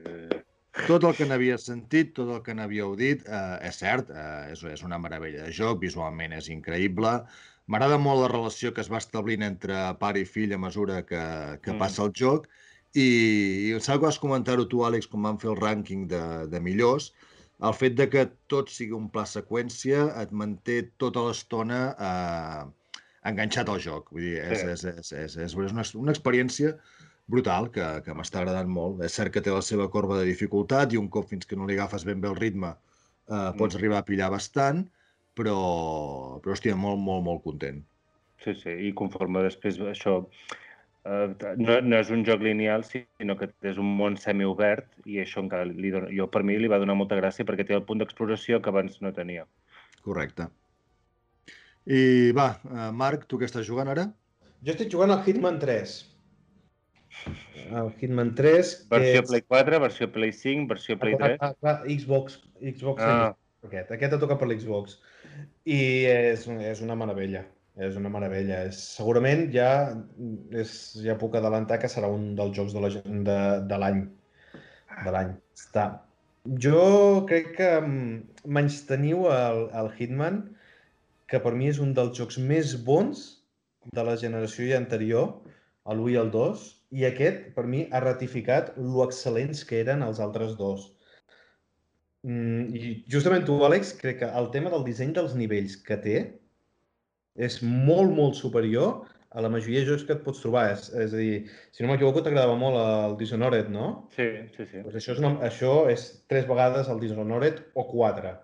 [0.85, 4.63] tot el que n'havia sentit, tot el que n'havíeu dit, eh, és cert, eh, és,
[4.75, 7.19] és una meravella de joc, visualment és increïble,
[7.65, 11.21] M'agrada molt la relació que es va establint entre pare i fill a mesura que,
[11.63, 11.79] que mm.
[11.81, 12.45] passa el joc
[12.93, 16.21] i, i em sembla que vas comentar-ho tu, Àlex, com vam fer el rànquing de,
[16.51, 17.09] de millors,
[17.65, 22.61] el fet de que tot sigui un pla seqüència et manté tota l'estona eh,
[23.29, 24.11] enganxat al joc.
[24.13, 24.71] Vull dir, és, sí.
[24.73, 26.75] és, és, és, és, és una, una experiència
[27.31, 29.01] brutal que, que m'està agradant molt.
[29.05, 31.65] És cert que té la seva corba de dificultat i un cop fins que no
[31.69, 32.75] li agafes ben bé el ritme
[33.29, 33.79] eh, pots mm.
[33.79, 34.85] arribar a pillar bastant,
[35.37, 35.57] però,
[36.43, 37.81] però hòstia, molt, molt, molt content.
[38.43, 41.27] Sí, sí, i conforme després això eh,
[41.57, 45.65] no, no és un joc lineal, sinó que és un món semiobert i això encara
[45.69, 48.61] li dona, jo per mi li va donar molta gràcia perquè té el punt d'exploració
[48.61, 49.47] que abans no tenia.
[50.05, 50.51] Correcte.
[51.85, 54.09] I va, eh, Marc, tu què estàs jugant ara?
[54.65, 55.95] Jo estic jugant al Hitman 3.
[57.79, 58.71] El Hitman 3...
[58.89, 59.27] Versió és...
[59.29, 61.37] Play 4, versió Play 5, versió Play 3...
[61.45, 63.35] Ah, clar, Xbox, Xbox ah.
[63.67, 63.93] aquest.
[63.93, 64.97] Aquest ha tocat per l'Xbox.
[65.69, 65.79] I
[66.09, 67.43] és, és una meravella,
[67.77, 68.63] és una meravella.
[68.71, 69.69] És, segurament ja,
[70.57, 70.73] és,
[71.05, 73.21] ja puc adelantar que serà un dels jocs de l'any.
[73.29, 73.39] De,
[73.69, 74.01] de l'any.
[75.05, 75.33] De l'any.
[75.57, 75.87] Està.
[76.61, 80.43] Jo crec que mm, menys teniu el, el Hitman,
[81.31, 83.25] que per mi és un dels jocs més bons
[83.93, 85.31] de la generació ja anterior,
[85.91, 86.65] el 1 i el 2,
[86.97, 90.91] i aquest, per mi, ha ratificat lo excel·lents que eren els altres dos.
[92.25, 96.15] Mm, I justament tu, Àlex, crec que el tema del disseny dels nivells que té
[97.35, 99.03] és molt, molt superior
[99.35, 100.69] a la majoria de jocs que et pots trobar.
[100.73, 101.35] És, és a dir,
[101.75, 103.89] si no m'equivoco, t'agradava molt el Dishonored, no?
[104.15, 104.81] Sí, sí, sí.
[104.85, 108.37] Pues això, és una, això és tres vegades el Dishonored o quatre.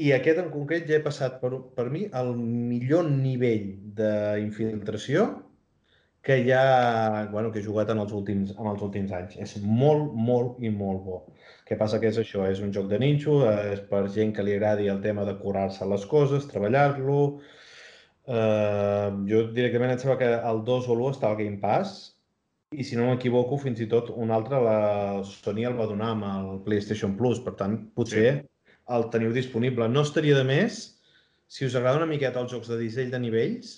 [0.00, 5.26] I aquest en concret ja he passat per, per mi el millor nivell d'infiltració
[6.22, 6.62] que ja
[7.32, 9.34] bueno, que he jugat en els, últims, en els últims anys.
[9.42, 11.18] És molt, molt i molt bo.
[11.66, 12.46] Què passa que és això?
[12.46, 13.40] És un joc de ninxo,
[13.74, 17.18] és per gent que li agradi el tema de curar-se les coses, treballar-lo,
[18.22, 22.12] Uh, jo directament em sembla que el 2 o l'1 està al Game Pass
[22.70, 24.76] i si no m'equivoco, fins i tot un altre la
[25.26, 28.44] Sony el va donar amb el PlayStation Plus, per tant, potser sí.
[28.90, 29.88] El teniu disponible.
[29.88, 30.82] No estaria de més,
[31.46, 33.74] si us agrada una miqueta els jocs de disseny de nivells,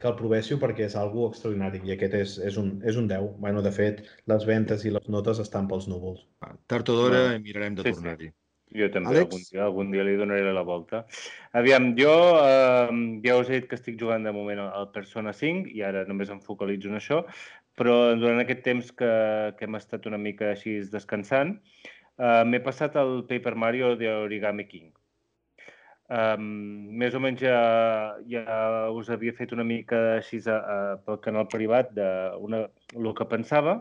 [0.00, 3.34] que el provessiu perquè és algo extraordinari i aquest és, és, un, és un 10.
[3.42, 6.24] Bueno, de fet, les ventes i les notes estan pels núvols.
[6.72, 7.42] Tard o d'hora no.
[7.44, 8.30] mirarem de sí, tornar-hi.
[8.30, 8.36] Sí.
[8.80, 9.26] Jo també, Àlex?
[9.26, 11.02] algun dia, algun dia li donaré la volta.
[11.58, 15.72] Aviam, jo eh, ja us he dit que estic jugant de moment al Persona 5
[15.74, 17.24] i ara només em focalitzo en això,
[17.80, 19.10] però durant aquest temps que,
[19.58, 24.66] que hem estat una mica així descansant, eh, m'he passat el Paper Mario de Origami
[24.68, 24.90] King.
[26.10, 26.46] Um,
[26.98, 27.58] més o menys ja,
[28.26, 28.44] ja
[28.90, 32.06] us havia fet una mica així a, a, pel canal privat de
[32.42, 32.64] una,
[32.98, 33.76] el que pensava,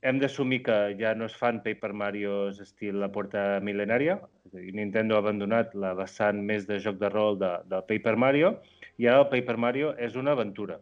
[0.00, 4.16] hem d'assumir que ja no es fan Paper Marios estil la porta mil·lenària,
[4.54, 8.54] Nintendo ha abandonat la vessant més de joc de rol de, de Paper Mario,
[8.96, 10.80] i ara el Paper Mario és una aventura.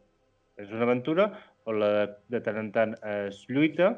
[0.59, 1.33] És una aventura
[1.67, 1.91] on la,
[2.31, 2.95] de tant en tant
[3.27, 3.97] es lluita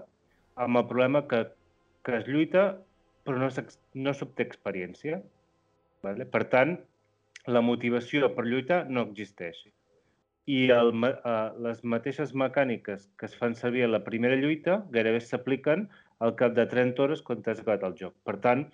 [0.57, 1.45] amb el problema que,
[2.05, 2.69] que es lluita
[3.25, 5.21] però no s'obté no experiència.
[6.05, 6.25] Vale?
[6.25, 6.79] Per tant,
[7.47, 9.61] la motivació per lluitar no existeix
[10.51, 15.21] i el, uh, les mateixes mecàniques que es fan servir a la primera lluita gairebé
[15.23, 15.85] s'apliquen
[16.27, 18.15] al cap de 30 hores quan t'has acabat el joc.
[18.25, 18.65] Per tant,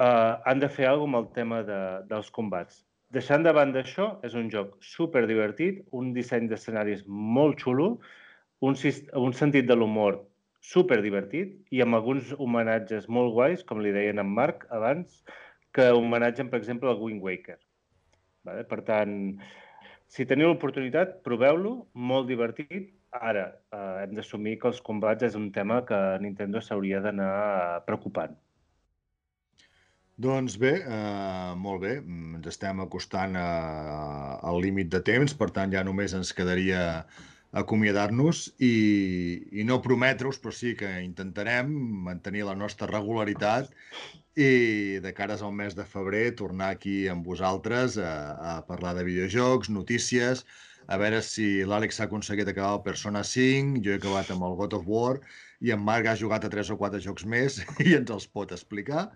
[0.00, 1.80] uh, han de fer alguna amb el tema de,
[2.10, 2.84] dels combats.
[3.10, 7.92] Deixant de banda això, és un joc super divertit, un disseny d'escenaris molt xulo,
[8.62, 8.76] un,
[9.26, 10.20] un sentit de l'humor
[10.60, 15.22] super divertit i amb alguns homenatges molt guais, com li deien en Marc abans,
[15.74, 17.58] que homenatgen, per exemple, el Wind Waker.
[18.44, 18.64] Vale?
[18.68, 19.14] Per tant,
[20.10, 22.92] si teniu l'oportunitat, proveu-lo, molt divertit.
[23.10, 28.36] Ara, eh, hem d'assumir que els combats és un tema que Nintendo s'hauria d'anar preocupant.
[30.20, 33.46] Doncs bé, eh, molt bé, ens estem acostant a,
[34.44, 36.82] al límit de temps, per tant ja només ens quedaria
[37.50, 38.74] acomiadar-nos i,
[39.58, 41.70] i no prometre-us, però sí que intentarem
[42.06, 43.72] mantenir la nostra regularitat
[44.38, 48.12] i de cares al mes de febrer tornar aquí amb vosaltres a,
[48.52, 50.44] a parlar de videojocs, notícies,
[50.90, 54.56] a veure si l'Àlex s'ha aconseguit acabar el Persona 5, jo he acabat amb el
[54.58, 55.18] God of War
[55.60, 58.54] i en Marc ha jugat a 3 o 4 jocs més i ens els pot
[58.56, 59.10] explicar.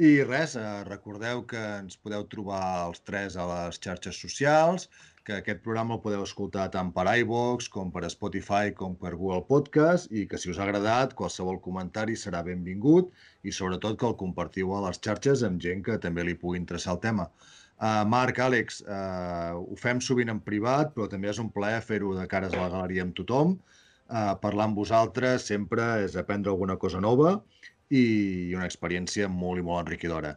[0.00, 4.86] I res, eh, recordeu que ens podeu trobar els tres a les xarxes socials,
[5.30, 9.44] que aquest programa el podeu escoltar tant per iVox com per Spotify com per Google
[9.46, 13.12] Podcast i que si us ha agradat qualsevol comentari serà benvingut
[13.46, 16.96] i sobretot que el compartiu a les xarxes amb gent que també li pugui interessar
[16.96, 17.28] el tema.
[17.80, 22.10] Uh, Marc, Àlex, uh, ho fem sovint en privat, però també és un plaer fer-ho
[22.18, 23.54] de cares a la galeria amb tothom.
[24.10, 27.38] Uh, parlar amb vosaltres sempre és aprendre alguna cosa nova
[27.94, 30.34] i una experiència molt i molt enriquidora.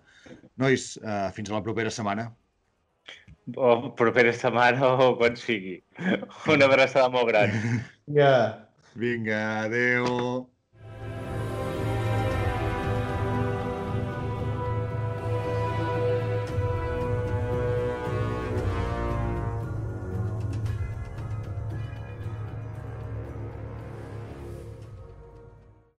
[0.62, 2.30] Nois, uh, fins a la propera setmana
[3.56, 5.82] o propera setmana o quan sigui.
[6.48, 7.52] Una abraçada molt gran.
[8.08, 8.68] Ja.
[8.96, 10.53] Vinga, adeu.